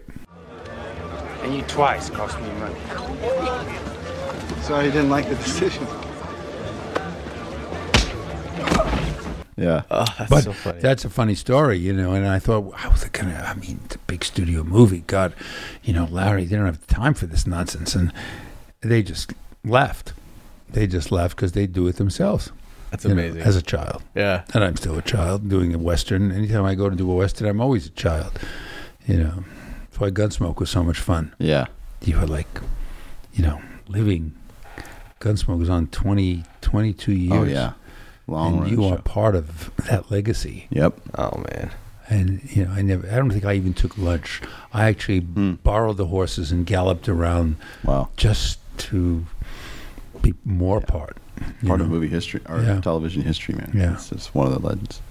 And 1.41 1.53
you 1.53 1.63
twice 1.63 2.09
cost 2.09 2.39
me 2.39 2.47
money. 2.53 2.79
Sorry 4.65 4.87
you 4.87 4.91
didn't 4.91 5.11
like 5.11 5.29
the 5.29 5.35
decision. 5.35 5.85
Yeah. 9.55 9.83
Oh, 9.91 10.05
that's 10.17 10.29
but 10.29 10.43
so 10.43 10.53
funny. 10.53 10.79
that's 10.81 11.05
a 11.05 11.09
funny 11.11 11.35
story, 11.35 11.77
you 11.77 11.93
know. 11.93 12.13
And 12.13 12.27
I 12.27 12.39
thought, 12.39 12.73
how 12.73 12.89
was 12.89 13.03
it 13.03 13.11
gonna? 13.11 13.45
I 13.47 13.53
mean, 13.53 13.79
it's 13.85 13.95
a 13.95 13.99
big 13.99 14.25
studio 14.25 14.63
movie. 14.63 15.03
God, 15.05 15.35
you 15.83 15.93
know, 15.93 16.05
Larry, 16.05 16.45
they 16.45 16.55
don't 16.55 16.65
have 16.65 16.85
time 16.87 17.13
for 17.13 17.27
this 17.27 17.45
nonsense, 17.45 17.93
and 17.93 18.11
they 18.81 19.03
just 19.03 19.33
left. 19.63 20.13
They 20.67 20.87
just 20.87 21.11
left 21.11 21.35
because 21.35 21.51
they 21.51 21.67
do 21.67 21.87
it 21.87 21.97
themselves. 21.97 22.51
That's 22.89 23.05
you 23.05 23.13
know, 23.13 23.21
amazing. 23.21 23.43
as 23.43 23.55
a 23.55 23.61
child, 23.61 24.01
yeah. 24.15 24.45
and 24.55 24.63
I'm 24.63 24.77
still 24.77 24.97
a 24.97 25.03
child 25.03 25.47
doing 25.47 25.75
a 25.75 25.77
western. 25.77 26.31
Anytime 26.31 26.65
I 26.65 26.73
go 26.73 26.89
to 26.89 26.95
do 26.95 27.09
a 27.11 27.15
western, 27.15 27.47
I'm 27.47 27.61
always 27.61 27.85
a 27.85 27.91
child. 27.91 28.39
You 29.05 29.17
know, 29.17 29.43
that's 29.83 29.99
why 29.99 30.09
Gunsmoke 30.09 30.57
was 30.57 30.71
so 30.71 30.83
much 30.83 30.99
fun. 30.99 31.35
Yeah. 31.37 31.67
You 32.01 32.19
were 32.19 32.25
like, 32.25 32.47
you 33.33 33.43
know, 33.43 33.61
living. 33.87 34.33
Gunsmoke 35.19 35.59
was 35.59 35.69
on 35.69 35.87
20, 35.87 36.43
22 36.61 37.11
years. 37.13 37.33
Oh 37.33 37.43
yeah. 37.43 37.73
Long 38.27 38.53
and 38.53 38.61
run 38.61 38.69
you 38.69 38.77
show. 38.77 38.93
are 38.93 39.01
part 39.01 39.35
of 39.35 39.71
that 39.87 40.09
legacy. 40.11 40.67
Yep. 40.71 40.99
Oh 41.17 41.43
man. 41.51 41.71
And 42.07 42.41
you 42.55 42.65
know, 42.65 42.71
I 42.71 42.81
never. 42.81 43.07
I 43.09 43.15
don't 43.15 43.31
think 43.31 43.45
I 43.45 43.53
even 43.53 43.73
took 43.73 43.97
lunch. 43.97 44.41
I 44.73 44.85
actually 44.85 45.21
hmm. 45.21 45.53
borrowed 45.55 45.97
the 45.97 46.07
horses 46.07 46.51
and 46.51 46.65
galloped 46.65 47.09
around 47.09 47.55
Wow. 47.83 48.09
just 48.15 48.59
to 48.77 49.25
be 50.21 50.33
more 50.43 50.81
part. 50.81 51.17
Part 51.65 51.79
know. 51.79 51.85
of 51.85 51.91
movie 51.91 52.07
history 52.07 52.41
or 52.47 52.61
Yeah. 52.61 52.79
television 52.81 53.21
history, 53.23 53.55
man. 53.55 53.71
Yeah. 53.73 53.93
It's 53.93 54.09
just 54.09 54.33
one 54.33 54.47
of 54.47 54.53
the 54.53 54.67
legends. 54.67 55.01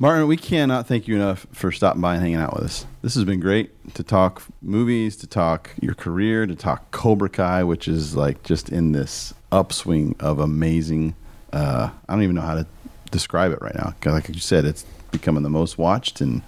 Martin, 0.00 0.28
we 0.28 0.36
cannot 0.36 0.86
thank 0.86 1.08
you 1.08 1.16
enough 1.16 1.44
for 1.50 1.72
stopping 1.72 2.00
by 2.00 2.14
and 2.14 2.22
hanging 2.22 2.36
out 2.36 2.54
with 2.54 2.62
us. 2.62 2.86
This 3.02 3.16
has 3.16 3.24
been 3.24 3.40
great 3.40 3.94
to 3.94 4.04
talk 4.04 4.44
movies, 4.62 5.16
to 5.16 5.26
talk 5.26 5.70
your 5.80 5.94
career, 5.94 6.46
to 6.46 6.54
talk 6.54 6.92
Cobra 6.92 7.28
Kai, 7.28 7.64
which 7.64 7.88
is 7.88 8.14
like 8.14 8.44
just 8.44 8.68
in 8.68 8.92
this 8.92 9.34
upswing 9.50 10.14
of 10.20 10.38
amazing. 10.38 11.16
Uh, 11.52 11.90
I 12.08 12.12
don't 12.12 12.22
even 12.22 12.36
know 12.36 12.42
how 12.42 12.54
to 12.54 12.66
describe 13.10 13.50
it 13.50 13.60
right 13.60 13.74
now. 13.74 13.92
like 14.04 14.28
you 14.28 14.38
said, 14.38 14.64
it's 14.64 14.84
becoming 15.10 15.42
the 15.42 15.50
most 15.50 15.78
watched 15.78 16.20
and 16.20 16.42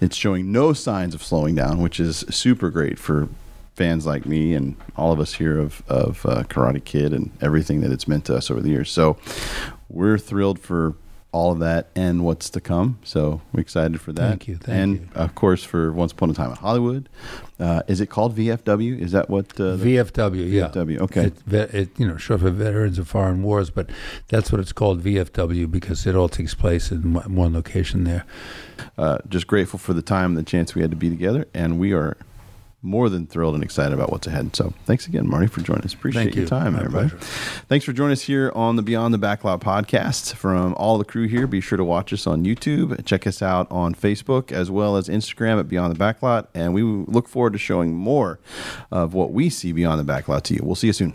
it's 0.00 0.16
showing 0.16 0.50
no 0.50 0.72
signs 0.72 1.14
of 1.14 1.22
slowing 1.22 1.54
down, 1.54 1.80
which 1.80 2.00
is 2.00 2.24
super 2.30 2.68
great 2.68 2.98
for 2.98 3.28
fans 3.76 4.06
like 4.06 4.26
me 4.26 4.54
and 4.54 4.74
all 4.96 5.12
of 5.12 5.20
us 5.20 5.34
here 5.34 5.56
of 5.60 5.84
of 5.88 6.26
uh, 6.26 6.42
Karate 6.44 6.84
Kid 6.84 7.12
and 7.12 7.30
everything 7.40 7.80
that 7.82 7.92
it's 7.92 8.08
meant 8.08 8.24
to 8.24 8.34
us 8.34 8.50
over 8.50 8.60
the 8.60 8.70
years. 8.70 8.90
So 8.90 9.18
we're 9.88 10.18
thrilled 10.18 10.58
for 10.58 10.96
all 11.32 11.52
of 11.52 11.58
that 11.60 11.88
and 11.96 12.22
what's 12.24 12.50
to 12.50 12.60
come. 12.60 12.98
So 13.04 13.40
we're 13.52 13.60
excited 13.62 14.00
for 14.02 14.12
that. 14.12 14.28
Thank 14.28 14.48
you, 14.48 14.56
thank 14.56 14.68
you. 14.68 14.74
and 14.82 15.00
you. 15.00 15.08
of 15.14 15.34
course 15.34 15.64
for 15.64 15.90
Once 15.90 16.12
Upon 16.12 16.28
a 16.30 16.34
Time 16.34 16.50
in 16.50 16.56
Hollywood. 16.56 17.08
Uh, 17.58 17.82
is 17.88 18.00
it 18.02 18.06
called 18.10 18.36
VFW? 18.36 19.00
Is 19.00 19.12
that 19.12 19.30
what 19.30 19.58
uh, 19.58 19.76
the- 19.76 19.96
VFW, 19.96 20.50
yeah. 20.50 20.68
VFW, 20.68 20.98
okay. 21.00 21.32
It, 21.50 21.74
it, 21.74 21.88
you 21.98 22.06
know, 22.06 22.18
short 22.18 22.40
for 22.40 22.50
Veterans 22.50 22.98
of 22.98 23.08
Foreign 23.08 23.42
Wars, 23.42 23.70
but 23.70 23.88
that's 24.28 24.52
what 24.52 24.60
it's 24.60 24.72
called, 24.72 25.02
VFW, 25.02 25.70
because 25.70 26.06
it 26.06 26.14
all 26.14 26.28
takes 26.28 26.54
place 26.54 26.90
in 26.90 27.14
one- 27.14 27.34
one 27.34 27.52
location 27.54 28.04
there. 28.04 28.24
uh, 28.98 29.18
just 29.28 29.46
grateful 29.46 29.78
for 29.78 29.94
the 29.94 30.02
time, 30.02 30.32
and 30.32 30.36
the 30.36 30.42
chance 30.42 30.74
we 30.74 30.82
had 30.82 30.90
to 30.90 30.96
be 30.96 31.08
together, 31.08 31.46
and 31.54 31.78
we 31.78 31.92
are 31.92 32.16
more 32.82 33.08
than 33.08 33.26
thrilled 33.26 33.54
and 33.54 33.62
excited 33.62 33.92
about 33.92 34.10
what's 34.10 34.26
ahead. 34.26 34.54
So, 34.56 34.72
thanks 34.86 35.06
again, 35.06 35.28
Marty, 35.28 35.46
for 35.46 35.60
joining 35.60 35.84
us. 35.84 35.94
Appreciate 35.94 36.24
Thank 36.24 36.34
your 36.34 36.42
you. 36.44 36.48
time, 36.48 36.72
My 36.72 36.80
everybody. 36.80 37.10
pleasure. 37.10 37.24
Thanks 37.68 37.84
for 37.84 37.92
joining 37.92 38.12
us 38.12 38.22
here 38.22 38.50
on 38.54 38.76
the 38.76 38.82
Beyond 38.82 39.14
the 39.14 39.18
Backlot 39.18 39.60
podcast. 39.60 40.34
From 40.34 40.74
all 40.74 40.98
the 40.98 41.04
crew 41.04 41.28
here, 41.28 41.46
be 41.46 41.60
sure 41.60 41.78
to 41.78 41.84
watch 41.84 42.12
us 42.12 42.26
on 42.26 42.44
YouTube. 42.44 43.04
Check 43.04 43.26
us 43.26 43.40
out 43.42 43.70
on 43.70 43.94
Facebook 43.94 44.50
as 44.52 44.70
well 44.70 44.96
as 44.96 45.08
Instagram 45.08 45.60
at 45.60 45.68
Beyond 45.68 45.94
the 45.94 45.98
Backlot, 45.98 46.48
and 46.54 46.74
we 46.74 46.82
look 46.82 47.28
forward 47.28 47.52
to 47.52 47.58
showing 47.58 47.94
more 47.94 48.38
of 48.90 49.14
what 49.14 49.32
we 49.32 49.48
see 49.48 49.72
beyond 49.72 50.00
the 50.06 50.12
backlot 50.12 50.42
to 50.42 50.54
you. 50.54 50.60
We'll 50.64 50.74
see 50.74 50.88
you 50.88 50.92
soon. 50.92 51.14